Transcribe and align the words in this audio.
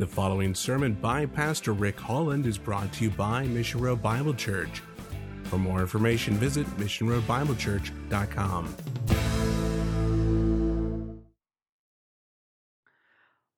The 0.00 0.06
following 0.06 0.54
sermon 0.54 0.94
by 0.94 1.26
Pastor 1.26 1.74
Rick 1.74 2.00
Holland 2.00 2.46
is 2.46 2.56
brought 2.56 2.90
to 2.94 3.04
you 3.04 3.10
by 3.10 3.44
Mission 3.44 3.82
Road 3.82 4.00
Bible 4.00 4.32
Church. 4.32 4.80
For 5.42 5.58
more 5.58 5.82
information, 5.82 6.32
visit 6.36 6.66
missionroadbiblechurch.com. 6.78 8.74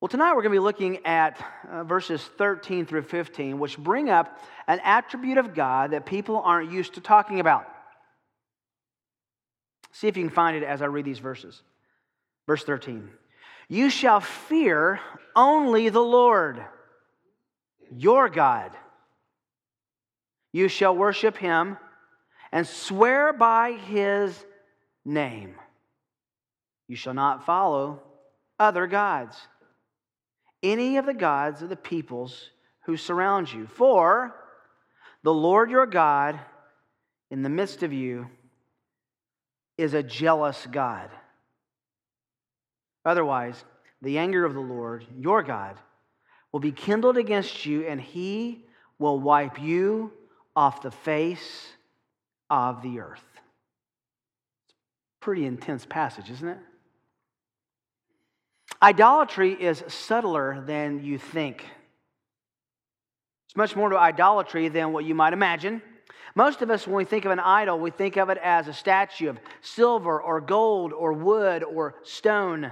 Well, 0.01 0.09
tonight 0.09 0.35
we're 0.35 0.41
going 0.41 0.51
to 0.51 0.59
be 0.59 0.59
looking 0.59 1.05
at 1.05 1.41
uh, 1.71 1.85
verses 1.85 2.21
13 2.37 2.87
through 2.87 3.03
15, 3.03 3.57
which 3.57 3.77
bring 3.77 4.09
up 4.09 4.37
an 4.67 4.81
attribute 4.83 5.37
of 5.37 5.55
God 5.55 5.91
that 5.91 6.05
people 6.05 6.41
aren't 6.41 6.73
used 6.73 6.95
to 6.95 6.99
talking 6.99 7.39
about. 7.39 7.65
See 9.93 10.09
if 10.09 10.17
you 10.17 10.23
can 10.23 10.29
find 10.29 10.57
it 10.57 10.63
as 10.63 10.81
I 10.81 10.87
read 10.87 11.05
these 11.05 11.19
verses. 11.19 11.61
Verse 12.47 12.65
13 12.65 13.09
You 13.69 13.89
shall 13.89 14.19
fear 14.19 14.99
only 15.35 15.89
the 15.89 16.01
Lord, 16.01 16.63
your 17.91 18.29
God. 18.29 18.71
You 20.51 20.67
shall 20.67 20.95
worship 20.95 21.37
him 21.37 21.77
and 22.51 22.67
swear 22.67 23.33
by 23.33 23.71
his 23.71 24.45
name. 25.03 25.55
You 26.87 26.95
shall 26.95 27.13
not 27.13 27.45
follow 27.45 28.03
other 28.59 28.85
gods, 28.85 29.35
any 30.61 30.97
of 30.97 31.05
the 31.05 31.13
gods 31.13 31.61
of 31.61 31.69
the 31.69 31.75
peoples 31.75 32.51
who 32.85 32.97
surround 32.97 33.51
you. 33.51 33.65
For 33.65 34.35
the 35.23 35.33
Lord 35.33 35.71
your 35.71 35.87
God 35.87 36.39
in 37.31 37.41
the 37.41 37.49
midst 37.49 37.81
of 37.81 37.91
you 37.91 38.27
is 39.77 39.93
a 39.93 40.03
jealous 40.03 40.67
God. 40.69 41.09
Otherwise, 43.05 43.63
the 44.01 44.17
anger 44.17 44.45
of 44.45 44.53
the 44.53 44.59
Lord, 44.59 45.05
your 45.17 45.43
God, 45.43 45.77
will 46.51 46.59
be 46.59 46.71
kindled 46.71 47.17
against 47.17 47.65
you, 47.65 47.85
and 47.85 47.99
he 47.99 48.65
will 48.99 49.19
wipe 49.19 49.61
you 49.61 50.11
off 50.55 50.81
the 50.81 50.91
face 50.91 51.67
of 52.49 52.81
the 52.81 52.99
earth. 52.99 53.23
Pretty 55.19 55.45
intense 55.45 55.85
passage, 55.85 56.29
isn't 56.29 56.47
it? 56.47 56.59
Idolatry 58.81 59.53
is 59.53 59.83
subtler 59.87 60.61
than 60.65 61.03
you 61.03 61.17
think. 61.17 61.65
It's 63.47 63.55
much 63.55 63.75
more 63.75 63.89
to 63.89 63.97
idolatry 63.97 64.67
than 64.67 64.93
what 64.93 65.05
you 65.05 65.15
might 65.15 65.33
imagine. 65.33 65.81
Most 66.35 66.61
of 66.61 66.69
us, 66.69 66.85
when 66.85 66.95
we 66.95 67.05
think 67.05 67.25
of 67.25 67.31
an 67.31 67.39
idol, 67.39 67.79
we 67.79 67.91
think 67.91 68.17
of 68.17 68.29
it 68.29 68.37
as 68.39 68.67
a 68.67 68.73
statue 68.73 69.29
of 69.29 69.39
silver 69.61 70.21
or 70.21 70.41
gold 70.41 70.91
or 70.91 71.13
wood 71.13 71.63
or 71.63 71.95
stone. 72.03 72.71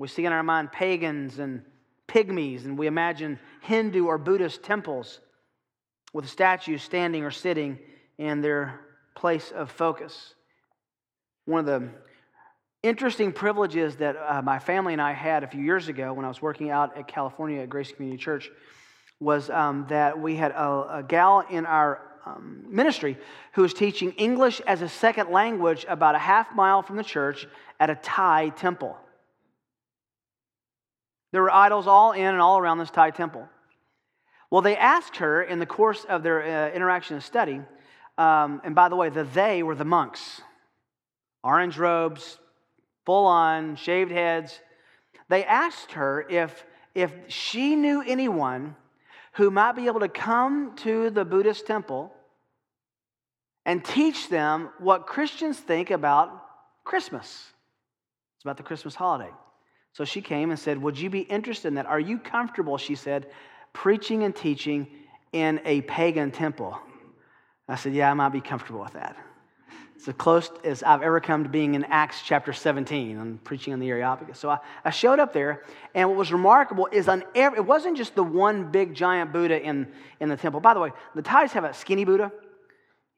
We 0.00 0.08
see 0.08 0.24
in 0.24 0.32
our 0.32 0.42
mind 0.42 0.72
pagans 0.72 1.38
and 1.38 1.62
pygmies, 2.08 2.64
and 2.64 2.78
we 2.78 2.86
imagine 2.86 3.38
Hindu 3.60 4.06
or 4.06 4.16
Buddhist 4.16 4.62
temples 4.62 5.20
with 6.14 6.26
statues 6.26 6.82
standing 6.82 7.22
or 7.22 7.30
sitting 7.30 7.78
in 8.16 8.40
their 8.40 8.80
place 9.14 9.52
of 9.54 9.70
focus. 9.70 10.32
One 11.44 11.60
of 11.60 11.66
the 11.66 11.90
interesting 12.82 13.30
privileges 13.30 13.96
that 13.96 14.16
uh, 14.16 14.40
my 14.40 14.58
family 14.58 14.94
and 14.94 15.02
I 15.02 15.12
had 15.12 15.44
a 15.44 15.46
few 15.46 15.60
years 15.60 15.88
ago 15.88 16.14
when 16.14 16.24
I 16.24 16.28
was 16.28 16.40
working 16.40 16.70
out 16.70 16.96
at 16.96 17.06
California 17.06 17.60
at 17.60 17.68
Grace 17.68 17.92
Community 17.92 18.22
Church 18.22 18.48
was 19.20 19.50
um, 19.50 19.84
that 19.90 20.18
we 20.18 20.34
had 20.34 20.52
a, 20.52 21.00
a 21.00 21.04
gal 21.06 21.44
in 21.50 21.66
our 21.66 22.00
um, 22.24 22.64
ministry 22.70 23.18
who 23.52 23.60
was 23.60 23.74
teaching 23.74 24.12
English 24.12 24.62
as 24.66 24.80
a 24.80 24.88
second 24.88 25.28
language 25.30 25.84
about 25.90 26.14
a 26.14 26.18
half 26.18 26.54
mile 26.54 26.80
from 26.80 26.96
the 26.96 27.04
church 27.04 27.46
at 27.78 27.90
a 27.90 27.96
Thai 27.96 28.48
temple. 28.48 28.96
There 31.32 31.42
were 31.42 31.50
idols 31.50 31.86
all 31.86 32.12
in 32.12 32.26
and 32.26 32.40
all 32.40 32.58
around 32.58 32.78
this 32.78 32.90
Thai 32.90 33.10
temple. 33.10 33.48
Well, 34.50 34.62
they 34.62 34.76
asked 34.76 35.16
her 35.16 35.42
in 35.42 35.60
the 35.60 35.66
course 35.66 36.04
of 36.08 36.22
their 36.22 36.42
uh, 36.42 36.74
interaction 36.74 37.14
and 37.14 37.22
study, 37.22 37.60
um, 38.18 38.60
and 38.64 38.74
by 38.74 38.88
the 38.88 38.96
way, 38.96 39.08
the 39.08 39.24
they 39.24 39.62
were 39.62 39.76
the 39.76 39.84
monks, 39.84 40.42
orange 41.44 41.78
robes, 41.78 42.38
full 43.06 43.26
on, 43.26 43.76
shaved 43.76 44.10
heads. 44.10 44.60
They 45.28 45.44
asked 45.44 45.92
her 45.92 46.26
if, 46.28 46.64
if 46.94 47.12
she 47.28 47.76
knew 47.76 48.02
anyone 48.04 48.74
who 49.34 49.50
might 49.50 49.72
be 49.72 49.86
able 49.86 50.00
to 50.00 50.08
come 50.08 50.74
to 50.78 51.10
the 51.10 51.24
Buddhist 51.24 51.66
temple 51.66 52.12
and 53.64 53.84
teach 53.84 54.28
them 54.28 54.70
what 54.78 55.06
Christians 55.06 55.58
think 55.58 55.90
about 55.90 56.30
Christmas. 56.84 57.46
It's 58.36 58.44
about 58.44 58.56
the 58.56 58.64
Christmas 58.64 58.94
holiday. 58.94 59.30
So 59.92 60.04
she 60.04 60.20
came 60.20 60.50
and 60.50 60.58
said, 60.58 60.80
Would 60.82 60.98
you 60.98 61.10
be 61.10 61.20
interested 61.20 61.68
in 61.68 61.74
that? 61.74 61.86
Are 61.86 62.00
you 62.00 62.18
comfortable, 62.18 62.78
she 62.78 62.94
said, 62.94 63.26
preaching 63.72 64.22
and 64.22 64.34
teaching 64.34 64.86
in 65.32 65.60
a 65.64 65.82
pagan 65.82 66.30
temple? 66.30 66.78
I 67.68 67.76
said, 67.76 67.94
Yeah, 67.94 68.10
I 68.10 68.14
might 68.14 68.30
be 68.30 68.40
comfortable 68.40 68.80
with 68.80 68.94
that. 68.94 69.16
It's 70.00 70.06
the 70.06 70.14
close 70.14 70.50
as 70.64 70.82
I've 70.82 71.02
ever 71.02 71.20
come 71.20 71.42
to 71.42 71.50
being 71.50 71.74
in 71.74 71.84
Acts 71.84 72.22
chapter 72.24 72.54
17. 72.54 73.18
I'm 73.18 73.38
preaching 73.44 73.74
on 73.74 73.80
the 73.80 73.90
Areopagus. 73.90 74.38
So 74.38 74.48
I, 74.48 74.58
I 74.82 74.88
showed 74.88 75.18
up 75.18 75.34
there, 75.34 75.62
and 75.94 76.08
what 76.08 76.16
was 76.16 76.32
remarkable 76.32 76.88
is 76.90 77.06
on 77.06 77.22
every, 77.34 77.58
it 77.58 77.66
wasn't 77.66 77.98
just 77.98 78.14
the 78.14 78.22
one 78.22 78.70
big 78.70 78.94
giant 78.94 79.30
Buddha 79.30 79.62
in, 79.62 79.92
in 80.18 80.30
the 80.30 80.38
temple. 80.38 80.62
By 80.62 80.72
the 80.72 80.80
way, 80.80 80.92
the 81.14 81.20
Thais 81.20 81.52
have 81.52 81.64
a 81.64 81.74
skinny 81.74 82.06
Buddha. 82.06 82.32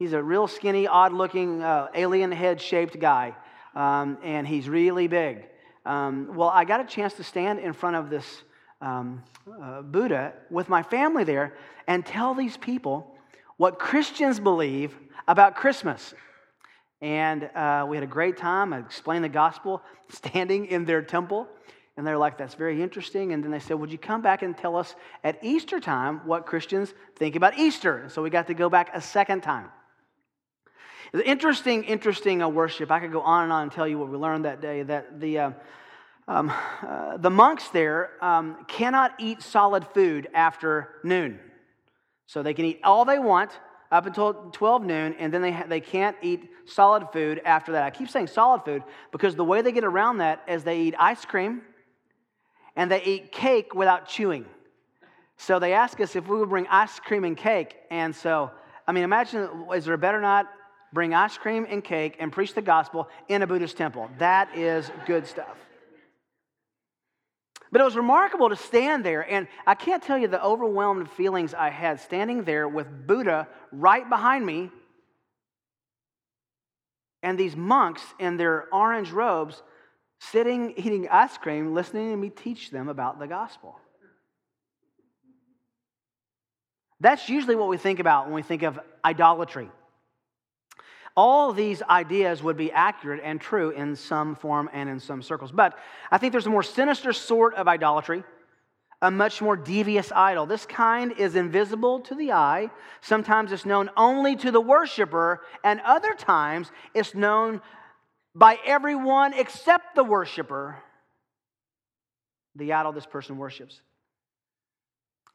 He's 0.01 0.13
a 0.13 0.21
real 0.21 0.49
skinny, 0.49 0.89
odd 0.89 1.13
looking, 1.13 1.63
uh, 1.63 1.87
alien 1.95 2.33
head 2.33 2.61
shaped 2.61 2.99
guy, 2.99 3.37
um, 3.77 4.19
and 4.25 4.45
he's 4.45 4.69
really 4.69 5.07
big. 5.07 5.47
Um, 5.85 6.35
well, 6.35 6.49
I 6.49 6.65
got 6.65 6.81
a 6.81 6.85
chance 6.85 7.15
to 7.15 7.25
stand 7.25 7.59
in 7.59 7.73
front 7.73 7.97
of 7.97 8.11
this 8.11 8.43
um, 8.81 9.23
uh, 9.61 9.83
Buddha 9.83 10.33
with 10.51 10.69
my 10.69 10.83
family 10.83 11.25
there 11.25 11.55
and 11.87 12.05
tell 12.05 12.35
these 12.35 12.57
people 12.57 13.17
what 13.57 13.79
Christians 13.79 14.41
believe 14.41 14.97
about 15.29 15.57
Christmas. 15.57 16.15
And 17.01 17.45
uh, 17.55 17.87
we 17.89 17.97
had 17.97 18.05
a 18.05 18.09
great 18.09 18.37
time. 18.37 18.73
I 18.73 18.79
explained 18.79 19.25
the 19.25 19.29
gospel 19.29 19.83
standing 20.09 20.67
in 20.67 20.85
their 20.85 21.03
temple. 21.03 21.49
And 21.97 22.07
they're 22.07 22.17
like, 22.17 22.39
that's 22.39 22.55
very 22.55 22.81
interesting. 22.83 23.33
And 23.33 23.45
then 23.45 23.51
they 23.51 23.59
said, 23.59 23.75
Would 23.79 23.93
you 23.93 23.99
come 23.99 24.23
back 24.23 24.43
and 24.43 24.57
tell 24.57 24.77
us 24.77 24.95
at 25.25 25.39
Easter 25.43 25.79
time 25.79 26.23
what 26.25 26.47
Christians 26.47 26.95
think 27.17 27.37
about 27.37 27.59
Easter? 27.59 27.99
And 27.99 28.11
so 28.11 28.23
we 28.23 28.31
got 28.31 28.47
to 28.47 28.55
go 28.55 28.71
back 28.71 28.91
a 28.95 29.01
second 29.01 29.43
time. 29.43 29.69
Interesting, 31.21 31.85
interesting 31.85 32.41
uh, 32.43 32.49
worship. 32.49 32.91
I 32.91 32.99
could 32.99 33.13
go 33.13 33.21
on 33.21 33.45
and 33.45 33.53
on 33.53 33.65
and 33.65 33.73
tell 33.73 33.87
you 33.87 33.99
what 33.99 34.09
we 34.09 34.17
learned 34.17 34.47
that 34.47 34.63
day. 34.63 34.83
That 34.83 35.21
the, 35.21 35.39
uh, 35.39 35.51
um, 36.27 36.51
uh, 36.87 37.19
the 37.19 37.29
monks 37.29 37.69
there 37.69 38.13
um, 38.23 38.65
cannot 38.67 39.13
eat 39.19 39.43
solid 39.43 39.87
food 39.89 40.29
after 40.33 40.89
noon. 41.05 41.39
So 42.27 42.43
they 42.43 42.55
can 42.55 42.65
eat 42.65 42.81
all 42.83 43.05
they 43.05 43.19
want 43.19 43.51
up 43.91 44.07
until 44.07 44.33
12 44.33 44.85
noon, 44.85 45.15
and 45.19 45.35
then 45.35 45.43
they, 45.43 45.53
ha- 45.53 45.67
they 45.69 45.81
can't 45.81 46.17
eat 46.23 46.49
solid 46.65 47.07
food 47.13 47.43
after 47.45 47.73
that. 47.73 47.83
I 47.83 47.91
keep 47.91 48.09
saying 48.09 48.29
solid 48.29 48.65
food 48.65 48.83
because 49.11 49.37
the 49.37 49.45
way 49.45 49.61
they 49.61 49.73
get 49.73 49.85
around 49.85 50.19
that 50.19 50.43
is 50.49 50.65
they 50.65 50.81
eat 50.81 50.95
ice 50.99 51.27
cream 51.27 51.61
and 52.75 52.91
they 52.91 53.03
eat 53.03 53.33
cake 53.33 53.75
without 53.75 54.09
chewing. 54.09 54.47
So 55.37 55.59
they 55.59 55.75
ask 55.75 56.01
us 56.01 56.17
if 56.17 56.27
we 56.27 56.39
would 56.39 56.49
bring 56.49 56.67
ice 56.69 56.99
cream 57.01 57.25
and 57.25 57.37
cake. 57.37 57.77
And 57.91 58.17
so, 58.17 58.51
I 58.89 58.93
mean, 58.93 59.05
imagine, 59.05 59.67
is 59.75 59.85
there 59.85 59.93
a 59.93 59.99
better 59.99 60.23
not 60.23 60.47
bring 60.93 61.15
ice 61.15 61.39
cream 61.39 61.67
and 61.69 61.83
cake 61.83 62.17
and 62.19 62.33
preach 62.33 62.55
the 62.55 62.63
gospel 62.63 63.09
in 63.29 63.43
a 63.43 63.47
Buddhist 63.47 63.77
temple? 63.77 64.11
That 64.19 64.57
is 64.57 64.91
good 65.07 65.27
stuff. 65.27 65.57
But 67.71 67.81
it 67.81 67.85
was 67.85 67.97
remarkable 67.97 68.51
to 68.51 68.57
stand 68.57 69.03
there, 69.03 69.23
and 69.23 69.49
I 69.67 69.75
can't 69.75 70.03
tell 70.03 70.19
you 70.19 70.29
the 70.29 70.45
overwhelmed 70.45 71.11
feelings 71.11 71.55
I 71.55 71.71
had 71.71 72.01
standing 72.01 72.45
there 72.45 72.69
with 72.69 73.07
Buddha 73.07 73.49
right 73.73 74.07
behind 74.07 74.45
me 74.45 74.71
and 77.23 77.39
these 77.39 77.57
monks 77.57 78.03
in 78.19 78.37
their 78.37 78.67
orange 78.73 79.11
robes 79.11 79.63
sitting 80.21 80.75
eating 80.77 81.09
ice 81.09 81.37
cream, 81.39 81.75
listening 81.75 82.11
to 82.11 82.17
me 82.17 82.29
teach 82.29 82.71
them 82.71 82.89
about 82.89 83.19
the 83.19 83.27
gospel. 83.27 83.77
That's 87.01 87.29
usually 87.29 87.57
what 87.57 87.69
we 87.69 87.79
think 87.79 87.99
about 87.99 88.27
when 88.27 88.35
we 88.35 88.43
think 88.43 88.63
of 88.63 88.79
idolatry. 89.05 89.69
All 91.17 91.53
these 91.53 91.83
ideas 91.83 92.43
would 92.43 92.57
be 92.57 92.73
accurate 92.73 93.21
and 93.23 93.41
true 93.41 93.71
in 93.71 93.97
some 93.97 94.35
form 94.35 94.71
and 94.73 94.89
in 94.89 94.99
some 94.99 95.23
circles. 95.23 95.53
But 95.53 95.79
I 96.11 96.19
think 96.19 96.33
there's 96.33 96.47
a 96.47 96.51
more 96.51 96.63
sinister 96.63 97.13
sort 97.13 97.55
of 97.55 97.69
idolatry, 97.69 98.25
a 99.03 99.11
much 99.11 99.43
more 99.43 99.57
devious 99.57 100.11
idol. 100.13 100.47
This 100.47 100.65
kind 100.65 101.13
is 101.19 101.37
invisible 101.37 102.01
to 102.01 102.15
the 102.15 102.33
eye. 102.33 102.71
Sometimes 103.03 103.53
it's 103.53 103.67
known 103.67 103.91
only 103.97 104.37
to 104.37 104.51
the 104.51 104.61
worshiper, 104.61 105.43
and 105.63 105.81
other 105.81 106.15
times 106.15 106.71
it's 106.95 107.15
known 107.15 107.61
by 108.35 108.59
everyone 108.65 109.35
except 109.35 109.95
the 109.95 110.05
worshiper, 110.05 110.79
the 112.57 112.73
idol 112.73 112.93
this 112.93 113.07
person 113.07 113.37
worships. 113.37 113.83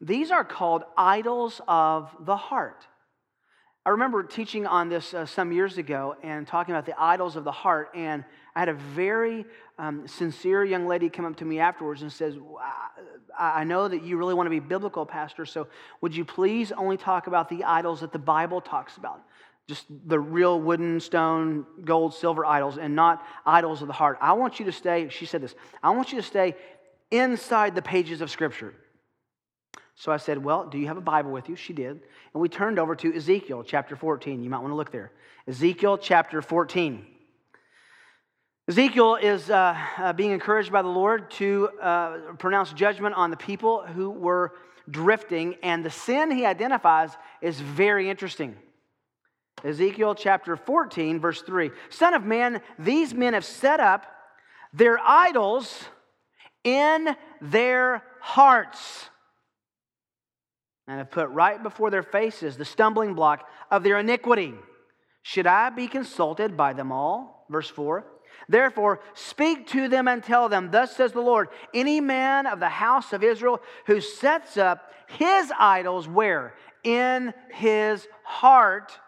These 0.00 0.30
are 0.30 0.44
called 0.44 0.82
idols 0.96 1.60
of 1.68 2.14
the 2.20 2.36
heart. 2.36 2.86
I 3.88 3.92
remember 3.92 4.22
teaching 4.22 4.66
on 4.66 4.90
this 4.90 5.14
uh, 5.14 5.24
some 5.24 5.50
years 5.50 5.78
ago 5.78 6.14
and 6.22 6.46
talking 6.46 6.74
about 6.74 6.84
the 6.84 7.00
idols 7.00 7.36
of 7.36 7.44
the 7.44 7.50
heart. 7.50 7.88
And 7.94 8.22
I 8.54 8.58
had 8.58 8.68
a 8.68 8.74
very 8.74 9.46
um, 9.78 10.06
sincere 10.06 10.62
young 10.62 10.86
lady 10.86 11.08
come 11.08 11.24
up 11.24 11.36
to 11.36 11.46
me 11.46 11.58
afterwards 11.58 12.02
and 12.02 12.12
says, 12.12 12.36
I 13.38 13.64
know 13.64 13.88
that 13.88 14.02
you 14.02 14.18
really 14.18 14.34
want 14.34 14.44
to 14.44 14.50
be 14.50 14.60
biblical, 14.60 15.06
Pastor, 15.06 15.46
so 15.46 15.68
would 16.02 16.14
you 16.14 16.26
please 16.26 16.70
only 16.70 16.98
talk 16.98 17.28
about 17.28 17.48
the 17.48 17.64
idols 17.64 18.00
that 18.00 18.12
the 18.12 18.18
Bible 18.18 18.60
talks 18.60 18.98
about? 18.98 19.22
Just 19.66 19.86
the 20.04 20.20
real 20.20 20.60
wooden, 20.60 21.00
stone, 21.00 21.64
gold, 21.82 22.12
silver 22.12 22.44
idols 22.44 22.76
and 22.76 22.94
not 22.94 23.24
idols 23.46 23.80
of 23.80 23.86
the 23.86 23.94
heart. 23.94 24.18
I 24.20 24.34
want 24.34 24.58
you 24.58 24.66
to 24.66 24.72
stay, 24.72 25.08
she 25.08 25.24
said 25.24 25.40
this, 25.40 25.54
I 25.82 25.88
want 25.92 26.12
you 26.12 26.20
to 26.20 26.26
stay 26.26 26.56
inside 27.10 27.74
the 27.74 27.80
pages 27.80 28.20
of 28.20 28.30
Scripture. 28.30 28.74
So 29.98 30.12
I 30.12 30.16
said, 30.16 30.42
Well, 30.42 30.64
do 30.64 30.78
you 30.78 30.86
have 30.86 30.96
a 30.96 31.02
Bible 31.02 31.32
with 31.32 31.48
you? 31.48 31.56
She 31.56 31.72
did. 31.72 32.00
And 32.32 32.40
we 32.40 32.48
turned 32.48 32.78
over 32.78 32.94
to 32.94 33.14
Ezekiel 33.14 33.64
chapter 33.64 33.96
14. 33.96 34.42
You 34.42 34.48
might 34.48 34.60
want 34.60 34.70
to 34.70 34.76
look 34.76 34.92
there. 34.92 35.10
Ezekiel 35.48 35.98
chapter 35.98 36.40
14. 36.40 37.04
Ezekiel 38.68 39.16
is 39.16 39.50
uh, 39.50 39.76
uh, 39.96 40.12
being 40.12 40.30
encouraged 40.30 40.70
by 40.70 40.82
the 40.82 40.88
Lord 40.88 41.30
to 41.32 41.70
uh, 41.82 42.18
pronounce 42.38 42.72
judgment 42.72 43.16
on 43.16 43.30
the 43.30 43.36
people 43.36 43.82
who 43.82 44.10
were 44.10 44.52
drifting, 44.88 45.56
and 45.62 45.84
the 45.84 45.90
sin 45.90 46.30
he 46.30 46.46
identifies 46.46 47.10
is 47.40 47.58
very 47.58 48.08
interesting. 48.08 48.54
Ezekiel 49.64 50.14
chapter 50.14 50.54
14, 50.54 51.18
verse 51.18 51.42
3 51.42 51.72
Son 51.90 52.14
of 52.14 52.22
man, 52.22 52.60
these 52.78 53.12
men 53.12 53.34
have 53.34 53.44
set 53.44 53.80
up 53.80 54.06
their 54.72 54.98
idols 55.00 55.86
in 56.62 57.16
their 57.40 58.04
hearts 58.20 59.08
and 60.88 60.98
have 60.98 61.10
put 61.10 61.28
right 61.28 61.62
before 61.62 61.90
their 61.90 62.02
faces 62.02 62.56
the 62.56 62.64
stumbling 62.64 63.14
block 63.14 63.46
of 63.70 63.82
their 63.82 63.98
iniquity. 63.98 64.54
Should 65.22 65.46
I 65.46 65.68
be 65.68 65.86
consulted 65.86 66.56
by 66.56 66.72
them 66.72 66.90
all? 66.90 67.46
Verse 67.50 67.68
4. 67.68 68.06
Therefore, 68.48 69.00
speak 69.12 69.66
to 69.68 69.88
them 69.88 70.08
and 70.08 70.24
tell 70.24 70.48
them, 70.48 70.70
Thus 70.70 70.96
says 70.96 71.12
the 71.12 71.20
Lord, 71.20 71.48
any 71.74 72.00
man 72.00 72.46
of 72.46 72.60
the 72.60 72.68
house 72.68 73.12
of 73.12 73.22
Israel 73.22 73.60
who 73.86 74.00
sets 74.00 74.56
up 74.56 74.90
his 75.06 75.52
idols 75.58 76.08
where? 76.08 76.54
In 76.82 77.34
his 77.50 78.08
heart, 78.24 78.98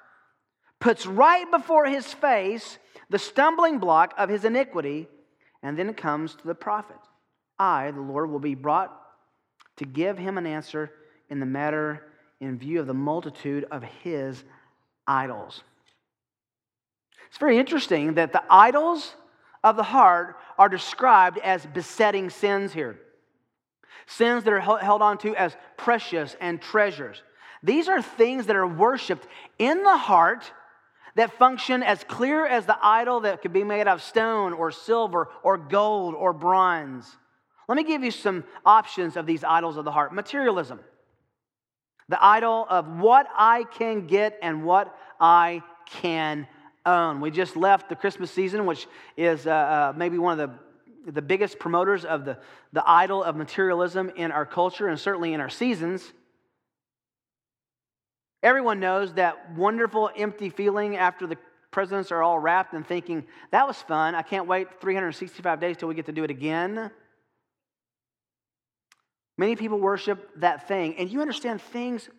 puts 0.80 1.06
right 1.06 1.50
before 1.50 1.86
his 1.86 2.12
face 2.12 2.78
the 3.08 3.18
stumbling 3.18 3.78
block 3.78 4.12
of 4.18 4.28
his 4.28 4.44
iniquity, 4.44 5.08
and 5.62 5.78
then 5.78 5.88
it 5.88 5.96
comes 5.96 6.34
to 6.34 6.46
the 6.46 6.54
prophet. 6.54 6.98
I, 7.58 7.90
the 7.90 8.00
Lord, 8.00 8.30
will 8.30 8.40
be 8.40 8.54
brought 8.54 8.94
to 9.76 9.86
give 9.86 10.18
him 10.18 10.36
an 10.36 10.46
answer 10.46 10.90
in 11.30 11.40
the 11.40 11.46
matter 11.46 12.02
in 12.40 12.58
view 12.58 12.80
of 12.80 12.86
the 12.86 12.94
multitude 12.94 13.66
of 13.70 13.82
his 14.02 14.42
idols. 15.06 15.62
It's 17.28 17.38
very 17.38 17.58
interesting 17.58 18.14
that 18.14 18.32
the 18.32 18.42
idols 18.50 19.14
of 19.62 19.76
the 19.76 19.82
heart 19.82 20.36
are 20.58 20.68
described 20.68 21.38
as 21.38 21.64
besetting 21.66 22.30
sins 22.30 22.72
here. 22.72 22.98
Sins 24.06 24.44
that 24.44 24.52
are 24.52 24.60
held 24.60 25.02
on 25.02 25.18
to 25.18 25.36
as 25.36 25.56
precious 25.76 26.36
and 26.40 26.60
treasures. 26.60 27.22
These 27.62 27.88
are 27.88 28.02
things 28.02 28.46
that 28.46 28.56
are 28.56 28.66
worshiped 28.66 29.26
in 29.58 29.82
the 29.82 29.96
heart 29.96 30.50
that 31.16 31.38
function 31.38 31.82
as 31.82 32.02
clear 32.04 32.46
as 32.46 32.66
the 32.66 32.78
idol 32.82 33.20
that 33.20 33.42
could 33.42 33.52
be 33.52 33.64
made 33.64 33.86
of 33.86 34.02
stone 34.02 34.52
or 34.52 34.70
silver 34.70 35.28
or 35.42 35.58
gold 35.58 36.14
or 36.14 36.32
bronze. 36.32 37.16
Let 37.68 37.76
me 37.76 37.84
give 37.84 38.02
you 38.02 38.10
some 38.10 38.44
options 38.64 39.16
of 39.16 39.26
these 39.26 39.44
idols 39.44 39.76
of 39.76 39.84
the 39.84 39.92
heart. 39.92 40.12
Materialism 40.12 40.80
the 42.10 42.22
idol 42.22 42.66
of 42.68 42.98
what 42.98 43.28
I 43.36 43.64
can 43.64 44.08
get 44.08 44.36
and 44.42 44.64
what 44.64 44.94
I 45.20 45.62
can 45.86 46.48
own. 46.84 47.20
We 47.20 47.30
just 47.30 47.56
left 47.56 47.88
the 47.88 47.94
Christmas 47.94 48.32
season, 48.32 48.66
which 48.66 48.88
is 49.16 49.46
uh, 49.46 49.50
uh, 49.50 49.92
maybe 49.96 50.18
one 50.18 50.38
of 50.38 50.50
the, 51.06 51.12
the 51.12 51.22
biggest 51.22 51.60
promoters 51.60 52.04
of 52.04 52.24
the, 52.24 52.36
the 52.72 52.82
idol 52.84 53.22
of 53.22 53.36
materialism 53.36 54.10
in 54.16 54.32
our 54.32 54.44
culture 54.44 54.88
and 54.88 54.98
certainly 54.98 55.34
in 55.34 55.40
our 55.40 55.48
seasons. 55.48 56.02
Everyone 58.42 58.80
knows 58.80 59.14
that 59.14 59.54
wonderful 59.54 60.10
empty 60.16 60.50
feeling 60.50 60.96
after 60.96 61.28
the 61.28 61.36
presents 61.70 62.10
are 62.10 62.24
all 62.24 62.40
wrapped 62.40 62.74
and 62.74 62.84
thinking, 62.84 63.24
that 63.52 63.68
was 63.68 63.76
fun. 63.76 64.16
I 64.16 64.22
can't 64.22 64.48
wait 64.48 64.80
365 64.80 65.60
days 65.60 65.76
till 65.76 65.88
we 65.88 65.94
get 65.94 66.06
to 66.06 66.12
do 66.12 66.24
it 66.24 66.30
again. 66.30 66.90
Many 69.40 69.56
people 69.56 69.78
worship 69.78 70.28
that 70.36 70.68
thing, 70.68 70.96
and 70.98 71.10
you 71.10 71.22
understand 71.22 71.62
things, 71.62 72.10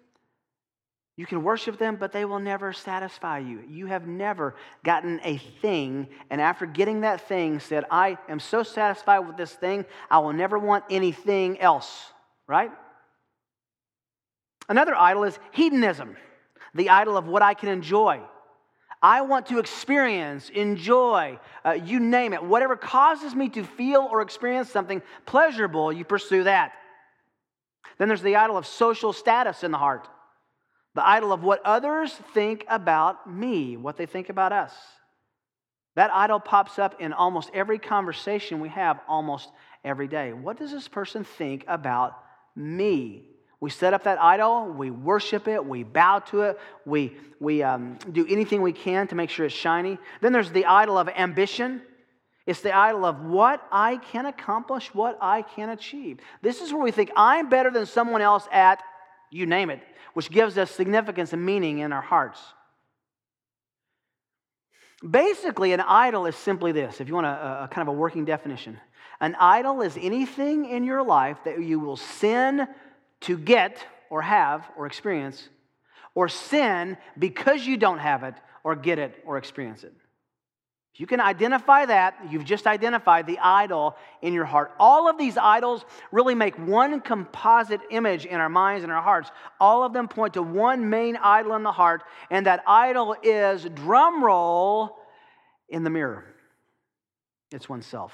you 1.18 1.28
can 1.28 1.44
worship 1.44 1.78
them, 1.78 1.98
but 1.98 2.12
they 2.12 2.26
will 2.26 2.40
never 2.40 2.74
satisfy 2.74 3.38
you. 3.38 3.62
You 3.70 3.86
have 3.86 4.08
never 4.08 4.56
gotten 4.84 5.22
a 5.24 5.38
thing, 5.38 6.08
and 6.32 6.42
after 6.42 6.66
getting 6.66 7.02
that 7.02 7.28
thing, 7.28 7.60
said, 7.60 7.86
I 7.92 8.18
am 8.28 8.40
so 8.40 8.64
satisfied 8.64 9.20
with 9.20 9.38
this 9.38 9.54
thing, 9.54 9.86
I 10.10 10.18
will 10.18 10.34
never 10.34 10.58
want 10.58 10.86
anything 10.90 11.60
else, 11.60 12.08
right? 12.48 12.72
Another 14.68 14.96
idol 14.96 15.24
is 15.26 15.38
hedonism, 15.52 16.18
the 16.74 16.90
idol 16.90 17.18
of 17.18 17.28
what 17.28 17.44
I 17.44 17.54
can 17.54 17.70
enjoy. 17.70 18.20
I 19.00 19.22
want 19.22 19.46
to 19.48 19.60
experience, 19.60 20.50
enjoy, 20.50 21.38
uh, 21.64 21.74
you 21.74 22.00
name 22.00 22.34
it. 22.34 22.44
Whatever 22.44 22.76
causes 22.76 23.36
me 23.36 23.48
to 23.50 23.64
feel 23.64 24.08
or 24.12 24.24
experience 24.24 24.72
something 24.72 25.04
pleasurable, 25.28 25.94
you 25.94 26.04
pursue 26.04 26.46
that. 26.46 26.74
Then 27.98 28.08
there's 28.08 28.22
the 28.22 28.36
idol 28.36 28.58
of 28.58 28.66
social 28.66 29.14
status 29.14 29.64
in 29.64 29.72
the 29.72 29.78
heart, 29.78 30.08
the 30.96 31.08
idol 31.08 31.32
of 31.32 31.44
what 31.44 31.62
others 31.66 32.14
think 32.34 32.66
about 32.68 33.32
me, 33.32 33.78
what 33.78 33.98
they 33.98 34.06
think 34.06 34.30
about 34.30 34.52
us. 34.52 34.74
That 35.96 36.12
idol 36.14 36.40
pops 36.40 36.80
up 36.80 37.02
in 37.02 37.14
almost 37.14 37.50
every 37.54 37.80
conversation 37.80 38.60
we 38.60 38.70
have 38.70 39.00
almost 39.08 39.50
every 39.84 40.08
day. 40.08 40.32
What 40.34 40.58
does 40.58 40.72
this 40.72 40.88
person 40.88 41.24
think 41.24 41.66
about 41.68 42.18
me? 42.56 43.28
We 43.60 43.70
set 43.70 43.94
up 43.94 44.06
that 44.06 44.20
idol, 44.20 44.66
we 44.70 44.90
worship 44.90 45.48
it, 45.48 45.64
we 45.64 45.84
bow 45.84 46.20
to 46.20 46.42
it, 46.42 46.60
we, 46.86 47.16
we 47.40 47.62
um, 47.62 48.00
do 48.12 48.26
anything 48.28 48.64
we 48.64 48.74
can 48.74 49.08
to 49.10 49.16
make 49.16 49.30
sure 49.30 49.46
it's 49.46 49.54
shiny. 49.54 50.00
Then 50.20 50.34
there's 50.34 50.52
the 50.52 50.66
idol 50.66 50.98
of 50.98 51.08
ambition. 51.10 51.82
It's 52.52 52.60
the 52.60 52.76
idol 52.76 53.06
of 53.06 53.24
what 53.24 53.66
I 53.72 53.96
can 53.96 54.26
accomplish, 54.26 54.94
what 54.94 55.18
I 55.22 55.42
can 55.42 55.70
achieve. 55.70 56.20
This 56.42 56.60
is 56.60 56.74
where 56.74 56.82
we 56.82 56.92
think 56.92 57.10
I'm 57.16 57.48
better 57.48 57.72
than 57.72 57.86
someone 57.86 58.22
else 58.22 58.46
at, 58.52 58.84
you 59.30 59.46
name 59.46 59.70
it, 59.70 59.82
which 60.16 60.30
gives 60.30 60.58
us 60.58 60.70
significance 60.70 61.32
and 61.32 61.46
meaning 61.46 61.80
in 61.80 61.94
our 61.94 62.02
hearts. 62.02 62.42
Basically, 65.10 65.72
an 65.72 65.80
idol 65.80 66.26
is 66.26 66.36
simply 66.36 66.74
this 66.74 67.00
if 67.00 67.08
you 67.08 67.14
want 67.14 67.26
a, 67.26 67.64
a 67.64 67.70
kind 67.72 67.88
of 67.88 67.96
a 67.96 67.98
working 67.98 68.26
definition. 68.26 68.78
An 69.22 69.38
idol 69.40 69.82
is 69.82 69.96
anything 69.96 70.66
in 70.66 70.84
your 70.84 71.04
life 71.04 71.38
that 71.46 71.64
you 71.64 71.80
will 71.80 71.96
sin 71.96 72.68
to 73.22 73.38
get 73.38 73.78
or 74.10 74.22
have 74.22 74.70
or 74.76 74.88
experience, 74.88 75.48
or 76.16 76.28
sin 76.28 76.98
because 77.18 77.66
you 77.66 77.78
don't 77.78 78.00
have 78.00 78.24
it 78.24 78.36
or 78.66 78.76
get 78.76 79.00
it 79.00 79.24
or 79.26 79.38
experience 79.38 79.86
it. 79.86 79.94
If 80.94 81.00
you 81.00 81.08
can 81.08 81.22
identify 81.22 81.86
that, 81.86 82.18
you've 82.30 82.44
just 82.44 82.68
identified 82.68 83.26
the 83.26 83.40
idol 83.40 83.96
in 84.22 84.34
your 84.34 84.44
heart. 84.44 84.74
All 84.78 85.10
of 85.10 85.18
these 85.18 85.38
idols 85.38 85.86
really 86.12 86.36
make 86.36 86.58
one 86.58 87.00
composite 87.00 87.80
image 87.92 88.26
in 88.26 88.42
our 88.42 88.50
minds 88.50 88.84
and 88.84 88.92
our 88.92 89.02
hearts. 89.02 89.32
All 89.60 89.84
of 89.84 89.94
them 89.94 90.10
point 90.10 90.34
to 90.34 90.44
one 90.44 90.90
main 90.90 91.16
idol 91.16 91.56
in 91.56 91.64
the 91.64 91.72
heart, 91.72 92.04
and 92.30 92.46
that 92.46 92.64
idol 92.68 93.16
is 93.24 93.64
drum 93.74 94.22
roll 94.22 94.98
in 95.70 95.84
the 95.86 95.90
mirror. 95.90 96.26
It's 97.52 97.70
oneself. 97.70 98.14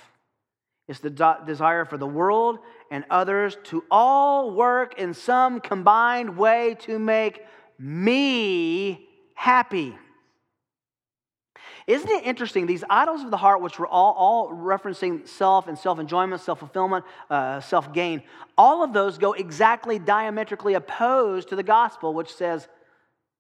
It's 0.88 1.00
the 1.00 1.10
de- 1.10 1.40
desire 1.46 1.84
for 1.84 1.98
the 1.98 2.08
world 2.08 2.60
and 2.92 3.06
others 3.10 3.58
to 3.66 3.84
all 3.90 4.52
work 4.52 5.00
in 5.00 5.14
some 5.14 5.60
combined 5.60 6.38
way 6.38 6.76
to 6.82 7.00
make 7.00 7.44
me 7.80 9.08
happy. 9.34 9.98
Isn't 11.88 12.10
it 12.10 12.26
interesting? 12.26 12.66
These 12.66 12.84
idols 12.90 13.24
of 13.24 13.32
the 13.32 13.38
heart, 13.38 13.62
which 13.62 13.80
were 13.80 13.88
all, 13.88 14.14
all 14.14 14.52
referencing 14.52 15.26
self 15.26 15.70
and 15.70 15.78
self 15.78 16.00
enjoyment, 16.00 16.42
self 16.42 16.60
fulfillment, 16.60 17.06
uh, 17.30 17.62
self 17.62 17.94
gain, 17.94 18.24
all 18.58 18.84
of 18.84 18.92
those 18.92 19.18
go 19.18 19.32
exactly 19.32 19.98
diametrically 19.98 20.74
opposed 20.74 21.48
to 21.50 21.56
the 21.56 21.64
gospel, 21.64 22.14
which 22.14 22.34
says, 22.34 22.68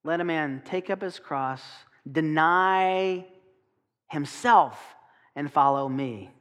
let 0.06 0.22
a 0.22 0.24
man 0.24 0.62
take 0.64 0.90
up 0.90 1.02
his 1.02 1.20
cross, 1.20 1.62
deny 2.10 3.26
himself, 4.10 4.82
and 5.36 5.52
follow 5.52 5.90
me. 5.90 6.32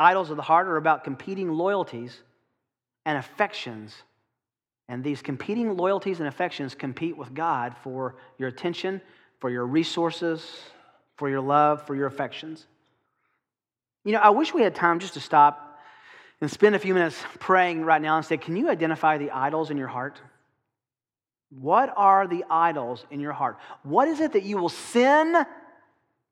Idols 0.00 0.30
of 0.30 0.36
the 0.36 0.42
heart 0.42 0.66
are 0.66 0.76
about 0.76 1.04
competing 1.04 1.52
loyalties 1.52 2.20
and 3.06 3.16
affections. 3.16 3.94
And 4.88 5.04
these 5.04 5.22
competing 5.22 5.76
loyalties 5.76 6.18
and 6.18 6.28
affections 6.28 6.74
compete 6.74 7.16
with 7.16 7.34
God 7.34 7.76
for 7.84 8.16
your 8.38 8.48
attention 8.48 9.00
for 9.38 9.50
your 9.50 9.66
resources, 9.66 10.44
for 11.16 11.28
your 11.28 11.40
love, 11.40 11.86
for 11.86 11.94
your 11.94 12.06
affections. 12.06 12.66
You 14.04 14.12
know, 14.12 14.18
I 14.18 14.30
wish 14.30 14.54
we 14.54 14.62
had 14.62 14.74
time 14.74 15.00
just 15.00 15.14
to 15.14 15.20
stop 15.20 15.78
and 16.40 16.50
spend 16.50 16.74
a 16.74 16.78
few 16.78 16.94
minutes 16.94 17.16
praying 17.40 17.84
right 17.84 18.00
now 18.00 18.16
and 18.16 18.24
say, 18.24 18.36
Can 18.36 18.56
you 18.56 18.68
identify 18.70 19.18
the 19.18 19.30
idols 19.30 19.70
in 19.70 19.76
your 19.76 19.88
heart? 19.88 20.20
What 21.50 21.92
are 21.96 22.26
the 22.26 22.44
idols 22.50 23.04
in 23.10 23.20
your 23.20 23.32
heart? 23.32 23.58
What 23.82 24.08
is 24.08 24.20
it 24.20 24.32
that 24.32 24.42
you 24.42 24.58
will 24.58 24.68
sin 24.68 25.46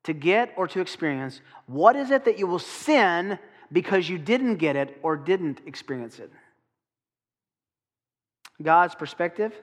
to 0.03 0.13
get 0.13 0.53
or 0.55 0.67
to 0.67 0.79
experience? 0.79 1.41
What 1.65 1.95
is 1.95 2.11
it 2.11 2.25
that 2.25 2.39
you 2.39 2.47
will 2.47 2.59
sin 2.59 3.39
because 3.71 4.07
you 4.07 4.17
didn't 4.17 4.55
get 4.55 4.75
it 4.75 4.97
or 5.01 5.17
didn't 5.17 5.61
experience 5.65 6.19
it? 6.19 6.31
God's 8.61 8.95
perspective 8.95 9.53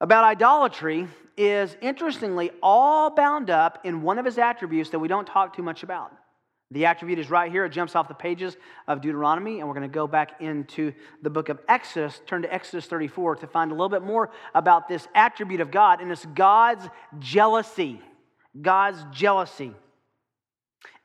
about 0.00 0.24
idolatry 0.24 1.08
is 1.36 1.76
interestingly 1.80 2.50
all 2.62 3.10
bound 3.10 3.50
up 3.50 3.80
in 3.84 4.02
one 4.02 4.18
of 4.18 4.24
his 4.24 4.38
attributes 4.38 4.90
that 4.90 4.98
we 4.98 5.08
don't 5.08 5.26
talk 5.26 5.54
too 5.56 5.62
much 5.62 5.82
about. 5.82 6.12
The 6.72 6.86
attribute 6.86 7.18
is 7.18 7.30
right 7.30 7.50
here. 7.50 7.64
It 7.64 7.70
jumps 7.70 7.96
off 7.96 8.06
the 8.06 8.14
pages 8.14 8.56
of 8.86 9.00
Deuteronomy, 9.00 9.58
and 9.58 9.66
we're 9.66 9.74
going 9.74 9.88
to 9.88 9.92
go 9.92 10.06
back 10.06 10.40
into 10.40 10.92
the 11.20 11.30
book 11.30 11.48
of 11.48 11.58
Exodus. 11.68 12.20
Turn 12.26 12.42
to 12.42 12.54
Exodus 12.54 12.86
34 12.86 13.36
to 13.36 13.46
find 13.48 13.72
a 13.72 13.74
little 13.74 13.88
bit 13.88 14.02
more 14.02 14.30
about 14.54 14.88
this 14.88 15.08
attribute 15.14 15.60
of 15.60 15.72
God, 15.72 16.00
and 16.00 16.12
it's 16.12 16.24
God's 16.26 16.88
jealousy. 17.18 18.00
God's 18.60 19.04
jealousy. 19.10 19.74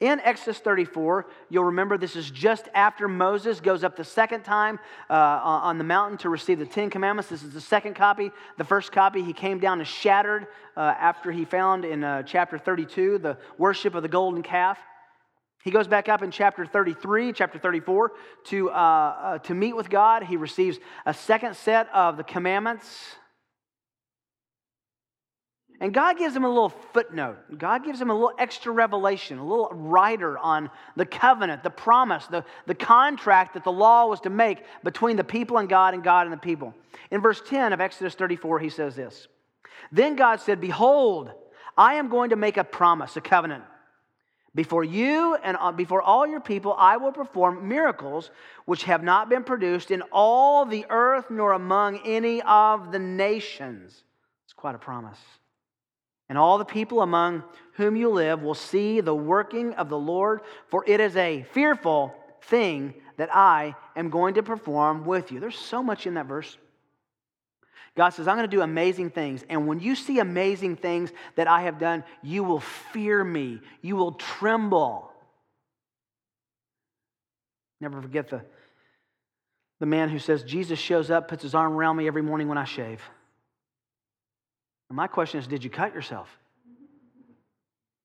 In 0.02 0.20
Exodus 0.20 0.60
34, 0.60 1.25
you'll 1.50 1.64
remember 1.64 1.98
this 1.98 2.18
is 2.18 2.30
just 2.30 2.68
after 2.74 3.08
Moses 3.08 3.62
goes 3.62 3.82
up 3.82 3.96
the 3.96 4.04
second 4.04 4.44
time 4.44 4.78
uh, 5.10 5.14
on 5.14 5.78
the 5.78 5.86
mountain 5.86 6.18
to 6.18 6.30
receive 6.30 6.60
the 6.60 6.66
Ten 6.66 6.90
Commandments. 6.90 7.30
This 7.30 7.44
is 7.44 7.54
the 7.54 7.62
second 7.62 7.96
copy. 7.96 8.30
The 8.58 8.66
first 8.66 8.92
copy 8.92 9.24
he 9.24 9.32
came 9.32 9.58
down 9.58 9.80
and 9.80 9.88
shattered 9.88 10.48
uh, 10.75 10.82
after 10.82 11.32
he 11.32 11.46
found 11.46 11.86
in 11.86 12.04
uh, 12.04 12.24
chapter 12.24 12.58
32 12.58 13.20
the 13.20 13.38
worship 13.58 13.96
of 13.96 14.02
the 14.02 14.10
golden 14.10 14.44
calf. 14.44 14.78
He 15.64 15.72
goes 15.72 15.88
back 15.88 16.10
up 16.10 16.22
in 16.22 16.30
chapter 16.30 16.66
33, 16.66 17.32
chapter 17.32 17.58
34, 17.58 18.12
to, 18.48 18.70
uh, 18.70 18.74
uh, 18.74 19.38
to 19.40 19.54
meet 19.54 19.78
with 19.78 19.90
God. 19.90 20.24
He 20.24 20.36
receives 20.36 20.78
a 21.06 21.14
second 21.14 21.56
set 21.56 21.88
of 21.94 22.18
the 22.18 22.24
commandments. 22.24 23.16
And 25.82 25.94
God 25.94 26.17
gives 26.17 26.36
him 26.36 26.46
a 26.46 26.50
little 26.50 26.70
footnote. 26.70 27.38
God 27.58 27.84
gives 27.84 28.00
him 28.00 28.10
a 28.10 28.13
little 28.13 28.32
extra 28.39 28.72
revelation, 28.72 29.39
a 29.39 29.46
little 29.46 29.70
rider 29.72 30.38
on 30.38 30.70
the 30.96 31.05
covenant, 31.05 31.63
the 31.63 31.70
promise, 31.70 32.25
the, 32.27 32.46
the 32.65 32.75
contract 32.75 33.55
that 33.55 33.63
the 33.63 33.72
law 33.72 34.08
was 34.08 34.22
to 34.22 34.29
make 34.29 34.63
between 34.84 35.17
the 35.17 35.24
people 35.24 35.58
and 35.58 35.67
God 35.67 35.94
and 35.94 36.03
God 36.03 36.27
and 36.27 36.34
the 36.34 36.38
people. 36.38 36.74
In 37.12 37.22
verse 37.22 37.41
10 37.46 37.74
of 37.74 37.82
Exodus 37.82 38.15
34, 38.15 38.60
he 38.60 38.70
says 38.70 38.96
this 38.96 39.27
Then 39.91 40.15
God 40.15 40.39
said, 40.39 40.62
Behold, 40.62 41.32
I 41.77 41.96
am 41.96 42.08
going 42.08 42.29
to 42.29 42.38
make 42.38 42.55
a 42.55 42.63
promise, 42.63 43.17
a 43.17 43.22
covenant 43.22 43.63
before 44.55 44.86
you 44.86 45.36
and 45.36 45.58
uh, 45.60 45.74
before 45.74 46.01
all 46.01 46.25
your 46.25 46.39
people, 46.39 46.74
I 46.77 46.96
will 46.96 47.12
perform 47.12 47.67
miracles 47.67 48.32
which 48.63 48.86
have 48.86 49.03
not 49.03 49.29
been 49.29 49.44
produced 49.44 49.91
in 49.91 50.01
all 50.13 50.65
the 50.65 50.86
earth 50.89 51.25
nor 51.29 51.51
among 51.51 52.00
any 52.05 52.41
of 52.44 52.94
the 52.94 53.00
nations. 53.00 54.03
It's 54.46 54.53
quite 54.53 54.74
a 54.74 54.79
promise. 54.79 55.20
And 56.27 56.38
all 56.38 56.58
the 56.58 56.65
people 56.65 57.01
among 57.01 57.44
whom 57.74 57.96
you 57.96 58.10
live 58.10 58.41
will 58.41 58.55
see 58.55 59.01
the 59.01 59.15
working 59.15 59.74
of 59.74 59.89
the 59.89 59.98
Lord, 59.98 60.41
for 60.70 60.84
it 60.88 61.00
is 61.00 61.15
a 61.15 61.44
fearful 61.51 62.15
thing 62.44 62.96
that 63.17 63.29
I 63.34 63.75
am 63.96 64.10
going 64.10 64.36
to 64.36 64.44
perform 64.44 65.05
with 65.05 65.32
you. 65.32 65.39
There's 65.39 65.58
so 65.58 65.84
much 65.84 66.08
in 66.08 66.15
that 66.15 66.25
verse. 66.25 66.58
God 67.96 68.10
says, 68.10 68.27
I'm 68.27 68.36
going 68.36 68.50
to 68.50 68.55
do 68.55 68.62
amazing 68.62 69.12
things. 69.12 69.44
And 69.50 69.67
when 69.67 69.79
you 69.79 69.96
see 69.96 70.20
amazing 70.20 70.75
things 70.77 71.12
that 71.36 71.48
I 71.48 71.62
have 71.62 71.79
done, 71.79 72.03
you 72.22 72.44
will 72.44 72.60
fear 72.60 73.24
me. 73.24 73.62
You 73.82 73.96
will 73.96 74.12
tremble. 74.13 75.12
Never 77.79 78.01
forget 78.01 78.29
the, 78.29 78.41
the 79.79 79.86
man 79.86 80.10
who 80.10 80.20
says, 80.20 80.44
Jesus 80.44 80.79
shows 80.79 81.10
up, 81.10 81.29
puts 81.29 81.44
his 81.44 81.55
arm 81.55 81.74
around 81.74 81.96
me 81.96 82.08
every 82.08 82.22
morning 82.22 82.50
when 82.50 82.58
I 82.58 82.65
shave. 82.65 83.01
And 84.89 84.96
my 84.96 85.08
question 85.08 85.39
is, 85.39 85.48
did 85.48 85.63
you 85.63 85.70
cut 85.70 85.94
yourself? 85.94 86.30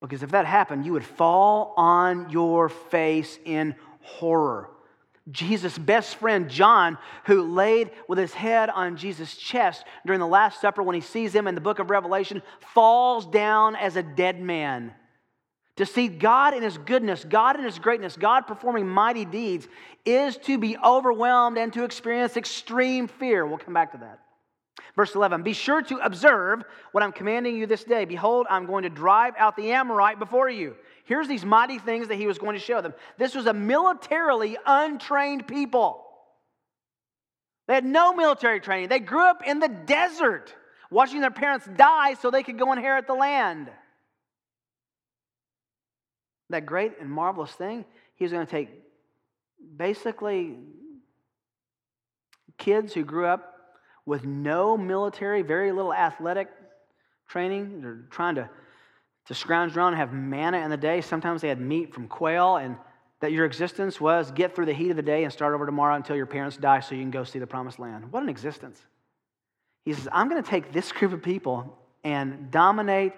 Because 0.01 0.23
if 0.23 0.31
that 0.31 0.47
happened, 0.47 0.87
you 0.87 0.95
would 0.95 1.05
fall 1.05 1.75
on 1.77 2.31
your 2.31 2.69
face 2.69 3.39
in 3.45 3.75
horror. 4.01 4.71
Jesus' 5.31 5.77
best 5.77 6.17
friend, 6.17 6.49
John, 6.49 6.97
who 7.27 7.43
laid 7.43 7.91
with 8.09 8.19
his 8.19 8.33
head 8.33 8.71
on 8.71 8.97
Jesus' 8.97 9.37
chest 9.37 9.85
during 10.07 10.19
the 10.19 10.27
Last 10.27 10.61
Supper 10.61 10.83
when 10.83 10.95
he 10.95 11.03
sees 11.03 11.35
him 11.35 11.47
in 11.47 11.55
the 11.55 11.61
book 11.61 11.79
of 11.79 11.91
Revelation, 11.91 12.43
falls 12.73 13.27
down 13.27 13.77
as 13.77 13.97
a 13.97 14.03
dead 14.03 14.41
man. 14.41 14.93
To 15.77 15.87
see 15.87 16.09
God 16.09 16.55
in 16.55 16.63
his 16.63 16.79
goodness, 16.79 17.25
God 17.25 17.59
in 17.59 17.65
his 17.65 17.79
greatness, 17.79 18.17
God 18.17 18.47
performing 18.47 18.89
mighty 18.89 19.25
deeds 19.25 19.69
is 20.05 20.37
to 20.39 20.59
be 20.59 20.77
overwhelmed 20.79 21.59
and 21.59 21.73
to 21.75 21.85
experience 21.85 22.37
extreme 22.37 23.07
fear. 23.07 23.47
We'll 23.47 23.59
come 23.59 23.75
back 23.75 23.93
to 23.93 23.99
that. 23.99 24.21
Verse 24.97 25.15
11 25.15 25.43
Be 25.43 25.53
sure 25.53 25.83
to 25.83 25.99
observe 25.99 26.63
what 26.93 27.03
I'm 27.03 27.13
commanding 27.13 27.57
you 27.57 27.67
this 27.67 27.85
day. 27.85 28.05
Behold, 28.05 28.47
I'm 28.51 28.67
going 28.67 28.83
to 28.83 28.91
drive 28.91 29.35
out 29.39 29.57
the 29.57 29.73
Amorite 29.73 30.19
before 30.19 30.49
you. 30.49 30.77
Here's 31.05 31.29
these 31.29 31.45
mighty 31.45 31.79
things 31.79 32.09
that 32.09 32.17
he 32.17 32.27
was 32.27 32.39
going 32.39 32.55
to 32.55 32.61
show 32.61 32.81
them. 32.81 32.95
This 33.19 33.35
was 33.35 33.47
a 33.47 33.53
militarily 33.53 34.57
untrained 34.65 35.47
people. 35.47 36.05
They 37.67 37.75
had 37.75 37.85
no 37.85 38.15
military 38.15 38.61
training. 38.61 38.89
They 38.89 38.99
grew 38.99 39.25
up 39.25 39.43
in 39.47 39.61
the 39.61 39.69
desert, 39.69 40.55
watching 40.91 41.21
their 41.21 41.31
parents 41.31 41.69
die 41.77 42.15
so 42.15 42.31
they 42.31 42.43
could 42.43 42.59
go 42.59 42.73
inherit 42.73 43.07
the 43.07 43.15
land. 43.15 43.71
That 46.51 46.67
great 46.67 46.95
and 47.01 47.09
marvelous 47.09 47.53
thing, 47.53 47.85
he 48.17 48.25
was 48.25 48.33
going 48.33 48.45
to 48.45 48.51
take 48.51 48.71
basically 49.77 50.59
kids 52.59 52.93
who 52.93 53.05
grew 53.05 53.27
up 53.27 53.60
with 54.11 54.25
no 54.25 54.77
military, 54.77 55.41
very 55.43 55.71
little 55.71 55.95
athletic 55.95 56.49
training. 57.29 57.81
They're 57.81 58.05
trying 58.11 58.35
to 58.35 58.51
to 59.27 59.35
scrounge 59.35 59.77
around 59.77 59.93
and 59.93 59.99
have 59.99 60.13
manna 60.13 60.59
in 60.59 60.71
the 60.71 60.77
day. 60.77 61.01
Sometimes 61.01 61.41
they 61.41 61.49
had 61.49 61.61
meat 61.61 61.95
from 61.95 62.09
quail, 62.09 62.57
and 62.57 62.77
that 63.21 63.31
your 63.31 63.45
existence 63.45 64.01
was 64.01 64.33
get 64.33 64.57
through 64.57 64.67
the 64.67 64.73
heat 64.73 64.91
of 64.91 64.97
the 64.97 65.03
day 65.03 65.23
and 65.23 65.33
start 65.33 65.55
over 65.55 65.65
tomorrow 65.65 65.95
until 65.95 66.17
your 66.17 66.27
parents 66.27 66.57
die 66.57 66.81
so 66.81 66.97
you 66.97 67.03
can 67.03 67.13
go 67.13 67.23
see 67.23 67.39
the 67.39 67.47
promised 67.47 67.79
land. 67.79 68.11
What 68.11 68.25
an 68.25 68.29
existence. 68.29 68.81
He 69.85 69.93
says, 69.93 70.09
I'm 70.11 70.29
going 70.29 70.43
to 70.43 70.51
take 70.51 70.73
this 70.73 70.91
group 70.91 71.13
of 71.13 71.23
people 71.23 71.79
and 72.03 72.51
dominate, 72.51 73.13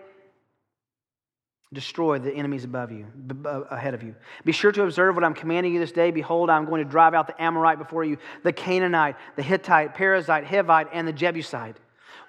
destroy 1.72 2.18
the 2.18 2.32
enemies 2.32 2.64
above 2.64 2.92
you, 2.92 3.06
ahead 3.70 3.94
of 3.94 4.02
you. 4.02 4.14
Be 4.44 4.52
sure 4.52 4.72
to 4.72 4.82
observe 4.82 5.14
what 5.14 5.24
I'm 5.24 5.34
commanding 5.34 5.72
you 5.72 5.80
this 5.80 5.92
day. 5.92 6.10
Behold, 6.10 6.50
I'm 6.50 6.66
going 6.66 6.84
to 6.84 6.90
drive 6.90 7.14
out 7.14 7.26
the 7.26 7.42
Amorite 7.42 7.78
before 7.78 8.04
you, 8.04 8.18
the 8.42 8.52
Canaanite, 8.52 9.16
the 9.36 9.42
Hittite, 9.42 9.94
Perizzite, 9.94 10.44
Hivite, 10.44 10.88
and 10.92 11.08
the 11.08 11.12
Jebusite. 11.12 11.76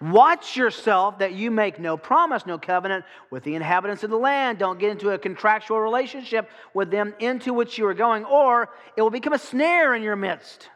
Watch 0.02 0.58
yourself 0.58 1.20
that 1.20 1.34
you 1.34 1.52
make 1.52 1.80
no 1.80 1.96
promise, 1.98 2.46
no 2.46 2.58
covenant 2.58 3.06
with 3.32 3.44
the 3.44 3.56
inhabitants 3.56 4.04
of 4.04 4.10
the 4.10 4.18
land. 4.18 4.60
Don't 4.60 4.80
get 4.80 4.92
into 4.92 5.12
a 5.12 5.18
contractual 5.18 5.80
relationship 5.80 6.50
with 6.74 6.92
them 6.92 7.14
into 7.20 7.54
which 7.54 7.78
you 7.78 7.86
are 7.86 7.94
going, 7.94 8.26
or 8.26 8.70
it 8.98 9.02
will 9.02 9.10
become 9.10 9.34
a 9.34 9.40
snare 9.40 9.94
in 9.94 10.04
your 10.04 10.16
midst. 10.16 10.70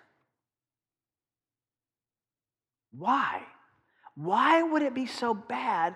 Why? 2.91 3.41
Why 4.15 4.63
would 4.63 4.81
it 4.81 4.93
be 4.93 5.05
so 5.05 5.33
bad 5.33 5.95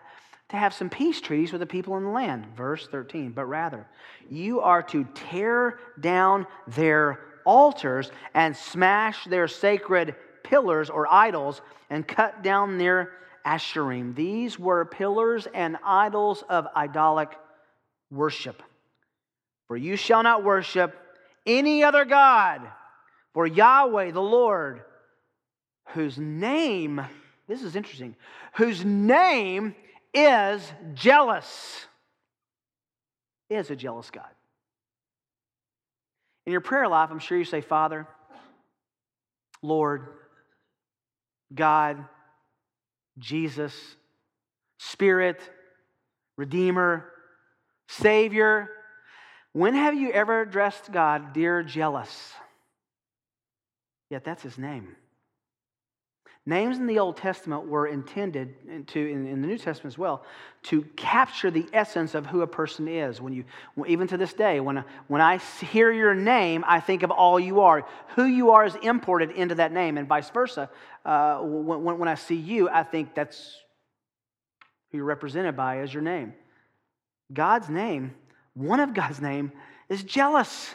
to 0.51 0.57
have 0.57 0.73
some 0.73 0.89
peace 0.89 1.19
treaties 1.19 1.51
with 1.51 1.61
the 1.61 1.65
people 1.65 1.97
in 1.97 2.03
the 2.03 2.09
land? 2.09 2.45
Verse 2.55 2.87
13. 2.87 3.31
But 3.31 3.45
rather, 3.45 3.87
you 4.29 4.61
are 4.61 4.83
to 4.83 5.05
tear 5.15 5.79
down 5.99 6.45
their 6.67 7.19
altars 7.45 8.11
and 8.33 8.55
smash 8.55 9.25
their 9.25 9.47
sacred 9.47 10.15
pillars 10.43 10.89
or 10.89 11.11
idols 11.11 11.61
and 11.89 12.07
cut 12.07 12.43
down 12.43 12.77
their 12.77 13.11
Asherim. 13.45 14.13
These 14.13 14.59
were 14.59 14.85
pillars 14.85 15.47
and 15.53 15.77
idols 15.83 16.43
of 16.49 16.67
idolic 16.75 17.29
worship. 18.11 18.61
For 19.67 19.77
you 19.77 19.95
shall 19.95 20.21
not 20.21 20.43
worship 20.43 20.95
any 21.45 21.83
other 21.83 22.05
God, 22.05 22.61
for 23.33 23.47
Yahweh 23.47 24.11
the 24.11 24.21
Lord, 24.21 24.81
whose 25.93 26.17
name, 26.17 27.01
this 27.47 27.63
is 27.63 27.75
interesting, 27.75 28.15
whose 28.55 28.83
name 28.85 29.75
is 30.13 30.71
jealous, 30.93 31.85
is 33.49 33.69
a 33.69 33.75
jealous 33.75 34.09
God. 34.09 34.29
In 36.45 36.51
your 36.51 36.61
prayer 36.61 36.87
life, 36.87 37.09
I'm 37.11 37.19
sure 37.19 37.37
you 37.37 37.45
say, 37.45 37.61
Father, 37.61 38.07
Lord, 39.61 40.07
God, 41.53 42.03
Jesus, 43.19 43.75
Spirit, 44.79 45.39
Redeemer, 46.37 47.05
Savior. 47.87 48.69
When 49.53 49.75
have 49.75 49.93
you 49.93 50.11
ever 50.11 50.41
addressed 50.41 50.91
God, 50.91 51.33
dear 51.33 51.61
jealous? 51.61 52.33
Yet 54.09 54.23
that's 54.23 54.41
his 54.41 54.57
name. 54.57 54.95
Names 56.45 56.79
in 56.79 56.87
the 56.87 56.97
Old 56.97 57.17
Testament 57.17 57.67
were 57.67 57.85
intended 57.85 58.87
to, 58.87 58.99
in, 58.99 59.41
the 59.41 59.47
New 59.47 59.59
Testament 59.59 59.93
as 59.93 59.97
well, 59.97 60.23
to 60.63 60.81
capture 60.95 61.51
the 61.51 61.67
essence 61.71 62.15
of 62.15 62.25
who 62.25 62.41
a 62.41 62.47
person 62.47 62.87
is. 62.87 63.21
When 63.21 63.31
you, 63.31 63.45
even 63.85 64.07
to 64.07 64.17
this 64.17 64.33
day, 64.33 64.59
when, 64.59 64.83
when 65.07 65.21
I 65.21 65.37
hear 65.37 65.91
your 65.91 66.15
name, 66.15 66.63
I 66.67 66.79
think 66.79 67.03
of 67.03 67.11
all 67.11 67.39
you 67.39 67.61
are. 67.61 67.85
Who 68.15 68.25
you 68.25 68.51
are 68.51 68.65
is 68.65 68.73
imported 68.81 69.31
into 69.31 69.55
that 69.55 69.71
name, 69.71 69.99
and 69.99 70.07
vice 70.07 70.31
versa. 70.31 70.67
Uh, 71.05 71.41
when, 71.41 71.99
when 71.99 72.07
I 72.07 72.15
see 72.15 72.35
you, 72.35 72.69
I 72.69 72.81
think 72.83 73.13
that's 73.13 73.55
who 74.91 74.97
you're 74.97 75.05
represented 75.05 75.55
by 75.55 75.79
as 75.79 75.93
your 75.93 76.03
name. 76.03 76.33
God's 77.31 77.69
name, 77.69 78.15
one 78.55 78.79
of 78.79 78.95
God's 78.95 79.21
name, 79.21 79.51
is 79.89 80.03
jealous. 80.03 80.73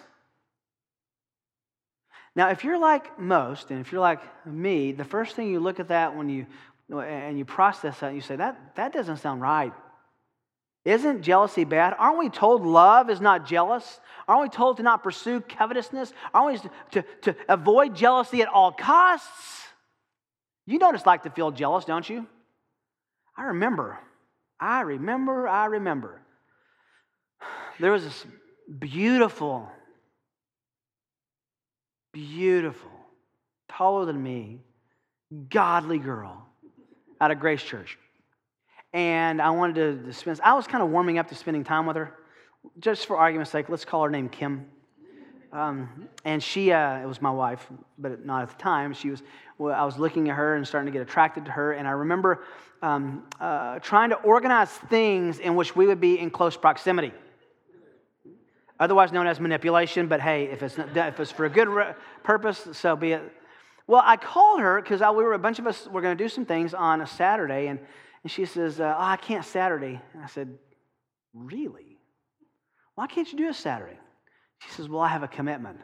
Now, 2.37 2.50
if 2.50 2.62
you're 2.64 2.78
like 2.78 3.19
most, 3.19 3.71
and 3.71 3.81
if 3.81 3.90
you're 3.90 4.00
like 4.00 4.21
me, 4.47 4.93
the 4.93 5.05
first 5.05 5.35
thing 5.35 5.49
you 5.49 5.59
look 5.59 5.81
at 5.81 5.88
that 5.88 6.14
when 6.14 6.28
you 6.28 6.47
and 6.88 7.37
you 7.37 7.45
process 7.45 7.99
that, 7.99 8.09
and 8.09 8.14
you 8.14 8.23
say, 8.23 8.37
that, 8.37 8.76
that 8.76 8.93
doesn't 8.93 9.16
sound 9.16 9.40
right. 9.40 9.73
Isn't 10.85 11.23
jealousy 11.23 11.64
bad? 11.64 11.97
Aren't 11.99 12.19
we 12.19 12.28
told 12.28 12.64
love 12.64 13.11
is 13.11 13.21
not 13.21 13.45
jealous? 13.45 13.99
Aren't 14.28 14.43
we 14.43 14.49
told 14.49 14.76
to 14.76 14.85
not 14.85 15.02
pursue 15.02 15.40
covetousness? 15.40 16.12
Aren't 16.33 16.62
we 16.62 16.69
to, 16.69 16.71
to, 16.93 17.02
to 17.23 17.37
avoid 17.49 17.97
jealousy 17.97 18.40
at 18.43 18.47
all 18.47 18.71
costs? 18.71 19.64
You 20.64 20.78
know 20.78 20.90
what 20.90 21.07
like 21.07 21.25
to 21.25 21.31
feel 21.31 21.50
jealous, 21.50 21.85
don't 21.85 22.09
you? 22.09 22.25
I 23.37 23.45
remember, 23.47 23.99
I 24.61 24.83
remember, 24.83 25.49
I 25.49 25.66
remember. 25.66 26.21
There 27.78 27.93
was 27.93 28.05
this 28.05 28.25
beautiful 28.78 29.71
beautiful, 32.17 32.91
taller 33.69 34.07
than 34.07 34.23
me, 34.23 34.59
godly 35.51 35.99
girl 35.99 36.47
out 37.21 37.31
of 37.31 37.39
Grace 37.39 37.63
Church. 37.63 37.99
And 38.95 39.43
I 39.43 39.51
wanted 39.51 40.07
to 40.07 40.13
spend, 40.15 40.41
I 40.43 40.55
was 40.55 40.67
kind 40.67 40.83
of 40.83 40.89
warming 40.89 41.19
up 41.19 41.29
to 41.29 41.35
spending 41.35 41.63
time 41.63 41.85
with 41.85 41.97
her. 41.97 42.15
Just 42.81 43.05
for 43.05 43.19
argument's 43.19 43.51
sake, 43.51 43.69
let's 43.69 43.85
call 43.85 44.03
her 44.03 44.09
name 44.09 44.31
Kim. 44.31 44.65
Um, 45.53 46.09
and 46.25 46.43
she, 46.43 46.73
uh, 46.73 47.01
it 47.01 47.07
was 47.07 47.21
my 47.21 47.31
wife, 47.31 47.67
but 47.99 48.25
not 48.25 48.43
at 48.45 48.49
the 48.49 48.63
time. 48.63 48.95
She 48.95 49.11
was, 49.11 49.23
well, 49.59 49.75
I 49.75 49.85
was 49.85 49.99
looking 49.99 50.31
at 50.31 50.37
her 50.37 50.57
and 50.57 50.67
starting 50.67 50.91
to 50.91 50.99
get 50.99 51.07
attracted 51.07 51.45
to 51.45 51.51
her. 51.51 51.73
And 51.73 51.87
I 51.87 51.91
remember 51.91 52.45
um, 52.81 53.25
uh, 53.39 53.79
trying 53.81 54.09
to 54.09 54.17
organize 54.17 54.71
things 54.71 55.39
in 55.39 55.55
which 55.55 55.77
we 55.77 55.87
would 55.87 56.01
be 56.01 56.19
in 56.19 56.31
close 56.31 56.57
proximity 56.57 57.13
otherwise 58.78 59.12
known 59.12 59.26
as 59.26 59.40
manipulation. 59.40 60.06
But 60.06 60.21
hey, 60.21 60.45
if 60.45 60.62
it's, 60.62 60.76
not, 60.76 60.97
if 60.97 61.21
it's 61.21 61.30
for 61.30 61.45
a 61.45 61.50
good 61.50 61.68
re- 61.68 61.95
purpose, 62.23 62.68
so 62.73 62.97
be 62.97 63.12
it. 63.12 63.33
Well, 63.87 64.02
I 64.04 64.16
called 64.16 64.61
her 64.61 64.80
because 64.80 65.00
we 65.00 65.23
were 65.23 65.35
a 65.35 65.38
bunch 65.38 65.59
of 65.59 65.66
us 65.66 65.87
were 65.87 66.00
going 66.00 66.16
to 66.16 66.23
do 66.23 66.28
some 66.28 66.45
things 66.45 66.75
on 66.75 67.00
a 67.00 67.06
Saturday, 67.06 67.68
and, 67.68 67.78
and 68.23 68.30
she 68.30 68.45
says, 68.45 68.80
uh, 68.80 68.95
"Oh, 68.97 69.02
I 69.02 69.16
can't 69.16 69.45
Saturday." 69.45 70.00
And 70.12 70.23
I 70.23 70.26
said, 70.26 70.59
"Really? 71.33 71.99
Why 72.97 73.06
can't 73.06 73.30
you 73.30 73.38
do 73.38 73.49
a 73.49 73.54
Saturday?" 73.54 73.99
She 74.59 74.71
says, 74.71 74.88
"Well, 74.88 75.00
I 75.00 75.09
have 75.09 75.23
a 75.23 75.28
commitment." 75.28 75.78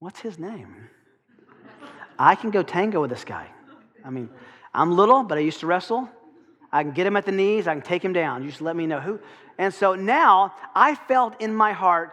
What's 0.00 0.18
his 0.18 0.36
name? 0.36 0.88
I 2.18 2.34
can 2.34 2.50
go 2.50 2.64
tango 2.64 3.00
with 3.00 3.10
this 3.10 3.24
guy. 3.24 3.46
I 4.04 4.10
mean, 4.10 4.28
I'm 4.74 4.96
little, 4.96 5.22
but 5.22 5.38
I 5.38 5.42
used 5.42 5.60
to 5.60 5.66
wrestle. 5.68 6.08
I 6.72 6.82
can 6.82 6.92
get 6.92 7.06
him 7.06 7.16
at 7.16 7.26
the 7.26 7.32
knees. 7.32 7.66
I 7.68 7.74
can 7.74 7.82
take 7.82 8.02
him 8.02 8.12
down. 8.12 8.42
You 8.42 8.48
just 8.48 8.62
let 8.62 8.74
me 8.74 8.86
know 8.86 9.00
who. 9.00 9.20
And 9.58 9.74
so 9.74 9.94
now 9.94 10.54
I 10.74 10.94
felt 10.94 11.40
in 11.40 11.54
my 11.54 11.72
heart. 11.72 12.12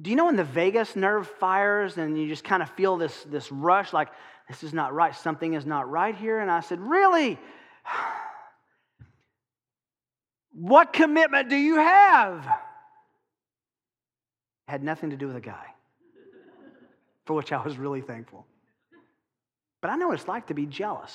Do 0.00 0.10
you 0.10 0.16
know 0.16 0.26
when 0.26 0.36
the 0.36 0.44
vagus 0.44 0.96
nerve 0.96 1.28
fires 1.28 1.96
and 1.96 2.18
you 2.18 2.26
just 2.26 2.42
kind 2.42 2.62
of 2.62 2.70
feel 2.70 2.96
this, 2.96 3.22
this 3.24 3.52
rush 3.52 3.92
like, 3.92 4.08
this 4.48 4.64
is 4.64 4.72
not 4.72 4.92
right, 4.92 5.14
something 5.14 5.54
is 5.54 5.66
not 5.66 5.88
right 5.88 6.16
here? 6.16 6.40
And 6.40 6.50
I 6.50 6.60
said, 6.60 6.80
Really? 6.80 7.38
What 10.52 10.92
commitment 10.92 11.48
do 11.48 11.56
you 11.56 11.76
have? 11.76 12.46
Had 14.66 14.82
nothing 14.82 15.10
to 15.10 15.16
do 15.16 15.28
with 15.28 15.36
a 15.36 15.40
guy, 15.40 15.64
for 17.24 17.34
which 17.34 17.52
I 17.52 17.62
was 17.62 17.78
really 17.78 18.02
thankful. 18.02 18.44
But 19.80 19.90
I 19.90 19.96
know 19.96 20.08
what 20.08 20.18
it's 20.18 20.28
like 20.28 20.48
to 20.48 20.54
be 20.54 20.66
jealous. 20.66 21.14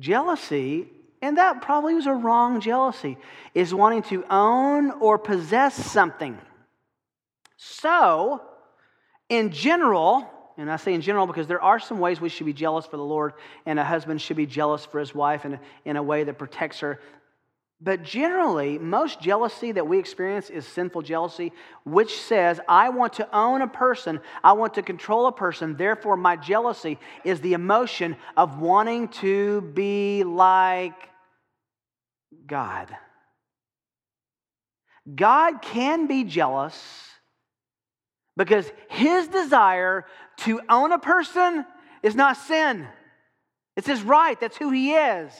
Jealousy 0.00 0.88
and 1.22 1.36
that 1.36 1.62
probably 1.62 1.94
was 1.94 2.06
a 2.06 2.12
wrong 2.12 2.60
jealousy, 2.60 3.18
is 3.54 3.74
wanting 3.74 4.02
to 4.04 4.24
own 4.30 4.90
or 4.90 5.18
possess 5.18 5.74
something. 5.74 6.38
So, 7.56 8.40
in 9.28 9.50
general, 9.50 10.28
and 10.56 10.70
I 10.70 10.76
say 10.76 10.94
in 10.94 11.02
general 11.02 11.26
because 11.26 11.46
there 11.46 11.62
are 11.62 11.78
some 11.78 11.98
ways 11.98 12.20
we 12.20 12.30
should 12.30 12.46
be 12.46 12.52
jealous 12.52 12.86
for 12.86 12.96
the 12.96 13.04
Lord, 13.04 13.34
and 13.66 13.78
a 13.78 13.84
husband 13.84 14.22
should 14.22 14.36
be 14.36 14.46
jealous 14.46 14.86
for 14.86 14.98
his 14.98 15.14
wife 15.14 15.44
in 15.44 15.54
a, 15.54 15.60
in 15.84 15.96
a 15.96 16.02
way 16.02 16.24
that 16.24 16.38
protects 16.38 16.80
her. 16.80 17.00
But 17.82 18.02
generally, 18.02 18.78
most 18.78 19.22
jealousy 19.22 19.72
that 19.72 19.86
we 19.86 19.98
experience 19.98 20.50
is 20.50 20.66
sinful 20.66 21.02
jealousy, 21.02 21.52
which 21.84 22.20
says, 22.20 22.60
I 22.68 22.90
want 22.90 23.14
to 23.14 23.34
own 23.34 23.62
a 23.62 23.68
person, 23.68 24.20
I 24.44 24.52
want 24.52 24.74
to 24.74 24.82
control 24.82 25.26
a 25.26 25.32
person, 25.32 25.76
therefore, 25.76 26.16
my 26.16 26.36
jealousy 26.36 26.98
is 27.24 27.40
the 27.40 27.54
emotion 27.54 28.16
of 28.36 28.58
wanting 28.58 29.08
to 29.08 29.62
be 29.62 30.24
like 30.24 31.09
God. 32.46 32.88
God 35.14 35.62
can 35.62 36.06
be 36.06 36.24
jealous 36.24 37.08
because 38.36 38.70
his 38.88 39.28
desire 39.28 40.06
to 40.38 40.60
own 40.68 40.92
a 40.92 40.98
person 40.98 41.64
is 42.02 42.14
not 42.14 42.36
sin. 42.36 42.86
It's 43.76 43.86
his 43.86 44.02
right. 44.02 44.38
That's 44.40 44.56
who 44.56 44.70
he 44.70 44.92
is. 44.92 45.32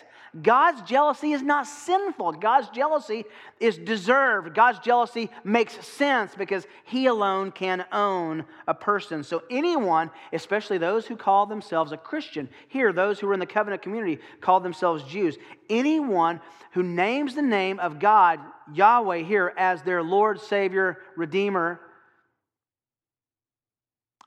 God's 0.43 0.83
jealousy 0.83 1.33
is 1.33 1.43
not 1.43 1.67
sinful. 1.67 2.33
God's 2.33 2.69
jealousy 2.69 3.25
is 3.59 3.77
deserved. 3.77 4.55
God's 4.55 4.79
jealousy 4.79 5.29
makes 5.43 5.85
sense 5.85 6.35
because 6.37 6.67
He 6.85 7.07
alone 7.07 7.51
can 7.51 7.85
own 7.91 8.45
a 8.69 8.75
person. 8.75 9.25
So, 9.25 9.43
anyone, 9.51 10.11
especially 10.33 10.79
those 10.79 11.07
who 11.07 11.17
call 11.17 11.47
themselves 11.47 11.91
a 11.91 11.97
Christian, 11.97 12.49
here, 12.69 12.93
those 12.93 13.19
who 13.19 13.29
are 13.29 13.35
in 13.35 13.41
the 13.41 13.47
covenant 13.47 13.83
community 13.83 14.21
call 14.41 14.61
themselves 14.61 15.03
Jews, 15.05 15.37
anyone 15.69 16.41
who 16.73 16.85
names 16.85 17.35
the 17.35 17.43
name 17.43 17.81
of 17.81 17.99
God, 17.99 18.39
Yahweh, 18.73 19.23
here 19.23 19.53
as 19.57 19.83
their 19.83 20.03
Lord, 20.03 20.41
Savior, 20.41 20.99
Redeemer, 21.17 21.81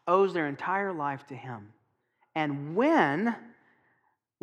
owes 0.05 0.33
their 0.33 0.47
entire 0.47 0.91
life 0.91 1.25
to 1.27 1.35
Him. 1.35 1.69
And 2.35 2.75
when 2.75 3.35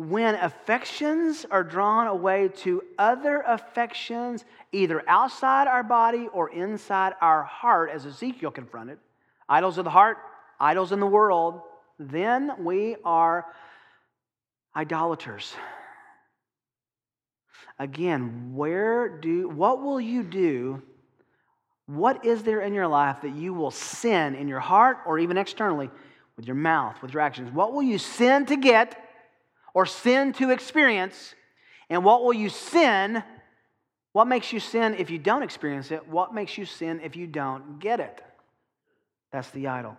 when 0.09 0.33
affections 0.35 1.45
are 1.51 1.63
drawn 1.63 2.07
away 2.07 2.47
to 2.47 2.83
other 2.97 3.43
affections, 3.45 4.45
either 4.71 5.03
outside 5.07 5.67
our 5.67 5.83
body 5.83 6.27
or 6.33 6.49
inside 6.49 7.13
our 7.21 7.43
heart, 7.43 7.91
as 7.91 8.05
Ezekiel 8.07 8.49
confronted, 8.49 8.97
idols 9.47 9.77
of 9.77 9.83
the 9.83 9.91
heart, 9.91 10.17
idols 10.59 10.91
in 10.91 10.99
the 10.99 11.05
world, 11.05 11.61
then 11.99 12.51
we 12.63 12.95
are 13.05 13.45
idolaters. 14.75 15.53
Again, 17.77 18.53
where 18.55 19.07
do 19.07 19.49
what 19.49 19.83
will 19.83 20.01
you 20.01 20.23
do? 20.23 20.81
What 21.85 22.25
is 22.25 22.41
there 22.41 22.61
in 22.61 22.73
your 22.73 22.87
life 22.87 23.21
that 23.21 23.35
you 23.35 23.53
will 23.53 23.71
sin 23.71 24.33
in 24.33 24.47
your 24.47 24.59
heart 24.59 24.97
or 25.05 25.19
even 25.19 25.37
externally 25.37 25.91
with 26.37 26.47
your 26.47 26.55
mouth, 26.55 26.99
with 27.03 27.13
your 27.13 27.21
actions? 27.21 27.53
What 27.53 27.73
will 27.73 27.83
you 27.83 27.99
sin 27.99 28.47
to 28.47 28.55
get? 28.55 29.00
Or 29.73 29.85
sin 29.85 30.33
to 30.33 30.51
experience? 30.51 31.35
And 31.89 32.03
what 32.03 32.23
will 32.23 32.33
you 32.33 32.49
sin? 32.49 33.23
What 34.13 34.27
makes 34.27 34.51
you 34.51 34.59
sin 34.59 34.95
if 34.95 35.09
you 35.09 35.17
don't 35.17 35.43
experience 35.43 35.91
it? 35.91 36.07
What 36.07 36.33
makes 36.33 36.57
you 36.57 36.65
sin 36.65 37.01
if 37.03 37.15
you 37.15 37.27
don't 37.27 37.79
get 37.79 37.99
it? 37.99 38.21
That's 39.31 39.49
the 39.51 39.67
idol. 39.67 39.97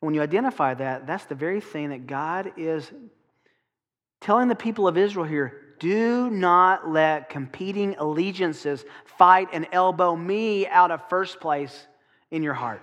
When 0.00 0.14
you 0.14 0.22
identify 0.22 0.74
that, 0.74 1.06
that's 1.06 1.24
the 1.24 1.34
very 1.34 1.60
thing 1.60 1.90
that 1.90 2.06
God 2.06 2.52
is 2.56 2.90
telling 4.20 4.48
the 4.48 4.54
people 4.54 4.88
of 4.88 4.96
Israel 4.96 5.26
here 5.26 5.58
do 5.78 6.30
not 6.30 6.88
let 6.88 7.28
competing 7.28 7.96
allegiances 7.96 8.84
fight 9.04 9.48
and 9.52 9.66
elbow 9.72 10.14
me 10.14 10.66
out 10.68 10.92
of 10.92 11.08
first 11.08 11.40
place 11.40 11.86
in 12.30 12.42
your 12.42 12.54
heart. 12.54 12.82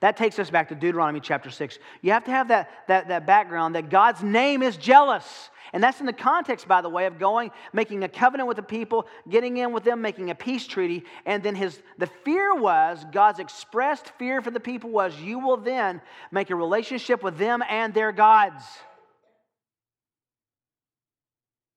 That 0.00 0.16
takes 0.16 0.38
us 0.38 0.50
back 0.50 0.68
to 0.68 0.74
Deuteronomy 0.74 1.20
chapter 1.20 1.50
6. 1.50 1.78
You 2.02 2.12
have 2.12 2.24
to 2.24 2.30
have 2.30 2.48
that, 2.48 2.70
that, 2.88 3.08
that 3.08 3.26
background 3.26 3.74
that 3.74 3.88
God's 3.88 4.22
name 4.22 4.62
is 4.62 4.76
jealous. 4.76 5.50
And 5.72 5.82
that's 5.82 6.00
in 6.00 6.06
the 6.06 6.12
context, 6.12 6.68
by 6.68 6.82
the 6.82 6.88
way, 6.88 7.06
of 7.06 7.18
going, 7.18 7.50
making 7.72 8.04
a 8.04 8.08
covenant 8.08 8.48
with 8.48 8.56
the 8.56 8.62
people, 8.62 9.06
getting 9.28 9.56
in 9.56 9.72
with 9.72 9.84
them, 9.84 10.02
making 10.02 10.30
a 10.30 10.34
peace 10.34 10.66
treaty. 10.66 11.04
And 11.24 11.42
then 11.42 11.54
his 11.54 11.80
the 11.98 12.08
fear 12.24 12.54
was, 12.54 13.04
God's 13.10 13.38
expressed 13.38 14.08
fear 14.18 14.42
for 14.42 14.50
the 14.50 14.60
people 14.60 14.90
was, 14.90 15.18
you 15.20 15.38
will 15.38 15.56
then 15.56 16.00
make 16.30 16.50
a 16.50 16.56
relationship 16.56 17.22
with 17.22 17.38
them 17.38 17.62
and 17.68 17.94
their 17.94 18.12
gods. 18.12 18.64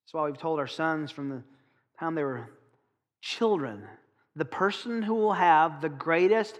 That's 0.03 0.13
why 0.13 0.25
we've 0.25 0.37
told 0.37 0.59
our 0.59 0.67
sons 0.67 1.11
from 1.11 1.29
the 1.29 1.43
time 1.99 2.15
they 2.15 2.23
were 2.23 2.49
children 3.21 3.87
the 4.35 4.45
person 4.45 5.01
who 5.01 5.15
will 5.15 5.33
have 5.33 5.81
the 5.81 5.89
greatest 5.89 6.59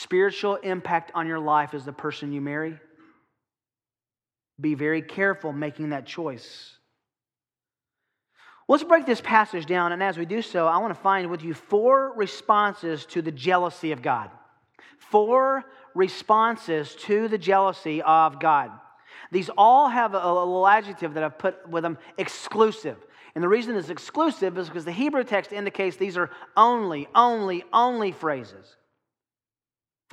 spiritual 0.00 0.56
impact 0.56 1.12
on 1.14 1.26
your 1.26 1.38
life 1.38 1.74
is 1.74 1.84
the 1.84 1.92
person 1.92 2.32
you 2.32 2.40
marry. 2.40 2.78
Be 4.60 4.74
very 4.74 5.02
careful 5.02 5.52
making 5.52 5.90
that 5.90 6.06
choice. 6.06 6.76
Let's 8.68 8.84
break 8.84 9.04
this 9.04 9.20
passage 9.20 9.66
down, 9.66 9.92
and 9.92 10.02
as 10.02 10.16
we 10.16 10.24
do 10.24 10.40
so, 10.40 10.66
I 10.66 10.78
want 10.78 10.94
to 10.94 11.00
find 11.00 11.30
with 11.30 11.44
you 11.44 11.52
four 11.52 12.14
responses 12.16 13.04
to 13.06 13.20
the 13.20 13.32
jealousy 13.32 13.92
of 13.92 14.00
God. 14.00 14.30
Four 14.98 15.64
responses 15.94 16.94
to 17.02 17.28
the 17.28 17.38
jealousy 17.38 18.00
of 18.00 18.40
God. 18.40 18.70
These 19.30 19.50
all 19.56 19.88
have 19.88 20.14
a, 20.14 20.18
a 20.18 20.32
little 20.32 20.66
adjective 20.66 21.14
that 21.14 21.24
I've 21.24 21.38
put 21.38 21.68
with 21.68 21.82
them 21.82 21.98
exclusive. 22.16 22.96
And 23.34 23.44
the 23.44 23.48
reason 23.48 23.76
it's 23.76 23.90
exclusive 23.90 24.56
is 24.56 24.68
because 24.68 24.84
the 24.84 24.92
Hebrew 24.92 25.24
text 25.24 25.52
indicates 25.52 25.96
these 25.96 26.16
are 26.16 26.30
only, 26.56 27.08
only, 27.14 27.64
only 27.72 28.12
phrases. 28.12 28.76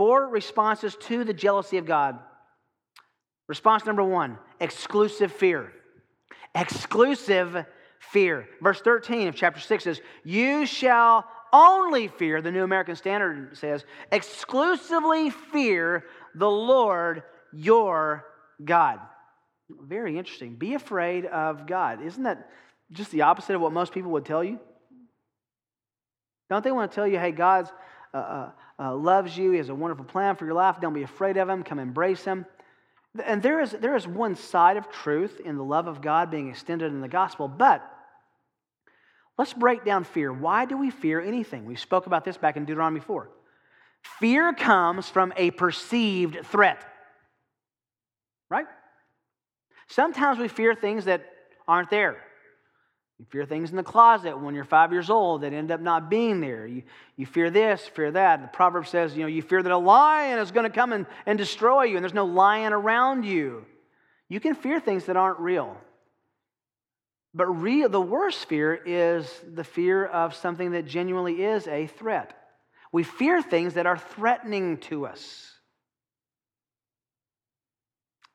Four 0.02 0.30
responses 0.30 0.96
to 1.02 1.24
the 1.24 1.32
jealousy 1.32 1.78
of 1.78 1.86
God. 1.86 2.18
Response 3.48 3.86
number 3.86 4.04
one 4.04 4.40
exclusive 4.60 5.32
fear. 5.32 5.72
Exclusive 6.56 7.68
fear. 8.00 8.48
Verse 8.64 8.82
13 8.82 9.28
of 9.28 9.36
chapter 9.36 9.60
6 9.60 9.84
says, 9.84 10.02
You 10.24 10.66
shall 10.66 11.28
only 11.54 12.08
fear, 12.08 12.42
the 12.42 12.52
New 12.52 12.64
American 12.64 12.96
Standard 12.96 13.56
says, 13.56 13.86
exclusively 14.12 15.30
fear 15.30 16.06
the 16.34 16.50
Lord 16.50 17.22
your 17.54 18.26
God. 18.66 19.00
Very 19.70 20.18
interesting. 20.18 20.56
Be 20.56 20.74
afraid 20.74 21.28
of 21.28 21.68
God. 21.68 22.02
Isn't 22.02 22.24
that 22.24 22.50
just 22.92 23.12
the 23.12 23.22
opposite 23.22 23.54
of 23.54 23.62
what 23.62 23.72
most 23.72 23.94
people 23.94 24.10
would 24.14 24.26
tell 24.26 24.44
you? 24.44 24.60
Don't 26.50 26.64
they 26.64 26.72
want 26.72 26.90
to 26.90 26.96
tell 26.96 27.08
you, 27.08 27.20
hey, 27.20 27.32
God 27.32 27.70
uh, 28.14 28.18
uh, 28.18 28.52
uh, 28.80 28.96
loves 28.96 29.38
you, 29.38 29.52
He 29.52 29.58
has 29.58 29.70
a 29.70 29.76
wonderful 29.76 30.06
plan 30.06 30.36
for 30.36 30.46
your 30.46 30.54
life. 30.54 30.82
Don't 30.82 30.94
be 30.94 31.04
afraid 31.04 31.38
of 31.38 31.50
Him, 31.50 31.64
come 31.64 31.80
embrace 31.80 32.24
Him. 32.24 32.46
And 33.24 33.42
there 33.44 33.60
is, 33.60 33.72
there 33.72 33.96
is 33.96 34.08
one 34.08 34.36
side 34.36 34.78
of 34.78 34.90
truth 34.90 35.42
in 35.44 35.58
the 35.58 35.64
love 35.64 35.88
of 35.88 36.02
God 36.02 36.32
being 36.32 36.50
extended 36.50 36.92
in 36.92 37.02
the 37.02 37.08
gospel, 37.08 37.48
but 37.48 37.84
let's 39.38 39.54
break 39.54 39.84
down 39.84 40.04
fear. 40.04 40.32
Why 40.32 40.66
do 40.66 40.78
we 40.78 40.92
fear 40.92 41.20
anything? 41.22 41.66
We 41.66 41.76
spoke 41.76 42.06
about 42.06 42.24
this 42.24 42.38
back 42.38 42.56
in 42.56 42.66
Deuteronomy 42.66 43.02
4. 43.02 43.30
Fear 44.20 44.54
comes 44.54 45.10
from 45.10 45.34
a 45.36 45.52
perceived 45.52 46.46
threat, 46.46 46.84
right? 48.50 48.66
Sometimes 49.88 50.40
we 50.40 50.48
fear 50.48 50.74
things 50.74 51.06
that 51.06 51.26
aren't 51.68 51.90
there. 51.90 52.18
You 53.22 53.28
fear 53.30 53.46
things 53.46 53.70
in 53.70 53.76
the 53.76 53.84
closet 53.84 54.36
when 54.36 54.56
you're 54.56 54.64
five 54.64 54.92
years 54.92 55.12
old 55.12 55.42
that 55.42 55.54
end 55.54 55.70
up 55.70 55.80
not 55.80 56.10
being 56.10 56.42
there. 56.42 56.66
You, 56.66 56.82
you 57.16 57.28
fear 57.28 57.52
this, 57.52 57.88
fear 57.88 58.10
that. 58.10 58.42
The 58.42 58.48
proverb 58.48 58.88
says, 58.88 59.16
you 59.16 59.22
know, 59.22 59.28
you 59.28 59.44
fear 59.44 59.62
that 59.62 59.72
a 59.72 59.78
lion 59.78 60.40
is 60.40 60.50
going 60.50 60.64
to 60.64 60.76
come 60.76 60.92
and, 60.92 61.06
and 61.28 61.38
destroy 61.38 61.84
you, 61.84 61.98
and 61.98 62.04
there's 62.04 62.16
no 62.16 62.26
lion 62.26 62.74
around 62.74 63.24
you. 63.24 63.64
You 64.28 64.40
can 64.40 64.56
fear 64.56 64.80
things 64.80 65.06
that 65.06 65.18
aren't 65.18 65.38
real. 65.38 65.78
But 67.36 67.46
real, 67.46 67.90
the 67.90 68.02
worst 68.02 68.50
fear 68.50 68.74
is 68.74 69.32
the 69.48 69.64
fear 69.64 70.04
of 70.04 70.34
something 70.34 70.72
that 70.72 70.88
genuinely 70.88 71.44
is 71.44 71.68
a 71.68 71.86
threat. 71.86 72.36
We 72.92 73.04
fear 73.04 73.40
things 73.44 73.76
that 73.76 73.86
are 73.86 74.00
threatening 74.00 74.78
to 74.90 75.06
us. 75.06 75.48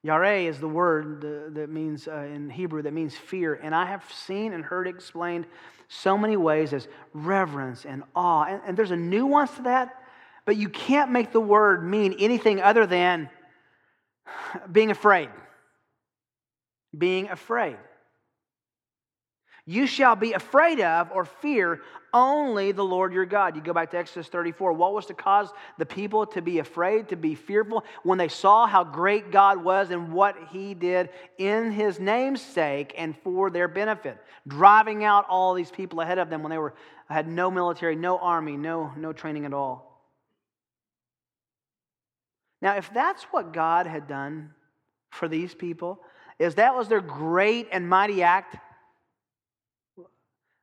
Yare 0.07 0.49
is 0.49 0.61
the 0.61 0.69
word 0.69 1.55
that 1.55 1.69
means 1.69 2.07
uh, 2.07 2.29
in 2.33 2.49
Hebrew 2.49 2.83
that 2.83 2.93
means 2.93 3.15
fear, 3.17 3.55
and 3.55 3.75
I 3.75 3.87
have 3.87 4.05
seen 4.13 4.53
and 4.53 4.65
heard 4.65 4.87
explained 4.87 5.47
so 5.89 6.17
many 6.17 6.37
ways 6.37 6.73
as 6.73 6.87
reverence 7.13 7.85
and 7.85 8.05
awe. 8.15 8.45
And, 8.45 8.61
and 8.67 8.77
there's 8.77 8.93
a 8.93 8.97
nuance 8.97 9.51
to 9.57 9.63
that, 9.63 10.01
but 10.45 10.57
you 10.57 10.69
can't 10.69 11.11
make 11.11 11.33
the 11.33 11.41
word 11.41 11.85
mean 11.85 12.15
anything 12.21 12.61
other 12.61 12.87
than 12.87 13.29
being 14.71 14.93
afraid. 14.93 15.29
Being 16.97 17.29
afraid. 17.29 17.77
You 19.69 19.89
shall 19.89 20.15
be 20.15 20.33
afraid 20.33 20.81
of 20.81 21.11
or 21.11 21.25
fear 21.25 21.81
only 22.15 22.71
the 22.71 22.85
Lord 22.85 23.13
your 23.13 23.27
God. 23.27 23.57
You 23.57 23.63
go 23.63 23.73
back 23.73 23.91
to 23.91 23.99
Exodus 23.99 24.29
34. 24.29 24.73
What 24.73 24.95
was 24.95 25.07
to 25.07 25.15
cause 25.15 25.51
the 25.77 25.85
people 25.85 26.25
to 26.27 26.41
be 26.41 26.61
afraid, 26.61 27.09
to 27.09 27.17
be 27.17 27.35
fearful? 27.35 27.85
When 28.05 28.17
they 28.17 28.29
saw 28.29 28.67
how 28.67 28.85
great 28.85 29.33
God 29.33 29.63
was 29.63 29.91
and 29.91 30.13
what 30.13 30.37
he 30.51 30.73
did 30.75 31.11
in 31.37 31.73
his 31.73 31.99
name's 31.99 32.41
sake 32.41 32.95
and 32.97 33.17
for 33.19 33.51
their 33.51 33.67
benefit, 33.67 34.19
driving 34.47 35.03
out 35.03 35.27
all 35.29 35.53
these 35.53 35.73
people 35.73 36.01
ahead 36.01 36.19
of 36.19 36.31
them 36.31 36.45
when 36.45 36.51
they 36.51 36.59
were, 36.59 36.75
had 37.11 37.27
no 37.27 37.51
military, 37.51 37.97
no 37.97 38.19
army, 38.19 38.57
no, 38.57 38.93
no 38.97 39.13
training 39.13 39.47
at 39.47 39.53
all. 39.53 40.01
Now, 42.63 42.77
if 42.77 42.93
that's 42.95 43.25
what 43.25 43.53
God 43.53 43.89
had 43.89 44.07
done 44.07 44.53
for 45.11 45.27
these 45.27 45.55
people, 45.55 46.01
is 46.39 46.55
that 46.55 46.75
was 46.75 46.89
their 46.89 47.01
great 47.01 47.69
and 47.73 47.89
mighty 47.89 48.23
act, 48.23 48.57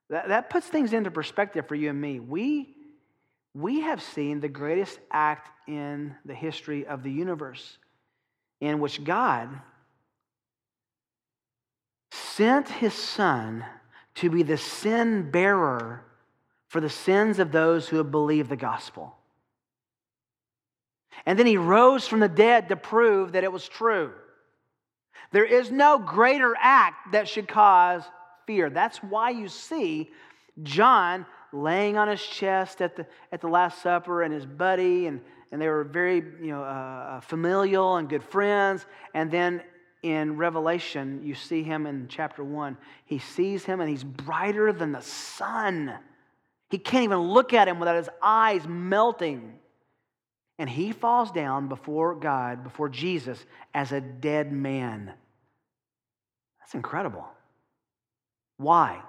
that, 0.10 0.28
that 0.28 0.50
puts 0.50 0.68
things 0.68 0.94
into 0.94 1.12
perspective 1.12 1.68
for 1.68 1.76
you 1.76 1.90
and 1.90 2.00
me. 2.00 2.20
We, 2.20 2.76
we 3.54 3.82
have 3.82 4.02
seen 4.02 4.40
the 4.40 4.50
greatest 4.50 5.00
act 5.12 5.50
in 5.68 6.16
the 6.26 6.34
history 6.34 6.86
of 6.86 7.04
the 7.04 7.12
universe 7.12 7.78
in 8.60 8.80
which 8.80 9.04
God 9.04 9.50
sent 12.12 12.70
his 12.70 12.94
son 12.94 13.66
to 14.16 14.30
be 14.30 14.44
the 14.44 14.58
sin 14.58 15.32
bearer 15.32 16.04
for 16.68 16.82
the 16.82 16.90
sins 16.90 17.40
of 17.40 17.52
those 17.52 17.88
who 17.88 17.98
have 17.98 18.12
believed 18.12 18.50
the 18.50 18.56
gospel. 18.56 19.16
And 21.26 21.38
then 21.38 21.46
he 21.46 21.58
rose 21.58 22.08
from 22.08 22.20
the 22.20 22.28
dead 22.28 22.70
to 22.70 22.76
prove 22.76 23.34
that 23.34 23.44
it 23.44 23.52
was 23.52 23.68
true. 23.68 24.12
There 25.32 25.46
is 25.46 25.72
no 25.72 26.00
greater 26.00 26.56
act 26.60 27.12
that 27.14 27.28
should 27.28 27.48
cause 27.48 28.04
fear. 28.46 28.70
That's 28.70 28.98
why 28.98 29.32
you 29.32 29.48
see 29.48 30.12
John 30.62 31.26
laying 31.52 31.98
on 31.98 32.08
his 32.08 32.22
chest 32.22 32.82
at 32.82 32.96
the, 32.96 33.06
at 33.32 33.42
the 33.42 33.48
Last 33.48 33.82
Supper 33.82 34.24
and 34.24 34.34
his 34.34 34.46
buddy, 34.46 35.08
and, 35.08 35.22
and 35.52 35.62
they 35.62 35.68
were 35.68 35.84
very 35.84 36.16
you 36.16 36.52
know, 36.52 36.64
uh, 36.64 36.66
uh, 37.18 37.20
familial 37.22 37.98
and 37.98 38.10
good 38.10 38.24
friends. 38.24 38.86
And 39.14 39.32
then 39.32 39.62
in 40.02 40.38
Revelation, 40.38 41.22
you 41.24 41.36
see 41.36 41.64
him 41.64 41.86
in 41.86 42.08
chapter 42.10 42.44
1. 42.44 42.78
He 43.06 43.20
sees 43.20 43.64
him 43.64 43.80
and 43.80 43.90
he's 43.90 44.04
brighter 44.04 44.74
than 44.74 44.92
the 44.92 45.02
sun. 45.02 45.94
He 46.70 46.78
can't 46.78 47.04
even 47.04 47.20
look 47.20 47.54
at 47.54 47.68
him 47.68 47.80
without 47.80 47.96
his 47.96 48.10
eyes 48.22 48.68
melting. 48.68 49.60
And 50.60 50.70
he 50.70 50.92
falls 50.92 51.32
down 51.32 51.68
before 51.68 52.16
God, 52.16 52.64
before 52.64 52.90
Jesus, 52.90 53.44
as 53.74 53.92
a 53.92 54.02
dead 54.02 54.52
man. 54.52 55.14
That's 56.60 56.74
incredible. 56.74 57.28
Why? 58.58 59.02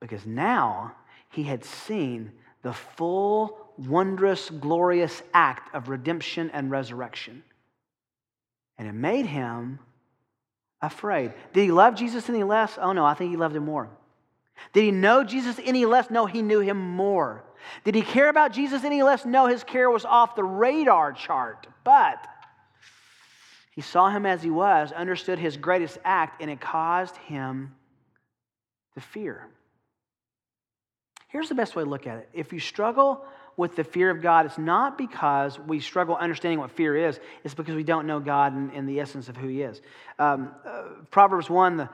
Because 0.00 0.26
now 0.26 0.94
he 1.30 1.42
had 1.44 1.64
seen 1.64 2.32
the 2.62 2.72
full, 2.72 3.58
wondrous, 3.78 4.50
glorious 4.50 5.22
act 5.32 5.74
of 5.74 5.88
redemption 5.88 6.50
and 6.52 6.70
resurrection. 6.70 7.42
And 8.78 8.88
it 8.88 8.92
made 8.92 9.26
him 9.26 9.78
afraid. 10.82 11.32
Did 11.52 11.64
he 11.64 11.72
love 11.72 11.94
Jesus 11.94 12.28
any 12.28 12.42
less? 12.42 12.78
Oh 12.80 12.92
no, 12.92 13.04
I 13.04 13.14
think 13.14 13.30
he 13.30 13.36
loved 13.36 13.56
him 13.56 13.64
more. 13.64 13.88
Did 14.72 14.84
he 14.84 14.90
know 14.90 15.24
Jesus 15.24 15.58
any 15.64 15.86
less? 15.86 16.10
No, 16.10 16.26
he 16.26 16.42
knew 16.42 16.60
him 16.60 16.78
more. 16.78 17.44
Did 17.84 17.94
he 17.94 18.02
care 18.02 18.28
about 18.28 18.52
Jesus 18.52 18.84
any 18.84 19.02
less? 19.02 19.24
No, 19.24 19.46
his 19.46 19.64
care 19.64 19.90
was 19.90 20.04
off 20.04 20.36
the 20.36 20.44
radar 20.44 21.12
chart. 21.12 21.66
But 21.84 22.26
he 23.72 23.80
saw 23.80 24.10
him 24.10 24.26
as 24.26 24.42
he 24.42 24.50
was, 24.50 24.92
understood 24.92 25.38
his 25.38 25.56
greatest 25.56 25.98
act, 26.04 26.42
and 26.42 26.50
it 26.50 26.60
caused 26.60 27.16
him 27.16 27.74
to 28.94 29.00
fear. 29.00 29.46
Here's 31.28 31.48
the 31.48 31.54
best 31.54 31.76
way 31.76 31.84
to 31.84 31.88
look 31.88 32.06
at 32.06 32.18
it. 32.18 32.28
If 32.32 32.52
you 32.52 32.58
struggle 32.58 33.24
with 33.56 33.76
the 33.76 33.84
fear 33.84 34.10
of 34.10 34.20
God, 34.20 34.46
it's 34.46 34.58
not 34.58 34.98
because 34.98 35.58
we 35.58 35.80
struggle 35.80 36.16
understanding 36.16 36.58
what 36.58 36.70
fear 36.72 36.96
is, 36.96 37.20
it's 37.44 37.54
because 37.54 37.76
we 37.76 37.84
don't 37.84 38.06
know 38.06 38.18
God 38.18 38.52
and, 38.52 38.72
and 38.72 38.88
the 38.88 39.00
essence 39.00 39.28
of 39.28 39.36
who 39.36 39.46
He 39.46 39.62
is. 39.62 39.80
Um, 40.18 40.52
uh, 40.66 40.82
Proverbs 41.10 41.48
1 41.48 41.76
the, 41.76 41.88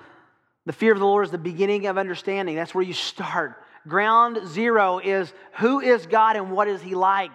the 0.64 0.72
fear 0.72 0.92
of 0.92 0.98
the 0.98 1.04
Lord 1.04 1.26
is 1.26 1.30
the 1.30 1.38
beginning 1.38 1.86
of 1.86 1.98
understanding. 1.98 2.56
That's 2.56 2.74
where 2.74 2.84
you 2.84 2.92
start. 2.92 3.62
Ground 3.86 4.48
zero 4.48 4.98
is 4.98 5.32
who 5.58 5.80
is 5.80 6.06
God 6.06 6.36
and 6.36 6.50
what 6.50 6.66
is 6.66 6.80
He 6.80 6.94
like? 6.94 7.30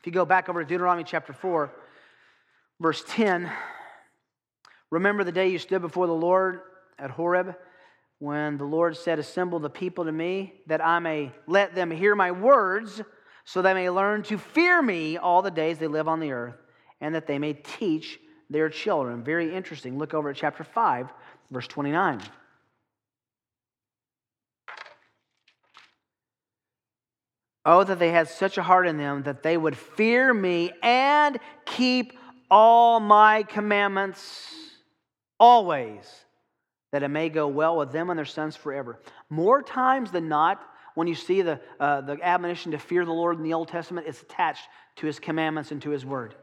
If 0.00 0.06
you 0.06 0.12
go 0.12 0.26
back 0.26 0.50
over 0.50 0.62
to 0.62 0.68
Deuteronomy 0.68 1.04
chapter 1.04 1.32
4, 1.32 1.72
verse 2.78 3.02
10, 3.08 3.50
remember 4.90 5.24
the 5.24 5.32
day 5.32 5.48
you 5.48 5.58
stood 5.58 5.80
before 5.80 6.06
the 6.06 6.12
Lord 6.12 6.60
at 6.98 7.10
Horeb 7.10 7.54
when 8.18 8.56
the 8.56 8.64
Lord 8.64 8.96
said, 8.96 9.18
Assemble 9.18 9.58
the 9.58 9.70
people 9.70 10.04
to 10.04 10.12
me, 10.12 10.54
that 10.66 10.84
I 10.84 10.98
may 10.98 11.32
let 11.46 11.74
them 11.74 11.90
hear 11.90 12.14
my 12.14 12.30
words, 12.30 13.02
so 13.44 13.60
they 13.60 13.74
may 13.74 13.90
learn 13.90 14.22
to 14.24 14.38
fear 14.38 14.80
me 14.80 15.18
all 15.18 15.42
the 15.42 15.50
days 15.50 15.78
they 15.78 15.86
live 15.86 16.08
on 16.08 16.20
the 16.20 16.32
earth, 16.32 16.56
and 17.00 17.14
that 17.14 17.26
they 17.26 17.38
may 17.38 17.52
teach 17.52 18.18
their 18.48 18.68
children. 18.68 19.24
Very 19.24 19.54
interesting. 19.54 19.98
Look 19.98 20.14
over 20.14 20.30
at 20.30 20.36
chapter 20.36 20.64
5, 20.64 21.12
verse 21.50 21.66
29. 21.66 22.20
Oh, 27.66 27.82
that 27.82 27.98
they 27.98 28.10
had 28.10 28.28
such 28.28 28.58
a 28.58 28.62
heart 28.62 28.86
in 28.86 28.98
them 28.98 29.22
that 29.22 29.42
they 29.42 29.56
would 29.56 29.76
fear 29.76 30.34
me 30.34 30.70
and 30.82 31.38
keep 31.64 32.12
all 32.50 33.00
my 33.00 33.42
commandments 33.42 34.52
always, 35.40 36.24
that 36.94 37.02
it 37.02 37.08
may 37.08 37.28
go 37.28 37.48
well 37.48 37.76
with 37.76 37.90
them 37.90 38.08
and 38.08 38.16
their 38.16 38.24
sons 38.24 38.54
forever. 38.54 39.00
More 39.28 39.64
times 39.64 40.12
than 40.12 40.28
not, 40.28 40.62
when 40.94 41.08
you 41.08 41.16
see 41.16 41.42
the, 41.42 41.60
uh, 41.80 42.02
the 42.02 42.22
admonition 42.22 42.70
to 42.70 42.78
fear 42.78 43.04
the 43.04 43.10
Lord 43.10 43.36
in 43.36 43.42
the 43.42 43.52
Old 43.52 43.66
Testament, 43.66 44.06
it's 44.06 44.22
attached 44.22 44.68
to 44.98 45.06
his 45.08 45.18
commandments 45.18 45.72
and 45.72 45.82
to 45.82 45.90
his 45.90 46.06
word. 46.06 46.36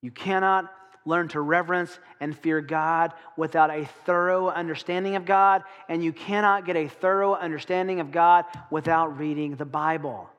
You 0.00 0.10
cannot 0.10 0.72
learn 1.04 1.28
to 1.28 1.42
reverence 1.42 1.98
and 2.18 2.34
fear 2.34 2.62
God 2.62 3.12
without 3.36 3.68
a 3.68 3.84
thorough 4.06 4.48
understanding 4.48 5.16
of 5.16 5.26
God, 5.26 5.64
and 5.90 6.02
you 6.02 6.14
cannot 6.14 6.64
get 6.64 6.76
a 6.76 6.88
thorough 6.88 7.34
understanding 7.34 8.00
of 8.00 8.10
God 8.10 8.46
without 8.70 9.18
reading 9.18 9.56
the 9.56 9.66
Bible. 9.66 10.30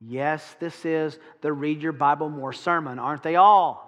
Yes, 0.00 0.56
this 0.60 0.86
is 0.86 1.18
the 1.42 1.52
Read 1.52 1.82
Your 1.82 1.92
Bible 1.92 2.30
More 2.30 2.54
sermon, 2.54 2.98
aren't 2.98 3.22
they 3.22 3.36
all? 3.36 3.85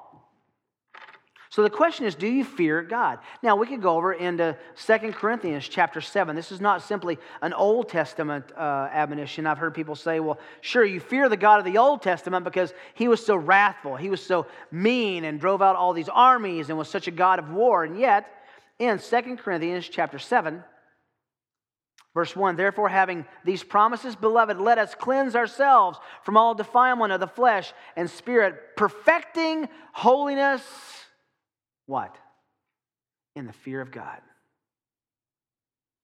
So 1.51 1.63
the 1.63 1.71
question 1.71 2.05
is, 2.05 2.15
do 2.15 2.27
you 2.27 2.45
fear 2.45 2.83
God? 2.83 3.21
Now 3.43 3.57
we 3.57 3.67
could 3.67 3.81
go 3.81 3.97
over 3.97 4.13
into 4.13 4.57
Second 4.75 5.15
Corinthians 5.15 5.67
chapter 5.67 6.03
7. 6.03 6.37
This 6.37 6.53
is 6.53 6.61
not 6.61 6.83
simply 6.83 7.19
an 7.41 7.55
Old 7.55 7.89
Testament 7.89 8.45
uh, 8.55 8.89
admonition. 8.93 9.47
I've 9.47 9.57
heard 9.57 9.75
people 9.75 9.95
say, 9.95 10.21
well, 10.21 10.39
sure, 10.61 10.85
you 10.85 11.01
fear 11.01 11.29
the 11.31 11.39
God 11.39 11.59
of 11.59 11.65
the 11.65 11.79
Old 11.79 12.03
Testament 12.03 12.45
because 12.45 12.75
he 12.93 13.09
was 13.09 13.25
so 13.25 13.35
wrathful, 13.35 13.97
he 13.97 14.11
was 14.11 14.25
so 14.25 14.47
mean 14.71 15.25
and 15.25 15.41
drove 15.41 15.63
out 15.63 15.75
all 15.75 15.95
these 15.95 16.11
armies 16.11 16.69
and 16.69 16.77
was 16.77 16.89
such 16.89 17.09
a 17.09 17.13
God 17.13 17.39
of 17.39 17.51
war. 17.51 17.83
And 17.83 17.99
yet, 17.99 18.31
in 18.79 18.99
Second 18.99 19.39
Corinthians 19.39 19.89
chapter 19.89 20.19
7, 20.19 20.63
Verse 22.15 22.35
1 22.35 22.57
Therefore, 22.57 22.89
having 22.89 23.25
these 23.45 23.63
promises, 23.63 24.17
beloved, 24.17 24.59
let 24.59 24.77
us 24.77 24.95
cleanse 24.95 25.37
ourselves 25.37 25.99
from 26.25 26.37
all 26.37 26.55
defilement 26.55 27.13
of 27.13 27.21
the 27.21 27.29
flesh 27.29 27.73
and 27.97 28.11
spirit, 28.11 28.77
perfecting 28.77 29.69
holiness 29.93 30.63
what? 31.88 32.14
In 33.35 33.46
the 33.46 33.53
fear 33.53 33.81
of 33.81 33.90
God. 33.90 34.20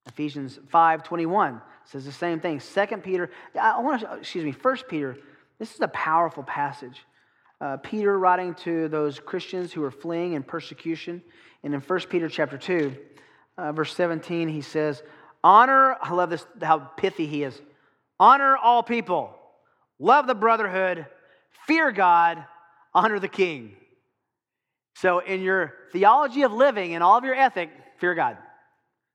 Ephesians 0.06 0.58
5:21 0.72 1.60
says 1.84 2.04
the 2.04 2.12
same 2.12 2.40
thing. 2.40 2.58
Second 2.58 3.02
Peter, 3.02 3.30
I 3.58 3.80
want 3.80 4.00
to 4.00 4.14
excuse 4.14 4.44
me, 4.44 4.52
First 4.52 4.88
Peter. 4.88 5.16
This 5.58 5.74
is 5.74 5.80
a 5.80 5.88
powerful 5.88 6.42
passage. 6.42 7.04
Uh, 7.60 7.76
Peter 7.76 8.18
writing 8.18 8.54
to 8.54 8.88
those 8.88 9.20
Christians 9.20 9.72
who 9.72 9.84
are 9.84 9.90
fleeing 9.90 10.32
in 10.32 10.42
persecution, 10.42 11.22
and 11.62 11.74
in 11.74 11.80
First 11.80 12.08
Peter 12.08 12.28
chapter 12.28 12.58
two, 12.58 12.96
uh, 13.56 13.72
verse 13.72 13.94
17, 13.94 14.48
he 14.48 14.62
says, 14.62 15.02
"Honor." 15.42 15.96
I 16.00 16.12
love 16.12 16.30
this 16.30 16.46
how 16.62 16.78
pithy 16.78 17.26
he 17.26 17.42
is. 17.44 17.60
Honor 18.18 18.56
all 18.56 18.82
people, 18.82 19.38
love 19.98 20.26
the 20.26 20.34
brotherhood, 20.34 21.06
fear 21.66 21.92
God, 21.92 22.44
honor 22.94 23.18
the 23.18 23.28
king. 23.28 23.76
So, 24.94 25.18
in 25.18 25.42
your 25.42 25.74
theology 25.92 26.42
of 26.42 26.52
living 26.52 26.94
and 26.94 27.02
all 27.02 27.18
of 27.18 27.24
your 27.24 27.34
ethic, 27.34 27.70
fear 27.98 28.14
God. 28.14 28.36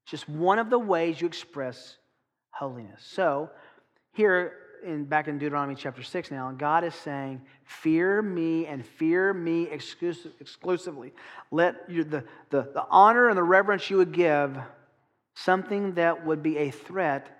It's 0.03 0.11
just 0.11 0.29
one 0.29 0.59
of 0.59 0.69
the 0.69 0.79
ways 0.79 1.21
you 1.21 1.27
express 1.27 1.97
holiness. 2.51 3.01
So, 3.01 3.49
here 4.13 4.53
in 4.83 5.05
back 5.05 5.27
in 5.27 5.37
Deuteronomy 5.37 5.75
chapter 5.75 6.03
6 6.03 6.31
now, 6.31 6.51
God 6.51 6.83
is 6.83 6.95
saying, 6.95 7.41
Fear 7.63 8.21
me 8.21 8.65
and 8.65 8.85
fear 8.85 9.33
me 9.33 9.63
exclusive, 9.63 10.31
exclusively. 10.39 11.13
Let 11.51 11.89
you, 11.89 12.03
the, 12.03 12.23
the, 12.49 12.69
the 12.73 12.85
honor 12.89 13.29
and 13.29 13.37
the 13.37 13.43
reverence 13.43 13.89
you 13.89 13.97
would 13.97 14.11
give 14.11 14.57
something 15.35 15.93
that 15.93 16.25
would 16.25 16.43
be 16.43 16.57
a 16.57 16.71
threat 16.71 17.35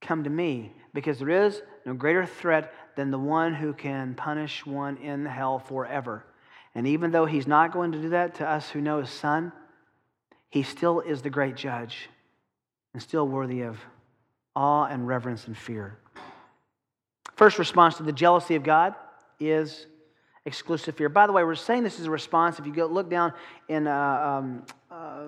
come 0.00 0.24
to 0.24 0.30
me, 0.30 0.72
because 0.94 1.18
there 1.18 1.44
is 1.46 1.62
no 1.84 1.94
greater 1.94 2.26
threat 2.26 2.72
than 2.96 3.10
the 3.10 3.18
one 3.18 3.54
who 3.54 3.72
can 3.72 4.14
punish 4.14 4.64
one 4.64 4.96
in 4.96 5.24
hell 5.26 5.58
forever. 5.58 6.24
And 6.74 6.86
even 6.86 7.10
though 7.10 7.26
he's 7.26 7.46
not 7.46 7.72
going 7.72 7.92
to 7.92 8.00
do 8.00 8.10
that 8.10 8.36
to 8.36 8.48
us 8.48 8.70
who 8.70 8.80
know 8.80 9.00
his 9.00 9.10
son, 9.10 9.52
he 10.48 10.62
still 10.62 11.00
is 11.00 11.22
the 11.22 11.30
great 11.30 11.56
judge 11.56 12.08
and 12.92 13.02
still 13.02 13.26
worthy 13.26 13.62
of 13.62 13.78
awe 14.54 14.84
and 14.84 15.06
reverence 15.06 15.46
and 15.46 15.56
fear. 15.56 15.98
First 17.36 17.58
response 17.58 17.96
to 17.96 18.02
the 18.02 18.12
jealousy 18.12 18.54
of 18.56 18.62
God 18.62 18.94
is 19.38 19.86
exclusive 20.44 20.96
fear. 20.96 21.08
By 21.08 21.26
the 21.26 21.32
way, 21.32 21.44
we're 21.44 21.54
saying 21.54 21.82
this 21.82 21.98
is 21.98 22.06
a 22.06 22.10
response. 22.10 22.58
If 22.58 22.66
you 22.66 22.72
go 22.72 22.86
look 22.86 23.08
down 23.08 23.32
in 23.68 23.86
uh, 23.86 23.92
um, 23.94 24.66
uh, 24.90 25.26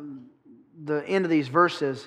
the 0.84 1.06
end 1.06 1.24
of 1.24 1.30
these 1.30 1.48
verses, 1.48 2.06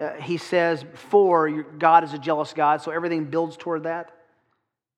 uh, 0.00 0.14
he 0.14 0.36
says, 0.36 0.84
For 0.94 1.50
God 1.50 2.04
is 2.04 2.12
a 2.12 2.18
jealous 2.18 2.52
God, 2.52 2.82
so 2.82 2.90
everything 2.90 3.26
builds 3.26 3.56
toward 3.56 3.84
that. 3.84 4.10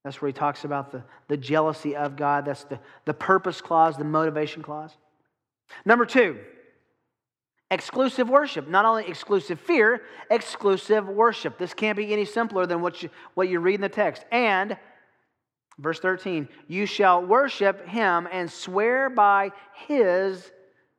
That's 0.07 0.23
where 0.23 0.29
he 0.29 0.33
talks 0.33 0.62
about 0.62 0.92
the, 0.92 1.03
the 1.27 1.37
jealousy 1.37 1.97
of 1.97 2.14
God. 2.14 2.45
That's 2.45 2.62
the, 2.62 2.79
the 3.07 3.12
purpose 3.12 3.61
clause, 3.61 3.97
the 3.97 4.05
motivation 4.05 4.62
clause. 4.62 4.92
Number 5.85 6.07
two, 6.07 6.38
exclusive 7.73 8.29
worship. 8.29 8.69
Not 8.69 8.85
only 8.85 9.05
exclusive 9.09 9.59
fear, 9.59 10.03
exclusive 10.31 11.09
worship. 11.09 11.59
This 11.59 11.75
can't 11.75 11.97
be 11.97 12.12
any 12.12 12.25
simpler 12.25 12.66
than 12.66 12.83
what 12.83 13.03
you, 13.03 13.11
what 13.35 13.49
you 13.49 13.59
read 13.59 13.75
in 13.75 13.81
the 13.81 13.88
text. 13.88 14.25
And, 14.31 14.77
verse 15.81 15.99
13, 15.99 16.47
you 16.69 16.87
shall 16.87 17.27
worship 17.27 17.88
him 17.88 18.29
and 18.31 18.49
swear 18.49 19.11
by 19.11 19.51
his 19.88 20.53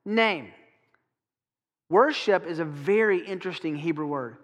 name. 0.04 0.50
Worship 1.89 2.46
is 2.46 2.60
a 2.60 2.65
very 2.65 3.26
interesting 3.26 3.78
Hebrew 3.78 4.08
word. 4.08 4.36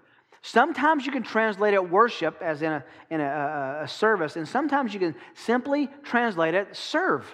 Sometimes 0.45 1.05
you 1.05 1.11
can 1.13 1.23
translate 1.23 1.73
it 1.73 1.89
worship, 1.89 2.41
as 2.41 2.61
in 2.61 2.73
a, 2.73 2.83
in 3.09 3.21
a, 3.21 3.79
a, 3.83 3.87
service, 3.87 4.35
and 4.35 4.45
sometimes 4.45 4.93
you 4.93 4.99
can 4.99 5.15
simply 5.35 5.89
translate 6.03 6.53
it 6.53 6.75
serve, 6.75 7.25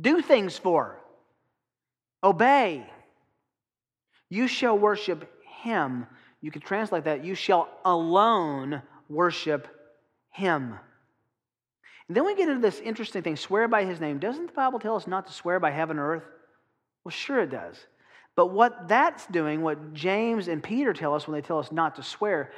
do 0.00 0.22
things 0.22 0.56
for, 0.56 1.00
obey. 2.22 2.86
You 4.30 4.46
shall 4.46 4.78
worship 4.78 5.28
him. 5.62 6.06
You 6.40 6.52
could 6.52 6.62
translate 6.62 7.04
that, 7.04 7.24
you 7.24 7.34
shall 7.34 7.68
alone 7.84 8.80
worship 9.08 9.66
him. 10.30 10.78
And 12.06 12.16
then 12.16 12.24
we 12.24 12.36
get 12.36 12.48
into 12.48 12.60
this 12.60 12.78
interesting 12.78 13.22
thing 13.22 13.34
swear 13.34 13.66
by 13.66 13.84
his 13.84 13.98
name. 13.98 14.20
Doesn't 14.20 14.46
the 14.46 14.52
Bible 14.52 14.78
tell 14.78 14.94
us 14.94 15.08
not 15.08 15.26
to 15.26 15.32
swear 15.32 15.58
by 15.58 15.72
heaven 15.72 15.98
or 15.98 16.16
earth? 16.16 16.24
Well, 17.02 17.10
sure 17.10 17.40
it 17.40 17.50
does. 17.50 17.76
But 18.36 18.46
what 18.46 18.88
that's 18.88 19.26
doing, 19.26 19.62
what 19.62 19.94
James 19.94 20.48
and 20.48 20.62
Peter 20.62 20.92
tell 20.92 21.14
us 21.14 21.28
when 21.28 21.34
they 21.34 21.46
tell 21.46 21.58
us 21.58 21.70
not 21.70 21.96
to 21.96 22.02
swear, 22.02 22.50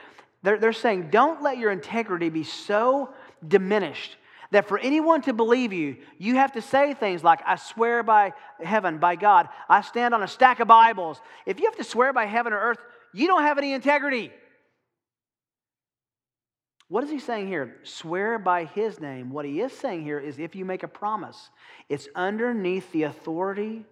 they're, 0.43 0.59
they're 0.59 0.73
saying, 0.73 1.11
don't 1.11 1.43
let 1.43 1.59
your 1.59 1.71
integrity 1.71 2.29
be 2.29 2.45
so 2.45 3.11
diminished 3.47 4.17
that 4.53 4.69
for 4.69 4.79
anyone 4.79 5.23
to 5.23 5.33
believe 5.33 5.73
you, 5.73 5.97
you 6.19 6.37
have 6.37 6.53
to 6.53 6.62
say 6.62 6.95
things 6.95 7.25
like, 7.25 7.41
I 7.45 7.57
swear 7.57 8.03
by 8.03 8.33
heaven, 8.62 8.99
by 8.99 9.17
God, 9.17 9.49
I 9.69 9.81
stand 9.81 10.15
on 10.15 10.23
a 10.23 10.29
stack 10.29 10.61
of 10.61 10.69
Bibles. 10.69 11.21
If 11.47 11.59
you 11.59 11.67
have 11.67 11.77
to 11.77 11.85
swear 11.85 12.12
by 12.12 12.27
heaven 12.27 12.53
or 12.53 12.59
earth, 12.59 12.79
you 13.12 13.27
don't 13.27 13.43
have 13.43 13.59
any 13.59 13.73
integrity. 13.73 14.33
What 16.89 17.03
is 17.03 17.11
he 17.11 17.19
saying 17.19 17.49
here? 17.49 17.79
Swear 17.83 18.39
by 18.39 18.65
his 18.67 19.01
name. 19.01 19.31
What 19.31 19.45
he 19.45 19.61
is 19.61 19.73
saying 19.73 20.05
here 20.05 20.21
is 20.21 20.39
if 20.39 20.55
you 20.55 20.65
make 20.65 20.85
a 20.85 20.89
promise, 20.89 21.51
it's 21.89 22.09
underneath 22.15 22.91
the 22.93 23.05
authority 23.05 23.85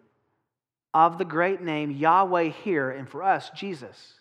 of 0.94 1.18
the 1.18 1.24
great 1.24 1.60
name 1.60 1.90
Yahweh 1.90 2.50
here, 2.62 2.90
and 2.90 3.08
for 3.08 3.22
us, 3.22 3.50
Jesus. 3.50 4.14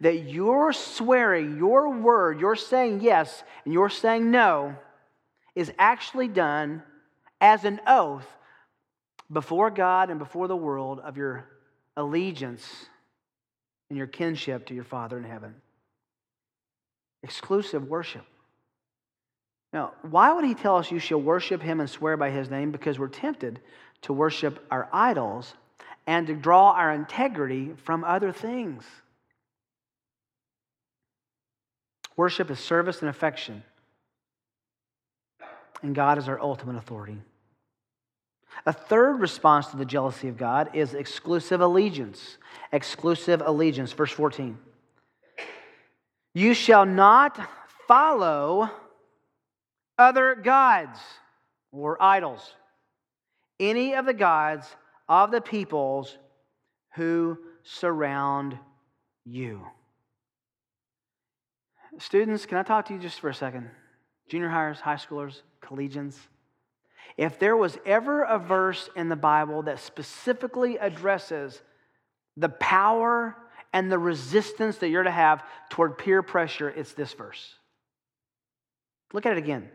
That 0.00 0.24
you're 0.24 0.72
swearing, 0.72 1.58
your 1.58 1.90
word, 1.90 2.40
you're 2.40 2.56
saying 2.56 3.02
yes, 3.02 3.44
and 3.64 3.74
you're 3.74 3.90
saying 3.90 4.30
no, 4.30 4.74
is 5.54 5.70
actually 5.78 6.28
done 6.28 6.82
as 7.40 7.64
an 7.64 7.80
oath 7.86 8.26
before 9.30 9.70
God 9.70 10.10
and 10.10 10.18
before 10.18 10.48
the 10.48 10.56
world 10.56 11.00
of 11.00 11.16
your 11.16 11.46
allegiance 11.96 12.66
and 13.90 13.98
your 13.98 14.06
kinship 14.06 14.66
to 14.66 14.74
your 14.74 14.84
Father 14.84 15.18
in 15.18 15.24
heaven. 15.24 15.54
Exclusive 17.22 17.88
worship. 17.88 18.24
Now, 19.72 19.92
why 20.02 20.32
would 20.32 20.44
he 20.44 20.54
tell 20.54 20.76
us 20.76 20.90
you 20.90 20.98
shall 20.98 21.20
worship 21.20 21.62
him 21.62 21.80
and 21.80 21.88
swear 21.88 22.16
by 22.16 22.30
his 22.30 22.50
name? 22.50 22.70
Because 22.70 22.98
we're 22.98 23.08
tempted 23.08 23.60
to 24.02 24.12
worship 24.12 24.64
our 24.70 24.88
idols 24.92 25.54
and 26.10 26.26
to 26.26 26.34
draw 26.34 26.72
our 26.72 26.92
integrity 26.92 27.70
from 27.84 28.02
other 28.02 28.32
things. 28.32 28.82
Worship 32.16 32.50
is 32.50 32.58
service 32.58 32.98
and 33.00 33.08
affection, 33.08 33.62
and 35.82 35.94
God 35.94 36.18
is 36.18 36.28
our 36.28 36.40
ultimate 36.40 36.74
authority. 36.74 37.22
A 38.66 38.72
third 38.72 39.20
response 39.20 39.68
to 39.68 39.76
the 39.76 39.84
jealousy 39.84 40.26
of 40.26 40.36
God 40.36 40.70
is 40.74 40.94
exclusive 40.94 41.60
allegiance. 41.60 42.38
Exclusive 42.72 43.40
allegiance. 43.46 43.92
Verse 43.92 44.10
14. 44.10 44.58
You 46.34 46.54
shall 46.54 46.86
not 46.86 47.38
follow 47.86 48.68
other 49.96 50.34
gods 50.34 50.98
or 51.70 52.02
idols, 52.02 52.52
any 53.60 53.94
of 53.94 54.06
the 54.06 54.12
gods 54.12 54.66
of 55.10 55.32
the 55.32 55.40
peoples 55.40 56.16
who 56.94 57.36
surround 57.64 58.56
you. 59.24 59.66
Students, 61.98 62.46
can 62.46 62.58
I 62.58 62.62
talk 62.62 62.86
to 62.86 62.94
you 62.94 63.00
just 63.00 63.18
for 63.18 63.28
a 63.28 63.34
second? 63.34 63.68
Junior 64.28 64.48
hires, 64.48 64.80
high 64.80 64.94
schoolers, 64.94 65.42
collegians. 65.60 66.14
If 67.16 67.40
there 67.40 67.56
was 67.56 67.76
ever 67.84 68.22
a 68.22 68.38
verse 68.38 68.88
in 68.94 69.08
the 69.08 69.16
Bible 69.16 69.62
that 69.62 69.80
specifically 69.80 70.78
addresses 70.78 71.60
the 72.36 72.48
power 72.48 73.36
and 73.72 73.90
the 73.90 73.98
resistance 73.98 74.78
that 74.78 74.90
you're 74.90 75.02
to 75.02 75.10
have 75.10 75.42
toward 75.70 75.98
peer 75.98 76.22
pressure, 76.22 76.70
it's 76.70 76.92
this 76.92 77.12
verse. 77.14 77.56
Look 79.12 79.26
at 79.26 79.32
it 79.32 79.38
again. 79.38 79.68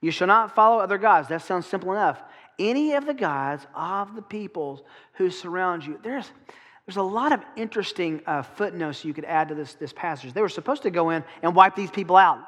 You 0.00 0.12
shall 0.12 0.28
not 0.28 0.54
follow 0.54 0.78
other 0.78 0.96
gods. 0.96 1.28
That 1.28 1.42
sounds 1.42 1.66
simple 1.66 1.90
enough. 1.90 2.22
Any 2.58 2.94
of 2.94 3.06
the 3.06 3.14
gods 3.14 3.66
of 3.74 4.14
the 4.14 4.22
peoples 4.22 4.82
who 5.14 5.30
surround 5.30 5.84
you. 5.84 5.98
There's, 6.02 6.30
there's 6.86 6.96
a 6.96 7.02
lot 7.02 7.32
of 7.32 7.40
interesting 7.56 8.22
uh, 8.26 8.42
footnotes 8.42 9.04
you 9.04 9.14
could 9.14 9.24
add 9.24 9.48
to 9.48 9.54
this, 9.54 9.74
this 9.74 9.92
passage. 9.92 10.32
They 10.32 10.42
were 10.42 10.48
supposed 10.48 10.82
to 10.82 10.90
go 10.90 11.10
in 11.10 11.24
and 11.42 11.54
wipe 11.54 11.76
these 11.76 11.90
people 11.90 12.16
out. 12.16 12.40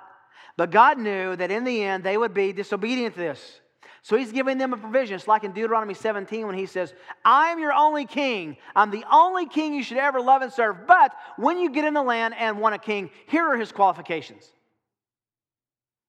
But 0.56 0.70
God 0.70 0.98
knew 0.98 1.34
that 1.36 1.50
in 1.50 1.64
the 1.64 1.82
end 1.82 2.04
they 2.04 2.16
would 2.16 2.34
be 2.34 2.52
disobedient 2.52 3.14
to 3.14 3.20
this. 3.20 3.60
So 4.04 4.16
he's 4.16 4.32
giving 4.32 4.58
them 4.58 4.72
a 4.72 4.76
provision. 4.76 5.14
It's 5.14 5.28
like 5.28 5.44
in 5.44 5.52
Deuteronomy 5.52 5.94
17 5.94 6.44
when 6.44 6.56
he 6.56 6.66
says, 6.66 6.92
I'm 7.24 7.60
your 7.60 7.72
only 7.72 8.04
king. 8.04 8.56
I'm 8.74 8.90
the 8.90 9.04
only 9.10 9.46
king 9.46 9.74
you 9.74 9.84
should 9.84 9.98
ever 9.98 10.20
love 10.20 10.42
and 10.42 10.52
serve. 10.52 10.88
But 10.88 11.14
when 11.36 11.58
you 11.58 11.70
get 11.70 11.84
in 11.84 11.94
the 11.94 12.02
land 12.02 12.34
and 12.36 12.58
want 12.58 12.74
a 12.74 12.78
king, 12.78 13.10
here 13.28 13.46
are 13.46 13.56
his 13.56 13.70
qualifications. 13.70 14.50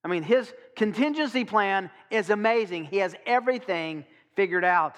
I 0.03 0.07
mean, 0.09 0.23
his 0.23 0.53
contingency 0.75 1.45
plan 1.45 1.89
is 2.11 2.29
amazing. 2.29 2.85
He 2.85 2.97
has 2.97 3.15
everything 3.25 4.05
figured 4.35 4.65
out. 4.65 4.97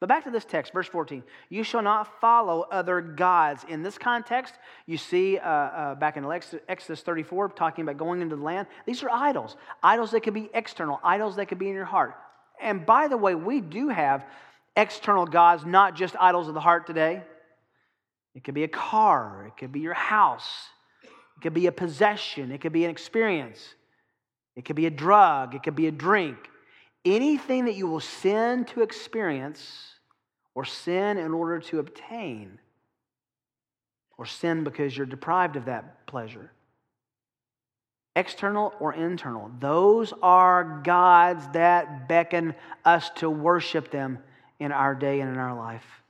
But 0.00 0.08
back 0.08 0.24
to 0.24 0.32
this 0.32 0.44
text, 0.44 0.72
verse 0.72 0.88
14. 0.88 1.22
You 1.48 1.62
shall 1.62 1.82
not 1.82 2.20
follow 2.20 2.62
other 2.72 3.00
gods. 3.00 3.64
In 3.68 3.84
this 3.84 3.98
context, 3.98 4.52
you 4.84 4.98
see 4.98 5.38
uh, 5.38 5.48
uh, 5.48 5.94
back 5.94 6.16
in 6.16 6.24
Exodus 6.68 7.02
34, 7.02 7.50
talking 7.50 7.82
about 7.82 7.98
going 7.98 8.20
into 8.20 8.34
the 8.34 8.42
land. 8.42 8.66
These 8.84 9.04
are 9.04 9.10
idols. 9.10 9.56
Idols 9.80 10.10
that 10.10 10.24
could 10.24 10.34
be 10.34 10.50
external, 10.54 10.98
idols 11.04 11.36
that 11.36 11.46
could 11.46 11.60
be 11.60 11.68
in 11.68 11.74
your 11.74 11.84
heart. 11.84 12.16
And 12.60 12.84
by 12.84 13.06
the 13.06 13.16
way, 13.16 13.36
we 13.36 13.60
do 13.60 13.90
have 13.90 14.24
external 14.76 15.24
gods, 15.24 15.64
not 15.64 15.94
just 15.94 16.16
idols 16.18 16.48
of 16.48 16.54
the 16.54 16.60
heart 16.60 16.84
today. 16.84 17.22
It 18.34 18.42
could 18.42 18.54
be 18.54 18.64
a 18.64 18.68
car, 18.68 19.44
it 19.46 19.56
could 19.56 19.70
be 19.70 19.80
your 19.80 19.94
house, 19.94 20.48
it 21.42 21.50
could 21.50 21.54
be 21.54 21.66
a 21.66 21.72
possession, 21.72 22.52
it 22.52 22.60
could 22.60 22.72
be 22.72 22.84
an 22.84 22.90
experience, 22.90 23.74
it 24.54 24.64
could 24.64 24.76
be 24.76 24.86
a 24.86 24.90
drug, 24.90 25.56
it 25.56 25.64
could 25.64 25.74
be 25.74 25.88
a 25.88 25.90
drink. 25.90 26.36
Anything 27.04 27.64
that 27.64 27.74
you 27.74 27.88
will 27.88 27.98
sin 27.98 28.64
to 28.66 28.82
experience 28.82 29.88
or 30.54 30.64
sin 30.64 31.18
in 31.18 31.32
order 31.32 31.58
to 31.58 31.80
obtain, 31.80 32.60
or 34.16 34.24
sin 34.24 34.62
because 34.62 34.96
you're 34.96 35.04
deprived 35.04 35.56
of 35.56 35.64
that 35.64 36.06
pleasure. 36.06 36.52
External 38.14 38.72
or 38.78 38.94
internal, 38.94 39.50
those 39.58 40.14
are 40.22 40.80
gods 40.84 41.44
that 41.54 42.06
beckon 42.06 42.54
us 42.84 43.10
to 43.16 43.28
worship 43.28 43.90
them 43.90 44.20
in 44.60 44.70
our 44.70 44.94
day 44.94 45.18
and 45.20 45.28
in 45.28 45.38
our 45.38 45.56
life. 45.56 46.02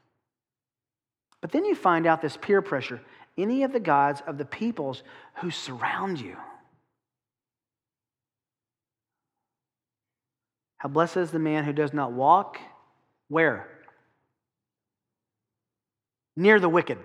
But 1.41 1.53
then 1.53 1.65
you 1.65 1.75
find 1.75 2.07
out 2.07 2.21
this 2.21 2.37
peer 2.37 2.61
pressure 2.61 3.01
any 3.37 3.63
of 3.63 3.73
the 3.73 3.81
gods 3.81 4.23
of 4.27 4.39
the 4.39 4.45
peoples 4.45 5.03
who 5.37 5.51
surround 5.51 6.21
you. 6.21 6.37
How 10.79 10.89
blessed 10.89 11.17
is 11.17 11.31
the 11.31 11.39
man 11.39 11.65
who 11.65 11.73
does 11.73 11.93
not 11.93 12.13
walk 12.13 12.59
where? 13.29 13.69
near 16.37 16.59
the 16.61 16.69
wicked. 16.69 16.99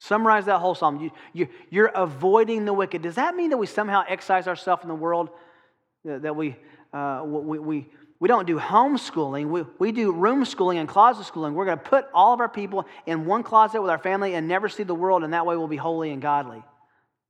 Summarize 0.00 0.46
that 0.46 0.58
whole 0.58 0.74
psalm. 0.74 1.00
You, 1.00 1.10
you, 1.32 1.48
you're 1.70 1.88
avoiding 1.88 2.64
the 2.64 2.72
wicked. 2.72 3.02
Does 3.02 3.16
that 3.16 3.34
mean 3.34 3.50
that 3.50 3.56
we 3.56 3.66
somehow 3.66 4.04
excise 4.08 4.46
ourselves 4.46 4.82
in 4.82 4.88
the 4.88 4.94
world? 4.94 5.30
That 6.04 6.36
we, 6.36 6.56
uh, 6.92 7.22
we, 7.26 7.58
we, 7.58 7.86
we 8.20 8.28
don't 8.28 8.46
do 8.46 8.58
homeschooling. 8.58 9.48
We, 9.48 9.64
we 9.78 9.92
do 9.92 10.12
room 10.12 10.44
schooling 10.44 10.78
and 10.78 10.88
closet 10.88 11.24
schooling. 11.24 11.54
We're 11.54 11.66
going 11.66 11.78
to 11.78 11.84
put 11.84 12.06
all 12.12 12.34
of 12.34 12.40
our 12.40 12.48
people 12.48 12.86
in 13.06 13.26
one 13.26 13.42
closet 13.42 13.80
with 13.80 13.90
our 13.90 13.98
family 13.98 14.34
and 14.34 14.48
never 14.48 14.68
see 14.68 14.82
the 14.82 14.94
world, 14.94 15.22
and 15.22 15.32
that 15.32 15.46
way 15.46 15.56
we'll 15.56 15.68
be 15.68 15.76
holy 15.76 16.10
and 16.10 16.20
godly. 16.20 16.62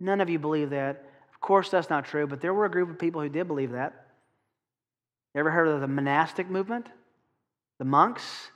None 0.01 0.21
of 0.21 0.31
you 0.31 0.39
believe 0.39 0.71
that. 0.71 1.05
Of 1.33 1.41
course, 1.41 1.71
that's 1.71 1.91
not 1.91 2.07
true, 2.07 2.27
but 2.27 2.41
there 2.41 2.55
were 2.55 2.65
a 2.65 2.71
group 2.71 2.91
of 2.91 2.99
people 2.99 3.21
who 3.21 3.29
did 3.29 3.47
believe 3.47 3.73
that. 3.73 4.07
You 5.35 5.41
ever 5.41 5.51
heard 5.51 5.69
of 5.69 5.81
the 5.81 5.89
monastic 5.89 6.49
movement? 6.49 6.87
The 7.79 7.85
monks? 7.85 8.51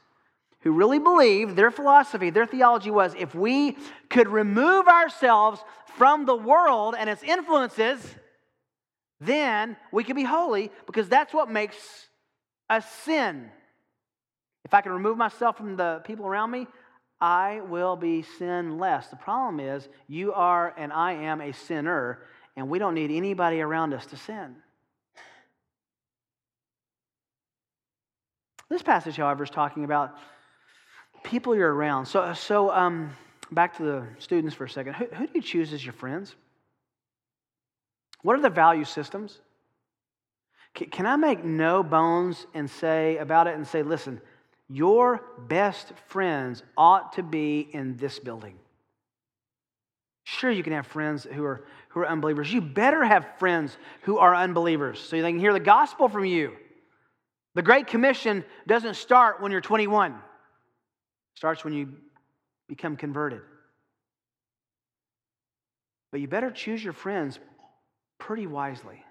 who 0.63 0.73
really 0.73 0.99
believed 0.99 1.57
their 1.57 1.71
philosophy, 1.71 2.31
their 2.31 2.47
theology 2.47 2.91
was 2.91 3.15
if 3.19 3.35
we 3.35 3.77
could 4.09 4.29
remove 4.29 4.87
ourselves 4.87 5.61
from 5.97 6.25
the 6.25 6.37
world 6.37 6.95
and 6.97 7.11
its 7.11 7.23
influences, 7.23 8.15
then 9.21 9.77
we 9.91 10.05
could 10.05 10.17
be 10.17 10.25
holy 10.25 10.71
because 10.87 11.09
that's 11.09 11.35
what 11.35 11.51
makes 11.51 11.77
us 12.77 12.91
sin. 13.05 13.51
If 14.65 14.75
I 14.75 14.81
can 14.81 14.93
remove 14.93 15.17
myself 15.17 15.57
from 15.57 15.77
the 15.77 16.03
people 16.05 16.27
around 16.27 16.51
me, 16.51 16.67
I 17.21 17.61
will 17.61 17.97
be 17.97 18.23
sinless. 18.39 19.07
The 19.09 19.17
problem 19.17 19.61
is, 19.61 19.89
you 20.09 20.33
are 20.33 20.75
and 20.77 20.93
I 20.93 21.13
am 21.13 21.41
a 21.41 21.53
sinner, 21.53 22.21
and 22.57 22.69
we 22.69 22.79
don't 22.79 22.95
need 22.95 23.11
anybody 23.11 23.61
around 23.61 23.95
us 23.95 24.07
to 24.07 24.17
sin. 24.17 24.57
This 28.69 28.83
passage, 28.83 29.17
however, 29.17 29.45
is 29.45 29.51
talking 29.51 29.85
about 29.85 30.17
people 31.23 31.55
you're 31.55 31.73
around. 31.73 32.07
So, 32.07 32.33
so 32.33 32.73
um, 32.73 33.11
back 33.51 33.77
to 33.77 33.83
the 33.83 34.07
students 34.19 34.55
for 34.55 34.65
a 34.65 34.71
second. 34.71 34.95
Who, 34.95 35.07
who 35.13 35.27
do 35.27 35.33
you 35.35 35.43
choose 35.43 35.73
as 35.73 35.85
your 35.85 35.93
friends? 35.93 36.35
What 38.23 38.37
are 38.37 38.43
the 38.43 38.51
value 38.51 38.85
systems? 38.85 39.41
Can, 40.75 41.07
I 41.07 41.17
make 41.17 41.45
no 41.45 41.83
bones 41.83 42.47
and 42.55 42.71
say 42.71 43.19
about 43.19 43.47
it 43.47 43.55
and 43.55 43.67
say, 43.67 43.83
listen, 43.83 44.21
your 44.69 45.23
best 45.49 45.93
friends 46.09 46.63
ought 46.77 47.13
to 47.15 47.23
be 47.23 47.69
in 47.73 47.97
this 47.99 48.19
building. 48.19 48.59
Sure, 50.25 50.51
you 50.51 50.63
can 50.63 50.73
have 50.73 50.87
friends 50.87 51.25
who 51.25 51.45
are, 51.45 51.65
who 51.89 52.01
are 52.01 52.07
unbelievers. 52.07 52.53
You 52.53 52.63
better 52.63 53.05
have 53.05 53.27
friends 53.39 53.77
who 54.03 54.19
are 54.19 54.35
unbelievers 54.35 54.99
so 54.99 55.21
they 55.21 55.31
can 55.31 55.41
hear 55.41 55.53
the 55.53 55.61
gospel 55.61 56.09
from 56.09 56.25
you. 56.25 56.53
The 57.55 57.63
Great 57.63 57.87
Commission 57.87 58.45
doesn't 58.67 58.95
start 58.95 59.43
when 59.43 59.53
you're 59.53 59.61
21. 59.61 60.13
It 60.13 60.19
Starts 61.35 61.65
when 61.65 61.75
you 61.75 61.89
become 62.67 62.97
converted. 62.97 63.43
But 66.11 66.21
you 66.21 66.29
better 66.29 66.51
choose 66.51 66.83
your 66.83 66.95
friends 66.95 67.39
pretty 68.19 68.47
wisely. 68.47 69.05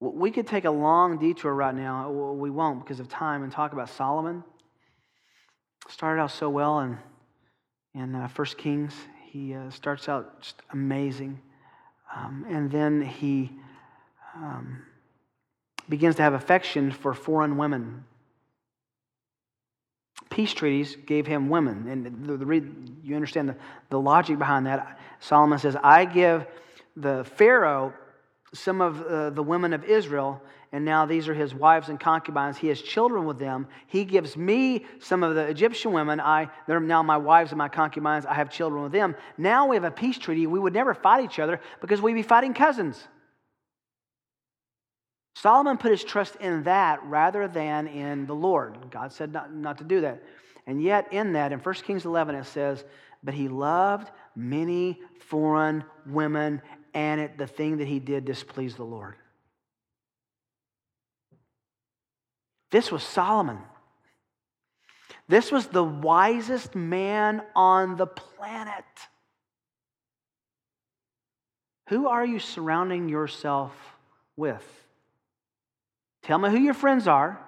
We 0.00 0.30
could 0.30 0.46
take 0.46 0.64
a 0.64 0.70
long 0.70 1.18
detour 1.18 1.54
right 1.54 1.74
now. 1.74 2.10
We 2.10 2.50
won't 2.50 2.80
because 2.80 3.00
of 3.00 3.08
time 3.08 3.42
and 3.42 3.52
talk 3.52 3.72
about 3.72 3.88
Solomon. 3.88 4.44
Started 5.88 6.20
out 6.20 6.30
so 6.30 6.50
well 6.50 6.80
in, 6.80 6.98
in 7.94 8.14
uh, 8.14 8.28
1 8.28 8.46
Kings. 8.58 8.94
He 9.30 9.54
uh, 9.54 9.70
starts 9.70 10.08
out 10.08 10.42
just 10.42 10.60
amazing. 10.72 11.40
Um, 12.14 12.44
and 12.48 12.70
then 12.70 13.00
he 13.00 13.52
um, 14.34 14.82
begins 15.88 16.16
to 16.16 16.22
have 16.22 16.34
affection 16.34 16.90
for 16.90 17.14
foreign 17.14 17.56
women 17.56 18.04
peace 20.36 20.52
treaties 20.52 20.96
gave 21.06 21.26
him 21.26 21.48
women. 21.48 21.88
And 21.88 22.26
the, 22.26 22.36
the, 22.36 22.64
you 23.02 23.14
understand 23.14 23.48
the, 23.48 23.56
the 23.88 23.98
logic 23.98 24.38
behind 24.38 24.66
that. 24.66 24.98
Solomon 25.18 25.58
says, 25.58 25.76
I 25.82 26.04
give 26.04 26.46
the 26.94 27.24
Pharaoh 27.36 27.94
some 28.58 28.80
of 28.80 29.02
uh, 29.02 29.30
the 29.30 29.42
women 29.42 29.72
of 29.72 29.84
Israel, 29.84 30.42
and 30.72 30.84
now 30.84 31.06
these 31.06 31.28
are 31.28 31.34
his 31.34 31.54
wives 31.54 31.88
and 31.88 31.98
concubines. 31.98 32.56
He 32.56 32.68
has 32.68 32.82
children 32.82 33.24
with 33.24 33.38
them. 33.38 33.68
He 33.86 34.04
gives 34.04 34.36
me 34.36 34.84
some 35.00 35.22
of 35.22 35.34
the 35.34 35.42
Egyptian 35.42 35.92
women. 35.92 36.20
I, 36.20 36.50
they're 36.66 36.80
now 36.80 37.02
my 37.02 37.16
wives 37.16 37.52
and 37.52 37.58
my 37.58 37.68
concubines. 37.68 38.26
I 38.26 38.34
have 38.34 38.50
children 38.50 38.82
with 38.82 38.92
them. 38.92 39.14
Now 39.38 39.66
we 39.68 39.76
have 39.76 39.84
a 39.84 39.90
peace 39.90 40.18
treaty. 40.18 40.46
We 40.46 40.58
would 40.58 40.74
never 40.74 40.94
fight 40.94 41.24
each 41.24 41.38
other 41.38 41.60
because 41.80 42.02
we'd 42.02 42.14
be 42.14 42.22
fighting 42.22 42.52
cousins. 42.52 43.06
Solomon 45.36 45.76
put 45.76 45.90
his 45.90 46.02
trust 46.02 46.36
in 46.36 46.62
that 46.64 47.02
rather 47.04 47.46
than 47.46 47.86
in 47.88 48.26
the 48.26 48.34
Lord. 48.34 48.90
God 48.90 49.12
said 49.12 49.32
not, 49.32 49.52
not 49.54 49.78
to 49.78 49.84
do 49.84 50.00
that. 50.00 50.22
And 50.66 50.82
yet, 50.82 51.12
in 51.12 51.34
that, 51.34 51.52
in 51.52 51.60
1 51.60 51.74
Kings 51.76 52.04
11, 52.04 52.34
it 52.34 52.46
says, 52.46 52.84
But 53.22 53.34
he 53.34 53.48
loved 53.48 54.10
many 54.34 55.00
foreign 55.20 55.84
women, 56.06 56.60
and 56.96 57.20
it, 57.20 57.36
the 57.36 57.46
thing 57.46 57.76
that 57.76 57.86
he 57.86 57.98
did 57.98 58.24
displeased 58.24 58.78
the 58.78 58.84
Lord. 58.84 59.16
This 62.70 62.90
was 62.90 63.02
Solomon. 63.02 63.58
This 65.28 65.52
was 65.52 65.66
the 65.66 65.84
wisest 65.84 66.74
man 66.74 67.42
on 67.54 67.98
the 67.98 68.06
planet. 68.06 68.84
Who 71.90 72.08
are 72.08 72.24
you 72.24 72.38
surrounding 72.38 73.10
yourself 73.10 73.72
with? 74.34 74.64
Tell 76.22 76.38
me 76.38 76.48
who 76.48 76.58
your 76.58 76.72
friends 76.72 77.06
are. 77.06 77.38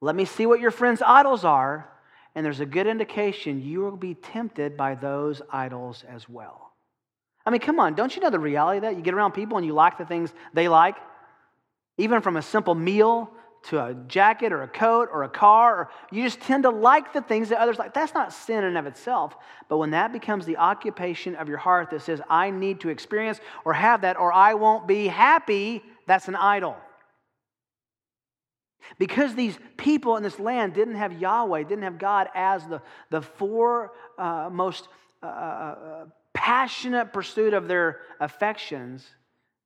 Let 0.00 0.16
me 0.16 0.24
see 0.24 0.46
what 0.46 0.58
your 0.58 0.70
friends' 0.70 1.02
idols 1.04 1.44
are. 1.44 1.86
And 2.34 2.46
there's 2.46 2.60
a 2.60 2.66
good 2.66 2.86
indication 2.86 3.62
you 3.62 3.80
will 3.80 3.98
be 3.98 4.14
tempted 4.14 4.78
by 4.78 4.94
those 4.94 5.42
idols 5.50 6.02
as 6.08 6.30
well. 6.30 6.69
I 7.46 7.50
mean, 7.50 7.60
come 7.60 7.80
on, 7.80 7.94
don't 7.94 8.14
you 8.14 8.22
know 8.22 8.30
the 8.30 8.38
reality 8.38 8.78
of 8.78 8.82
that? 8.82 8.96
You 8.96 9.02
get 9.02 9.14
around 9.14 9.32
people 9.32 9.56
and 9.56 9.66
you 9.66 9.72
like 9.72 9.98
the 9.98 10.04
things 10.04 10.32
they 10.52 10.68
like. 10.68 10.96
even 11.98 12.22
from 12.22 12.36
a 12.36 12.42
simple 12.42 12.74
meal 12.74 13.30
to 13.62 13.84
a 13.84 13.94
jacket 14.08 14.52
or 14.52 14.62
a 14.62 14.68
coat 14.68 15.08
or 15.12 15.22
a 15.22 15.28
car, 15.28 15.76
or 15.76 15.90
you 16.10 16.22
just 16.22 16.40
tend 16.40 16.62
to 16.62 16.70
like 16.70 17.12
the 17.12 17.20
things 17.20 17.50
that 17.50 17.58
others 17.58 17.78
like. 17.78 17.92
That's 17.92 18.14
not 18.14 18.32
sin 18.32 18.58
in 18.58 18.64
and 18.64 18.78
of 18.78 18.86
itself. 18.86 19.36
But 19.68 19.78
when 19.78 19.90
that 19.90 20.12
becomes 20.12 20.46
the 20.46 20.56
occupation 20.56 21.34
of 21.36 21.48
your 21.48 21.58
heart 21.58 21.90
that 21.90 22.02
says, 22.02 22.20
I 22.28 22.50
need 22.50 22.80
to 22.80 22.88
experience 22.88 23.38
or 23.64 23.74
have 23.74 24.00
that, 24.02 24.16
or 24.16 24.32
I 24.32 24.54
won't 24.54 24.88
be 24.88 25.08
happy, 25.08 25.82
that's 26.06 26.28
an 26.28 26.36
idol. 26.36 26.76
Because 28.98 29.34
these 29.34 29.58
people 29.76 30.16
in 30.16 30.22
this 30.22 30.38
land 30.38 30.72
didn't 30.72 30.96
have 30.96 31.12
Yahweh, 31.12 31.64
didn't 31.64 31.84
have 31.84 31.98
God 31.98 32.28
as 32.34 32.66
the, 32.66 32.80
the 33.10 33.20
four 33.20 33.92
uh, 34.18 34.48
most 34.50 34.88
uh, 35.22 35.26
uh, 35.26 35.28
uh 35.28 36.04
passionate 36.40 37.12
pursuit 37.12 37.52
of 37.52 37.68
their 37.68 38.00
affections, 38.18 39.06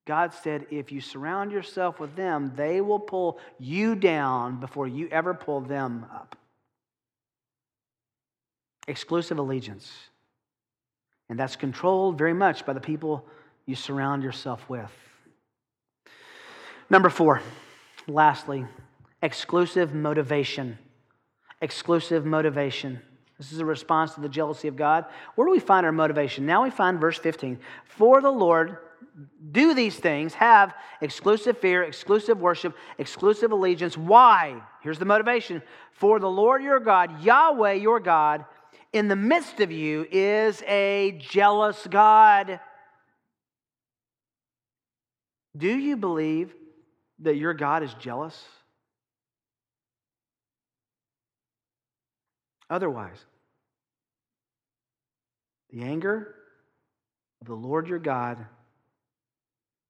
God 0.09 0.35
said, 0.35 0.67
if 0.73 0.91
you 0.91 1.01
surround 1.01 1.53
yourself 1.53 2.01
with 2.01 2.17
them, 2.17 2.53
they 2.57 2.81
will 2.81 2.99
pull 2.99 3.39
you 3.61 3.95
down 3.95 4.59
before 4.59 4.89
you 4.89 5.09
ever 5.13 5.35
pull 5.35 5.61
them 5.61 6.05
up. 6.13 6.37
Exclusive 8.89 9.39
allegiance. 9.39 9.89
And 11.29 11.39
that's 11.39 11.55
controlled 11.55 12.19
very 12.19 12.35
much 12.35 12.67
by 12.67 12.73
the 12.73 12.81
people 12.81 13.25
you 13.67 13.77
surround 13.77 14.25
yourself 14.25 14.69
with. 14.69 14.91
Number 16.91 17.09
four, 17.09 17.41
lastly, 18.09 18.67
exclusive 19.23 19.95
motivation. 19.95 20.77
Exclusive 21.61 22.27
motivation. 22.27 23.01
This 23.39 23.53
is 23.53 23.59
a 23.59 23.65
response 23.65 24.15
to 24.15 24.21
the 24.21 24.29
jealousy 24.29 24.69
of 24.69 24.77
God. 24.77 25.07
Where 25.35 25.47
do 25.47 25.53
we 25.53 25.61
find 25.61 25.85
our 25.85 25.93
motivation? 25.93 26.47
Now 26.47 26.63
we 26.63 26.71
find 26.71 27.01
verse 27.01 27.19
15. 27.19 27.59
For 27.85 28.21
the 28.21 28.31
Lord 28.31 28.79
do 29.53 29.75
these 29.75 29.97
things, 29.97 30.35
have 30.35 30.75
exclusive 31.01 31.59
fear, 31.59 31.83
exclusive 31.83 32.41
worship, 32.41 32.77
exclusive 32.99 33.53
allegiance. 33.53 33.97
Why? 33.97 34.61
Here's 34.83 34.99
the 34.99 35.05
motivation. 35.05 35.63
For 35.93 36.19
the 36.19 36.31
Lord 36.31 36.63
your 36.63 36.81
God, 36.81 37.23
Yahweh 37.23 37.75
your 37.75 38.01
God, 38.01 38.45
in 38.93 39.09
the 39.09 39.17
midst 39.17 39.61
of 39.61 39.71
you 39.73 40.07
is 40.11 40.63
a 40.67 41.19
jealous 41.21 41.87
God. 41.89 42.61
Do 45.57 45.69
you 45.69 45.97
believe 45.97 46.55
that 47.21 47.37
your 47.37 47.55
God 47.55 47.83
is 47.83 47.95
jealous? 47.95 48.41
Otherwise, 52.71 53.19
the 55.71 55.83
anger 55.83 56.35
of 57.41 57.47
the 57.47 57.55
Lord 57.55 57.89
your 57.89 57.99
God 57.99 58.39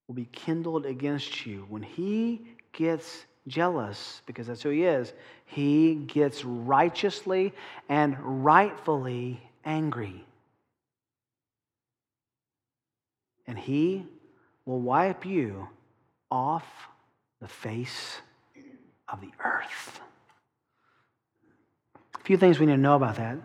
will 0.08 0.14
be 0.14 0.26
kindled 0.26 0.86
against 0.86 1.46
you. 1.46 1.66
When 1.68 1.82
he 1.82 2.42
gets 2.72 3.24
jealous, 3.46 4.22
because 4.26 4.46
that's 4.46 4.62
who 4.62 4.70
he 4.70 4.84
is, 4.84 5.12
he 5.46 5.94
gets 5.94 6.44
righteously 6.44 7.52
and 7.88 8.44
rightfully 8.44 9.40
angry. 9.64 10.24
And 13.46 13.58
he 13.58 14.06
will 14.64 14.80
wipe 14.80 15.26
you 15.26 15.68
off 16.30 16.66
the 17.40 17.48
face 17.48 18.20
of 19.08 19.20
the 19.20 19.30
earth. 19.44 20.00
A 22.24 22.26
few 22.26 22.38
things 22.38 22.58
we 22.58 22.64
need 22.64 22.72
to 22.72 22.78
know 22.78 22.96
about 22.96 23.16
that. 23.16 23.36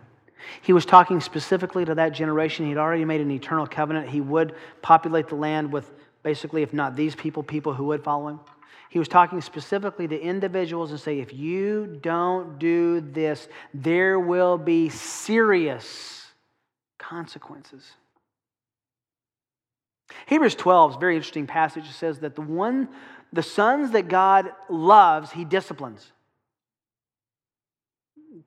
He 0.62 0.72
was 0.72 0.86
talking 0.86 1.20
specifically 1.20 1.84
to 1.84 1.94
that 1.96 2.12
generation. 2.12 2.66
He'd 2.66 2.78
already 2.78 3.04
made 3.04 3.20
an 3.20 3.30
eternal 3.30 3.66
covenant. 3.66 4.08
He 4.08 4.22
would 4.22 4.54
populate 4.80 5.28
the 5.28 5.34
land 5.34 5.70
with 5.70 5.92
basically, 6.22 6.62
if 6.62 6.72
not 6.72 6.96
these 6.96 7.14
people, 7.14 7.42
people 7.42 7.74
who 7.74 7.84
would 7.84 8.02
follow 8.02 8.28
him. 8.28 8.40
He 8.88 8.98
was 8.98 9.06
talking 9.06 9.42
specifically 9.42 10.08
to 10.08 10.18
individuals 10.18 10.92
and 10.92 10.98
say, 10.98 11.20
if 11.20 11.34
you 11.34 11.98
don't 12.00 12.58
do 12.58 13.02
this, 13.02 13.48
there 13.74 14.18
will 14.18 14.56
be 14.56 14.88
serious 14.88 16.26
consequences. 16.98 17.92
Hebrews 20.24 20.54
12 20.54 20.92
is 20.92 20.96
a 20.96 21.00
very 21.00 21.16
interesting 21.16 21.46
passage. 21.46 21.84
It 21.84 21.92
says 21.92 22.20
that 22.20 22.34
the 22.34 22.40
one, 22.40 22.88
the 23.30 23.42
sons 23.42 23.90
that 23.90 24.08
God 24.08 24.52
loves, 24.70 25.30
he 25.32 25.44
disciplines. 25.44 26.12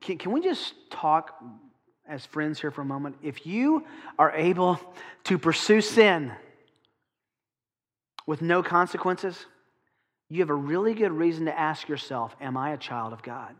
Can, 0.00 0.18
can 0.18 0.32
we 0.32 0.40
just 0.40 0.74
talk 0.90 1.34
as 2.08 2.24
friends 2.26 2.60
here 2.60 2.70
for 2.70 2.82
a 2.82 2.86
moment? 2.86 3.16
If 3.22 3.46
you 3.46 3.84
are 4.18 4.32
able 4.32 4.80
to 5.24 5.38
pursue 5.38 5.80
sin, 5.80 6.32
with 8.26 8.42
no 8.42 8.62
consequences, 8.62 9.46
you 10.28 10.40
have 10.40 10.50
a 10.50 10.54
really 10.54 10.94
good 10.94 11.12
reason 11.12 11.46
to 11.46 11.58
ask 11.58 11.88
yourself, 11.88 12.34
Am 12.40 12.56
I 12.56 12.70
a 12.70 12.76
child 12.76 13.12
of 13.12 13.22
God? 13.22 13.54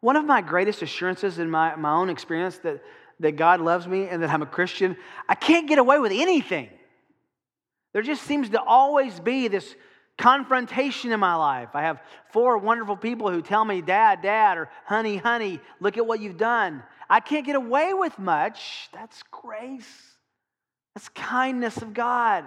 One 0.00 0.16
of 0.16 0.24
my 0.24 0.42
greatest 0.42 0.82
assurances 0.82 1.38
in 1.38 1.50
my, 1.50 1.76
my 1.76 1.92
own 1.92 2.10
experience 2.10 2.58
that, 2.58 2.82
that 3.20 3.36
God 3.36 3.60
loves 3.60 3.86
me 3.86 4.08
and 4.08 4.22
that 4.22 4.30
I'm 4.30 4.42
a 4.42 4.46
Christian, 4.46 4.96
I 5.28 5.34
can't 5.34 5.68
get 5.68 5.78
away 5.78 5.98
with 5.98 6.12
anything. 6.12 6.68
There 7.92 8.02
just 8.02 8.22
seems 8.22 8.48
to 8.50 8.60
always 8.60 9.20
be 9.20 9.48
this 9.48 9.74
confrontation 10.18 11.12
in 11.12 11.20
my 11.20 11.34
life. 11.34 11.70
I 11.74 11.82
have 11.82 12.00
four 12.30 12.58
wonderful 12.58 12.96
people 12.96 13.30
who 13.30 13.42
tell 13.42 13.64
me, 13.64 13.80
Dad, 13.80 14.22
Dad, 14.22 14.58
or 14.58 14.68
Honey, 14.84 15.16
Honey, 15.16 15.60
look 15.80 15.96
at 15.96 16.06
what 16.06 16.20
you've 16.20 16.36
done. 16.36 16.82
I 17.08 17.20
can't 17.20 17.44
get 17.44 17.56
away 17.56 17.92
with 17.94 18.18
much. 18.18 18.88
That's 18.92 19.22
grace, 19.30 20.16
that's 20.94 21.08
kindness 21.10 21.78
of 21.78 21.94
God. 21.94 22.44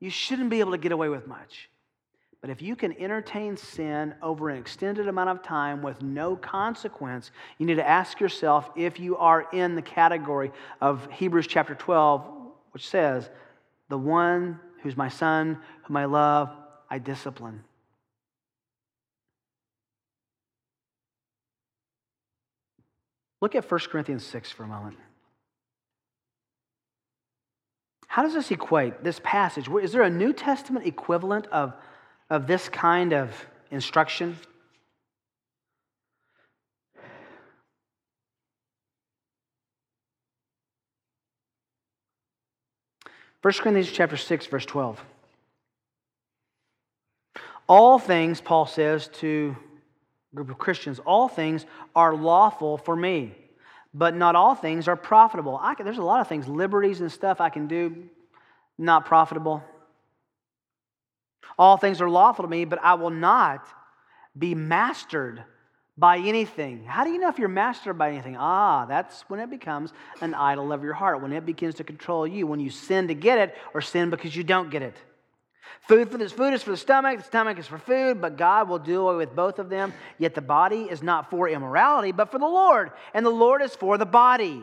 You 0.00 0.10
shouldn't 0.10 0.50
be 0.50 0.60
able 0.60 0.72
to 0.72 0.78
get 0.78 0.90
away 0.90 1.08
with 1.08 1.26
much. 1.26 1.68
But 2.40 2.50
if 2.50 2.60
you 2.60 2.74
can 2.74 2.92
entertain 3.00 3.56
sin 3.56 4.16
over 4.20 4.50
an 4.50 4.58
extended 4.58 5.06
amount 5.06 5.30
of 5.30 5.44
time 5.44 5.80
with 5.80 6.02
no 6.02 6.34
consequence, 6.34 7.30
you 7.58 7.66
need 7.66 7.76
to 7.76 7.88
ask 7.88 8.18
yourself 8.18 8.68
if 8.74 8.98
you 8.98 9.16
are 9.16 9.46
in 9.52 9.76
the 9.76 9.82
category 9.82 10.50
of 10.80 11.08
Hebrews 11.12 11.46
chapter 11.46 11.76
12, 11.76 12.26
which 12.72 12.88
says, 12.88 13.30
The 13.90 13.98
one 13.98 14.58
who's 14.82 14.96
my 14.96 15.08
son, 15.08 15.60
whom 15.84 15.96
I 15.96 16.06
love, 16.06 16.50
I 16.92 16.98
discipline. 16.98 17.64
Look 23.40 23.54
at 23.54 23.68
1 23.68 23.80
Corinthians 23.90 24.26
6 24.26 24.52
for 24.52 24.64
a 24.64 24.66
moment. 24.66 24.98
How 28.08 28.22
does 28.22 28.34
this 28.34 28.50
equate, 28.50 29.02
this 29.02 29.22
passage? 29.24 29.70
Is 29.70 29.92
there 29.92 30.02
a 30.02 30.10
New 30.10 30.34
Testament 30.34 30.86
equivalent 30.86 31.46
of, 31.46 31.72
of 32.28 32.46
this 32.46 32.68
kind 32.68 33.14
of 33.14 33.34
instruction? 33.70 34.36
First 43.40 43.62
Corinthians 43.62 43.90
chapter 43.90 44.18
6, 44.18 44.44
verse 44.44 44.66
12. 44.66 45.02
All 47.68 47.98
things, 47.98 48.40
Paul 48.40 48.66
says 48.66 49.08
to 49.20 49.56
a 50.32 50.36
group 50.36 50.50
of 50.50 50.58
Christians, 50.58 50.98
all 50.98 51.28
things 51.28 51.64
are 51.94 52.14
lawful 52.14 52.78
for 52.78 52.96
me 52.96 53.34
but 53.94 54.14
not 54.14 54.36
all 54.36 54.54
things 54.54 54.88
are 54.88 54.96
profitable. 54.96 55.60
Can, 55.76 55.84
there's 55.84 55.98
a 55.98 56.02
lot 56.02 56.20
of 56.20 56.28
things, 56.28 56.48
liberties 56.48 57.00
and 57.00 57.12
stuff 57.12 57.40
I 57.40 57.50
can 57.50 57.66
do, 57.66 58.08
not 58.78 59.04
profitable. 59.04 59.62
All 61.58 61.76
things 61.76 62.00
are 62.00 62.08
lawful 62.08 62.44
to 62.44 62.48
me, 62.48 62.64
but 62.64 62.78
I 62.82 62.94
will 62.94 63.10
not 63.10 63.66
be 64.36 64.54
mastered 64.54 65.44
by 65.98 66.18
anything. 66.18 66.84
How 66.84 67.04
do 67.04 67.10
you 67.10 67.18
know 67.18 67.28
if 67.28 67.38
you're 67.38 67.48
mastered 67.48 67.98
by 67.98 68.08
anything? 68.08 68.36
Ah, 68.38 68.86
that's 68.86 69.22
when 69.28 69.40
it 69.40 69.50
becomes 69.50 69.92
an 70.22 70.32
idol 70.32 70.72
of 70.72 70.82
your 70.82 70.94
heart, 70.94 71.20
when 71.20 71.34
it 71.34 71.44
begins 71.44 71.74
to 71.76 71.84
control 71.84 72.26
you, 72.26 72.46
when 72.46 72.60
you 72.60 72.70
sin 72.70 73.08
to 73.08 73.14
get 73.14 73.38
it 73.38 73.54
or 73.74 73.82
sin 73.82 74.08
because 74.08 74.34
you 74.34 74.42
don't 74.42 74.70
get 74.70 74.80
it. 74.80 74.96
Food 75.88 76.10
for 76.10 76.18
this 76.18 76.32
food 76.32 76.54
is 76.54 76.62
for 76.62 76.70
the 76.70 76.76
stomach, 76.76 77.18
the 77.18 77.24
stomach 77.24 77.58
is 77.58 77.66
for 77.66 77.78
food, 77.78 78.20
but 78.20 78.36
God 78.36 78.68
will 78.68 78.78
do 78.78 79.06
away 79.06 79.16
with 79.16 79.34
both 79.34 79.58
of 79.58 79.68
them. 79.68 79.92
Yet 80.18 80.34
the 80.34 80.40
body 80.40 80.82
is 80.82 81.02
not 81.02 81.30
for 81.30 81.48
immorality, 81.48 82.12
but 82.12 82.30
for 82.30 82.38
the 82.38 82.46
Lord, 82.46 82.92
and 83.14 83.24
the 83.24 83.30
Lord 83.30 83.62
is 83.62 83.74
for 83.74 83.98
the 83.98 84.06
body. 84.06 84.62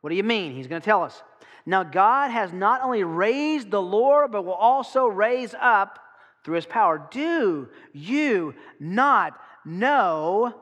What 0.00 0.10
do 0.10 0.16
you 0.16 0.22
mean? 0.22 0.54
He's 0.54 0.66
going 0.66 0.80
to 0.80 0.84
tell 0.84 1.02
us. 1.02 1.22
Now, 1.66 1.82
God 1.82 2.30
has 2.30 2.52
not 2.52 2.82
only 2.82 3.04
raised 3.04 3.70
the 3.70 3.82
Lord, 3.82 4.32
but 4.32 4.44
will 4.44 4.52
also 4.52 5.06
raise 5.06 5.54
up 5.60 5.98
through 6.44 6.54
his 6.54 6.66
power. 6.66 7.06
Do 7.10 7.68
you 7.92 8.54
not 8.80 9.38
know 9.66 10.54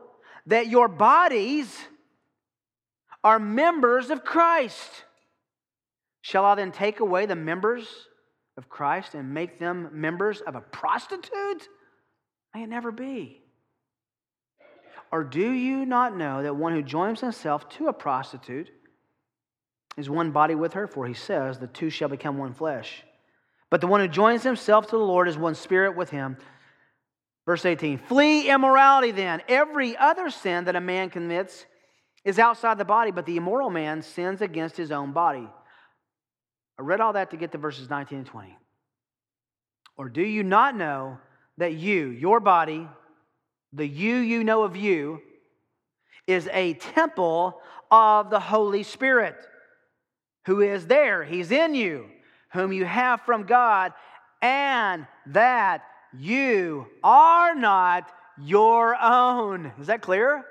that 0.47 0.67
your 0.69 0.89
bodies 0.89 1.77
are 3.23 3.39
members 3.39 4.11
of 4.11 4.25
Christ? 4.25 5.05
Shall 6.23 6.45
I 6.45 6.57
then 6.57 6.73
take 6.73 6.99
away 6.99 7.27
the 7.27 7.37
members 7.37 7.87
of 8.57 8.69
Christ 8.69 9.15
and 9.15 9.33
make 9.33 9.59
them 9.59 9.91
members 9.93 10.41
of 10.41 10.55
a 10.55 10.61
prostitute? 10.61 11.69
May 12.55 12.63
it 12.63 12.69
never 12.69 12.91
be. 12.91 13.43
Or 15.13 15.23
do 15.25 15.51
you 15.51 15.87
not 15.87 16.17
know 16.17 16.43
that 16.43 16.57
one 16.57 16.73
who 16.73 16.83
joins 16.83 17.21
himself 17.21 17.69
to 17.71 17.89
a 17.89 17.93
prostitute 17.93 18.71
is 19.97 20.11
one 20.11 20.31
body 20.31 20.55
with 20.55 20.73
her? 20.73 20.87
For 20.87 21.07
he 21.07 21.15
says, 21.15 21.59
the 21.59 21.67
two 21.67 21.91
shall 21.91 22.09
become 22.09 22.39
one 22.39 22.53
flesh. 22.53 23.05
But 23.71 23.81
the 23.81 23.87
one 23.87 24.01
who 24.01 24.09
joins 24.09 24.43
himself 24.43 24.87
to 24.87 24.97
the 24.97 25.05
Lord 25.05 25.29
is 25.29 25.37
one 25.37 25.55
spirit 25.55 25.97
with 25.97 26.11
him. 26.11 26.37
Verse 27.47 27.65
18 27.65 27.99
Flee 27.99 28.51
immorality 28.51 29.13
then. 29.13 29.43
Every 29.49 29.97
other 29.97 30.31
sin 30.31 30.65
that 30.65 30.77
a 30.77 30.81
man 30.81 31.11
commits 31.11 31.65
is 32.25 32.39
outside 32.39 32.77
the 32.77 32.85
body, 32.85 33.13
but 33.13 33.25
the 33.25 33.37
immoral 33.37 33.71
man 33.71 34.03
sins 34.03 34.43
against 34.43 34.77
his 34.77 34.91
own 34.91 35.13
body. 35.13 35.49
I 36.79 36.83
read 36.83 37.01
all 37.01 37.15
that 37.15 37.31
to 37.31 37.37
get 37.37 37.53
to 37.53 37.59
verses 37.59 37.89
19 37.89 38.19
and 38.19 38.27
20. 38.27 38.57
Or 39.97 40.09
do 40.09 40.23
you 40.23 40.43
not 40.43 40.77
know 40.77 41.19
that 41.57 41.75
you, 41.75 42.09
your 42.09 42.39
body, 42.39 42.87
the 43.73 43.87
you 43.87 44.17
you 44.17 44.45
know 44.45 44.63
of 44.63 44.77
you, 44.77 45.21
is 46.27 46.49
a 46.53 46.75
temple 46.75 47.61
of 47.91 48.31
the 48.31 48.41
Holy 48.41 48.83
Spirit, 48.83 49.37
who 50.45 50.61
is 50.61 50.87
there, 50.87 51.25
He's 51.25 51.51
in 51.51 51.75
you, 51.75 52.07
whom 52.53 52.73
you 52.73 52.85
have 52.85 53.23
from 53.23 53.45
God, 53.45 53.93
and 54.43 55.07
that 55.27 55.83
you 56.13 56.87
are 57.03 57.55
not 57.55 58.13
your 58.39 58.97
own. 59.01 59.73
Is 59.81 59.87
that 59.87 60.03
clear? 60.03 60.45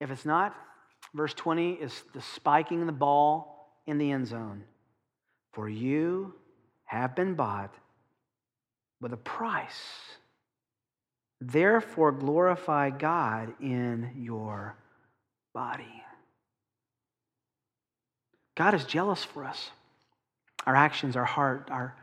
If 0.00 0.10
it's 0.10 0.26
not, 0.26 0.54
verse 1.14 1.32
20 1.34 1.74
is 1.74 2.02
the 2.12 2.20
spiking 2.20 2.86
the 2.86 2.92
ball 2.92 3.70
in 3.86 3.98
the 3.98 4.10
end 4.10 4.26
zone. 4.26 4.64
For 5.52 5.68
you 5.68 6.34
have 6.84 7.14
been 7.14 7.34
bought 7.34 7.74
with 9.00 9.12
a 9.12 9.18
price. 9.18 9.82
Therefore, 11.40 12.12
glorify 12.12 12.90
God 12.90 13.54
in 13.60 14.10
your 14.16 14.76
body. 15.52 16.02
God 18.54 18.74
is 18.74 18.84
jealous 18.84 19.22
for 19.24 19.44
us. 19.44 19.70
Our 20.66 20.74
actions, 20.74 21.16
our 21.16 21.24
heart, 21.24 21.68
our, 21.70 21.94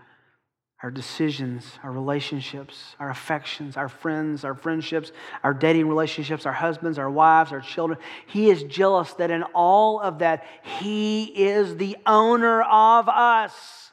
our 0.84 0.90
decisions, 0.90 1.64
our 1.84 1.92
relationships, 1.92 2.96
our 3.00 3.12
affections, 3.12 3.78
our 3.78 3.88
friends, 3.88 4.44
our 4.44 4.56
friendships, 4.56 5.12
our 5.44 5.54
dating 5.54 5.88
relationships, 5.88 6.48
our 6.48 6.54
husbands, 6.54 6.98
our 6.98 7.10
wives, 7.10 7.52
our 7.52 7.62
children. 7.62 8.00
He 8.26 8.50
is 8.50 8.64
jealous 8.64 9.14
that 9.14 9.30
in 9.30 9.44
all 9.54 10.00
of 10.00 10.20
that, 10.20 10.44
He 10.64 11.26
is 11.26 11.78
the 11.78 11.98
owner 12.08 12.64
of 12.64 13.08
us. 13.10 13.92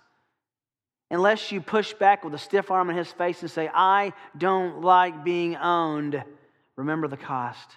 Unless 1.11 1.53
you 1.53 1.61
push 1.61 1.93
back 1.93 2.24
with 2.24 2.34
a 2.34 2.39
stiff 2.39 2.70
arm 2.70 2.89
in 2.89 2.97
His 2.97 3.12
face 3.12 3.43
and 3.43 3.51
say, 3.51 3.70
I 3.72 4.14
don't 4.36 4.80
like 4.80 5.24
being 5.24 5.57
owned, 5.57 6.22
remember 6.76 7.07
the 7.07 7.16
cost. 7.18 7.68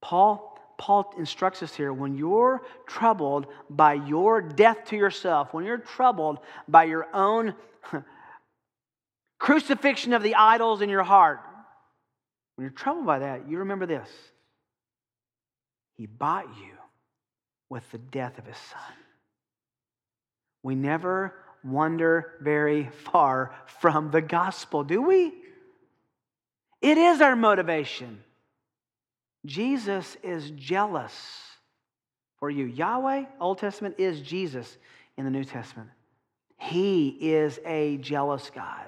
Paul 0.00 0.50
Paul 0.76 1.14
instructs 1.16 1.62
us 1.62 1.72
here 1.72 1.92
when 1.92 2.16
you're 2.16 2.62
troubled 2.86 3.46
by 3.70 3.94
your 3.94 4.42
death 4.42 4.86
to 4.86 4.96
yourself, 4.96 5.54
when 5.54 5.64
you're 5.64 5.78
troubled 5.78 6.38
by 6.66 6.84
your 6.84 7.06
own 7.14 7.54
crucifixion 9.38 10.12
of 10.12 10.22
the 10.22 10.34
idols 10.34 10.80
in 10.80 10.88
your 10.88 11.02
heart. 11.02 11.40
When 12.56 12.64
you're 12.64 12.72
troubled 12.72 13.06
by 13.06 13.20
that, 13.20 13.48
you 13.48 13.58
remember 13.58 13.86
this 13.86 14.08
He 15.96 16.06
bought 16.06 16.46
you 16.56 16.72
with 17.68 17.90
the 17.90 17.98
death 17.98 18.38
of 18.38 18.46
His 18.46 18.56
Son. 18.56 18.96
We 20.62 20.74
never 20.74 21.34
wander 21.62 22.34
very 22.40 22.90
far 23.04 23.54
from 23.80 24.10
the 24.10 24.20
gospel, 24.20 24.84
do 24.84 25.02
we? 25.02 25.32
It 26.80 26.98
is 26.98 27.20
our 27.20 27.34
motivation. 27.34 28.22
Jesus 29.46 30.16
is 30.22 30.50
jealous 30.50 31.12
for 32.38 32.50
you. 32.50 32.66
Yahweh, 32.66 33.24
Old 33.40 33.58
Testament, 33.58 33.96
is 33.98 34.20
Jesus 34.20 34.76
in 35.16 35.24
the 35.24 35.30
New 35.30 35.44
Testament. 35.44 35.90
He 36.58 37.08
is 37.08 37.58
a 37.64 37.96
jealous 37.98 38.50
God. 38.54 38.86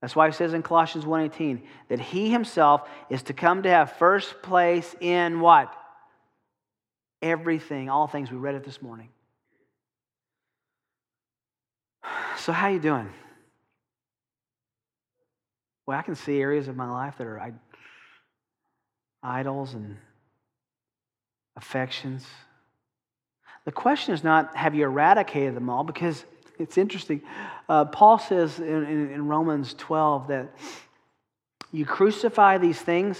That's 0.00 0.16
why 0.16 0.26
he 0.28 0.32
says 0.32 0.54
in 0.54 0.62
Colossians 0.62 1.04
1:18 1.04 1.62
that 1.88 2.00
he 2.00 2.30
himself 2.30 2.88
is 3.10 3.22
to 3.24 3.34
come 3.34 3.62
to 3.62 3.68
have 3.68 3.92
first 3.92 4.42
place 4.42 4.94
in 5.00 5.40
what? 5.40 5.74
Everything, 7.20 7.90
all 7.90 8.06
things 8.06 8.30
we 8.30 8.38
read 8.38 8.54
it 8.54 8.64
this 8.64 8.80
morning. 8.82 9.08
So 12.36 12.52
how 12.52 12.68
are 12.68 12.70
you 12.70 12.78
doing? 12.78 13.12
Well, 15.86 15.98
I 15.98 16.02
can 16.02 16.14
see 16.14 16.40
areas 16.40 16.68
of 16.68 16.76
my 16.76 16.88
life 16.90 17.18
that 17.18 17.26
are 17.26 17.52
idols 19.22 19.74
and 19.74 19.98
affections. 21.56 22.24
The 23.66 23.72
question 23.72 24.14
is 24.14 24.24
not 24.24 24.56
have 24.56 24.74
you 24.74 24.84
eradicated 24.84 25.54
them 25.54 25.68
all 25.68 25.84
because 25.84 26.24
it's 26.60 26.76
interesting. 26.76 27.22
Uh, 27.68 27.86
Paul 27.86 28.18
says 28.18 28.58
in, 28.58 28.66
in, 28.66 29.10
in, 29.10 29.26
Romans 29.26 29.74
12 29.78 30.28
that 30.28 30.54
you 31.72 31.86
crucify 31.86 32.58
these 32.58 32.78
things 32.80 33.18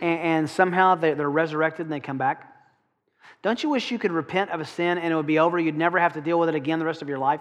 and, 0.00 0.20
and 0.20 0.50
somehow 0.50 0.94
they're, 0.94 1.14
they're 1.14 1.30
resurrected 1.30 1.86
and 1.86 1.92
they 1.92 2.00
come 2.00 2.18
back. 2.18 2.44
Don't 3.42 3.62
you 3.62 3.70
wish 3.70 3.90
you 3.90 3.98
could 3.98 4.12
repent 4.12 4.50
of 4.50 4.60
a 4.60 4.64
sin 4.64 4.98
and 4.98 5.12
it 5.12 5.16
would 5.16 5.26
be 5.26 5.38
over? 5.38 5.58
You'd 5.58 5.76
never 5.76 5.98
have 5.98 6.12
to 6.14 6.20
deal 6.20 6.38
with 6.38 6.50
it 6.50 6.54
again 6.54 6.78
the 6.78 6.84
rest 6.84 7.02
of 7.02 7.08
your 7.08 7.18
life? 7.18 7.40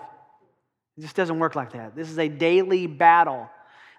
It 0.97 1.01
just 1.01 1.15
doesn't 1.15 1.39
work 1.39 1.55
like 1.55 1.73
that. 1.73 1.95
This 1.95 2.09
is 2.09 2.17
a 2.17 2.29
daily 2.29 2.87
battle. 2.87 3.49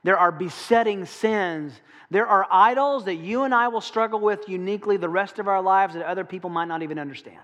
There 0.04 0.18
are 0.18 0.32
besetting 0.32 1.04
sins. 1.04 1.72
There 2.10 2.26
are 2.26 2.46
idols 2.50 3.04
that 3.04 3.16
you 3.16 3.42
and 3.42 3.54
I 3.54 3.68
will 3.68 3.80
struggle 3.80 4.20
with 4.20 4.48
uniquely 4.48 4.96
the 4.96 5.08
rest 5.08 5.38
of 5.38 5.46
our 5.46 5.60
lives 5.60 5.94
that 5.94 6.06
other 6.06 6.24
people 6.24 6.48
might 6.48 6.68
not 6.68 6.82
even 6.82 6.98
understand. 6.98 7.40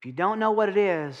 If 0.00 0.06
you 0.06 0.12
don't 0.12 0.38
know 0.38 0.52
what 0.52 0.70
it 0.70 0.78
is, 0.78 1.20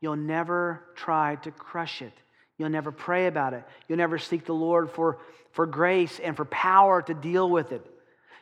you'll 0.00 0.16
never 0.16 0.82
try 0.96 1.36
to 1.36 1.52
crush 1.52 2.02
it. 2.02 2.12
You'll 2.58 2.70
never 2.70 2.90
pray 2.90 3.28
about 3.28 3.54
it. 3.54 3.64
You'll 3.86 3.98
never 3.98 4.18
seek 4.18 4.44
the 4.44 4.54
Lord 4.54 4.90
for, 4.90 5.18
for 5.52 5.66
grace 5.66 6.18
and 6.18 6.36
for 6.36 6.44
power 6.46 7.02
to 7.02 7.14
deal 7.14 7.48
with 7.48 7.70
it. 7.70 7.86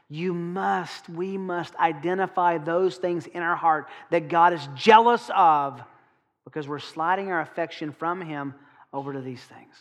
You 0.09 0.33
must, 0.33 1.09
we 1.09 1.37
must 1.37 1.75
identify 1.77 2.59
those 2.59 2.97
things 2.97 3.27
in 3.27 3.43
our 3.43 3.57
heart 3.57 3.89
that 4.11 4.29
God 4.29 4.53
is 4.53 4.67
jealous 4.75 5.31
of 5.35 5.83
because 6.45 6.69
we're 6.69 6.79
sliding 6.79 7.31
our 7.31 7.41
affection 7.41 7.93
from 7.93 8.21
Him 8.21 8.55
over 8.93 9.13
to 9.13 9.21
these 9.21 9.43
things. 9.43 9.75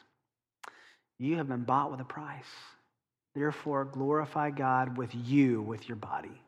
You 1.17 1.37
have 1.37 1.47
been 1.47 1.63
bought 1.63 1.91
with 1.91 2.01
a 2.01 2.05
price. 2.05 2.43
Therefore, 3.35 3.85
glorify 3.85 4.49
God 4.49 4.97
with 4.97 5.11
you, 5.13 5.61
with 5.61 5.87
your 5.87 5.95
body. 5.95 6.41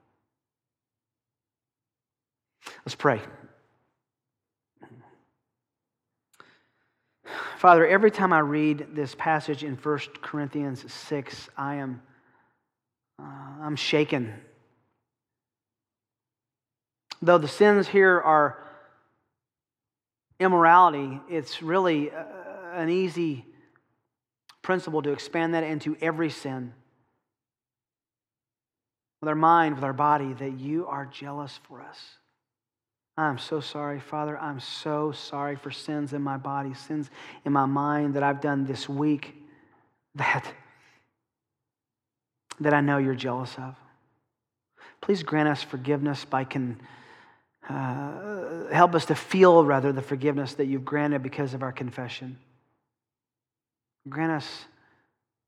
Let's 2.86 2.96
pray. 2.96 3.22
Father, 7.66 7.88
every 7.88 8.12
time 8.12 8.32
I 8.32 8.42
read 8.42 8.90
this 8.94 9.16
passage 9.16 9.64
in 9.64 9.76
1 9.76 10.00
Corinthians 10.22 10.86
6, 10.88 11.50
I 11.58 11.78
am 11.78 12.00
uh, 13.18 13.24
I'm 13.24 13.76
shaken. 13.76 14.36
Though 17.24 17.40
the 17.40 17.48
sins 17.48 17.88
here 17.88 18.22
are 18.22 18.64
immorality, 20.40 21.20
it's 21.28 21.64
really 21.64 22.12
uh, 22.12 22.26
an 22.76 22.90
easy 22.90 23.48
principle 24.62 25.02
to 25.02 25.12
expand 25.12 25.56
that 25.56 25.64
into 25.64 25.98
every 26.00 26.30
sin. 26.30 26.72
With 29.24 29.30
our 29.30 29.34
mind, 29.34 29.74
with 29.74 29.84
our 29.84 29.92
body, 29.92 30.34
that 30.34 30.60
you 30.60 30.86
are 30.86 31.08
jealous 31.08 31.60
for 31.68 31.82
us. 31.82 31.98
I'm 33.18 33.38
so 33.38 33.62
sorry, 33.62 34.00
Father. 34.00 34.38
I'm 34.38 34.60
so 34.60 35.14
sorry 35.14 35.56
for 35.56 35.72
sins 35.72 36.12
in 36.12 36.22
my 36.22 36.38
body, 36.38 36.74
sins 36.74 37.10
in 37.46 37.54
my 37.54 37.66
mind 37.66 38.16
that 38.16 38.24
I've 38.24 38.42
done 38.42 38.66
this 38.66 38.90
week 38.90 39.34
that, 40.16 40.46
that 42.60 42.74
I 42.74 42.82
know 42.82 42.98
you're 42.98 43.16
jealous 43.16 43.56
of. 43.58 43.76
Please 45.00 45.24
grant 45.24 45.48
us 45.48 45.64
forgiveness 45.64 46.26
by 46.26 46.44
can 46.44 46.82
uh, 47.70 48.68
help 48.72 48.96
us 48.96 49.06
to 49.06 49.16
feel 49.16 49.64
rather 49.64 49.92
the 49.92 50.02
forgiveness 50.02 50.54
that 50.56 50.66
you've 50.66 50.86
granted 50.86 51.24
because 51.24 51.54
of 51.54 51.64
our 51.64 51.72
confession. 51.72 52.38
Grant 54.10 54.32
us 54.32 54.66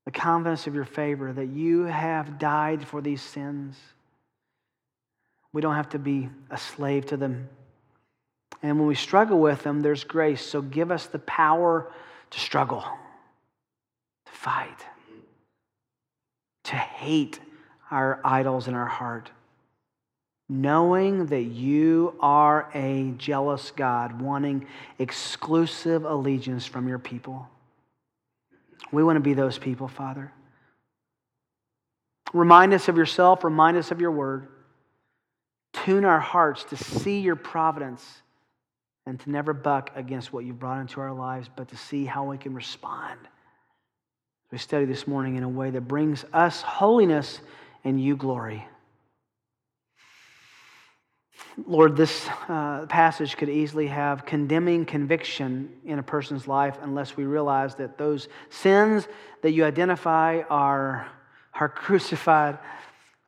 the 0.04 0.10
confidence 0.10 0.66
of 0.66 0.74
your 0.74 0.86
favor 0.86 1.32
that 1.32 1.46
you 1.46 1.84
have 1.84 2.38
died 2.38 2.86
for 2.86 3.02
these 3.02 3.20
sins. 3.20 3.76
We 5.52 5.60
don't 5.60 5.74
have 5.74 5.90
to 5.90 5.98
be 5.98 6.30
a 6.50 6.56
slave 6.56 7.06
to 7.06 7.16
them. 7.16 7.48
And 8.62 8.78
when 8.78 8.88
we 8.88 8.94
struggle 8.94 9.38
with 9.38 9.62
them, 9.62 9.80
there's 9.80 10.04
grace. 10.04 10.44
So 10.44 10.60
give 10.60 10.90
us 10.90 11.06
the 11.06 11.20
power 11.20 11.90
to 12.30 12.40
struggle, 12.40 12.82
to 14.26 14.32
fight, 14.32 14.84
to 16.64 16.76
hate 16.76 17.40
our 17.90 18.20
idols 18.24 18.68
in 18.68 18.74
our 18.74 18.86
heart, 18.86 19.30
knowing 20.48 21.26
that 21.26 21.44
you 21.44 22.14
are 22.20 22.68
a 22.74 23.14
jealous 23.16 23.70
God, 23.70 24.20
wanting 24.20 24.66
exclusive 24.98 26.04
allegiance 26.04 26.66
from 26.66 26.88
your 26.88 26.98
people. 26.98 27.48
We 28.90 29.04
want 29.04 29.16
to 29.16 29.20
be 29.20 29.34
those 29.34 29.58
people, 29.58 29.88
Father. 29.88 30.32
Remind 32.32 32.74
us 32.74 32.88
of 32.88 32.96
yourself, 32.96 33.44
remind 33.44 33.76
us 33.76 33.90
of 33.90 34.00
your 34.00 34.10
word. 34.10 34.48
Tune 35.72 36.04
our 36.04 36.20
hearts 36.20 36.64
to 36.64 36.76
see 36.76 37.20
your 37.20 37.36
providence 37.36 38.22
and 39.08 39.18
to 39.20 39.30
never 39.30 39.54
buck 39.54 39.90
against 39.96 40.34
what 40.34 40.44
you've 40.44 40.58
brought 40.58 40.82
into 40.82 41.00
our 41.00 41.14
lives, 41.14 41.48
but 41.56 41.66
to 41.68 41.76
see 41.78 42.04
how 42.04 42.24
we 42.24 42.36
can 42.36 42.52
respond. 42.52 43.18
We 44.52 44.58
study 44.58 44.84
this 44.84 45.06
morning 45.06 45.36
in 45.36 45.42
a 45.42 45.48
way 45.48 45.70
that 45.70 45.88
brings 45.88 46.26
us 46.34 46.60
holiness 46.60 47.40
and 47.84 47.98
you 47.98 48.16
glory. 48.16 48.68
Lord, 51.66 51.96
this 51.96 52.28
uh, 52.48 52.84
passage 52.86 53.38
could 53.38 53.48
easily 53.48 53.86
have 53.86 54.26
condemning 54.26 54.84
conviction 54.84 55.72
in 55.86 55.98
a 55.98 56.02
person's 56.02 56.46
life 56.46 56.76
unless 56.82 57.16
we 57.16 57.24
realize 57.24 57.76
that 57.76 57.96
those 57.96 58.28
sins 58.50 59.08
that 59.40 59.52
you 59.52 59.64
identify 59.64 60.42
are, 60.50 61.08
are 61.54 61.68
crucified 61.74 62.58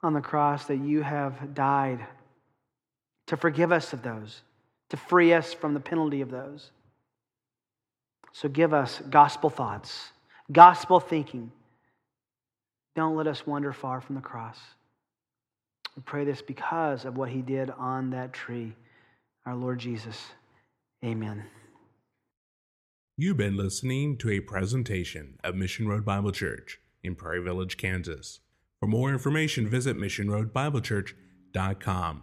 on 0.03 0.13
the 0.13 0.21
cross, 0.21 0.67
that 0.67 0.77
you 0.77 1.01
have 1.01 1.55
died 1.55 2.07
to 3.29 3.39
forgive 3.39 3.73
us 3.73 3.95
of 3.95 4.03
those, 4.03 4.43
to 4.91 4.97
free 4.97 5.33
us 5.33 5.55
from 5.55 5.75
the 5.75 5.81
penalty 5.81 6.21
of 6.21 6.31
those. 6.31 6.71
So 8.33 8.49
give 8.49 8.73
us 8.73 9.03
gospel 9.11 9.51
thoughts, 9.51 10.11
gospel 10.53 11.01
thinking. 11.01 11.51
Don't 12.95 13.17
let 13.17 13.27
us 13.27 13.45
wander 13.47 13.73
far 13.73 14.01
from 14.01 14.15
the 14.17 14.21
cross. 14.21 14.59
We 15.97 16.03
pray 16.03 16.25
this 16.25 16.43
because 16.43 17.05
of 17.05 17.17
what 17.17 17.31
he 17.31 17.43
did 17.43 17.71
on 17.71 18.11
that 18.11 18.33
tree, 18.33 18.75
our 19.47 19.57
Lord 19.57 19.79
Jesus. 19.79 20.17
Amen. 21.05 21.45
You've 23.17 23.37
been 23.37 23.57
listening 23.57 24.17
to 24.19 24.31
a 24.31 24.41
presentation 24.41 25.39
of 25.45 25.55
Mission 25.55 25.87
Road 25.89 26.05
Bible 26.05 26.33
Church 26.33 26.81
in 27.03 27.15
Prairie 27.15 27.43
Village, 27.43 27.77
Kansas. 27.77 28.41
For 28.79 28.87
more 28.87 29.11
information, 29.11 29.69
visit 29.69 29.97
missionroadbiblechurch.com. 29.97 32.23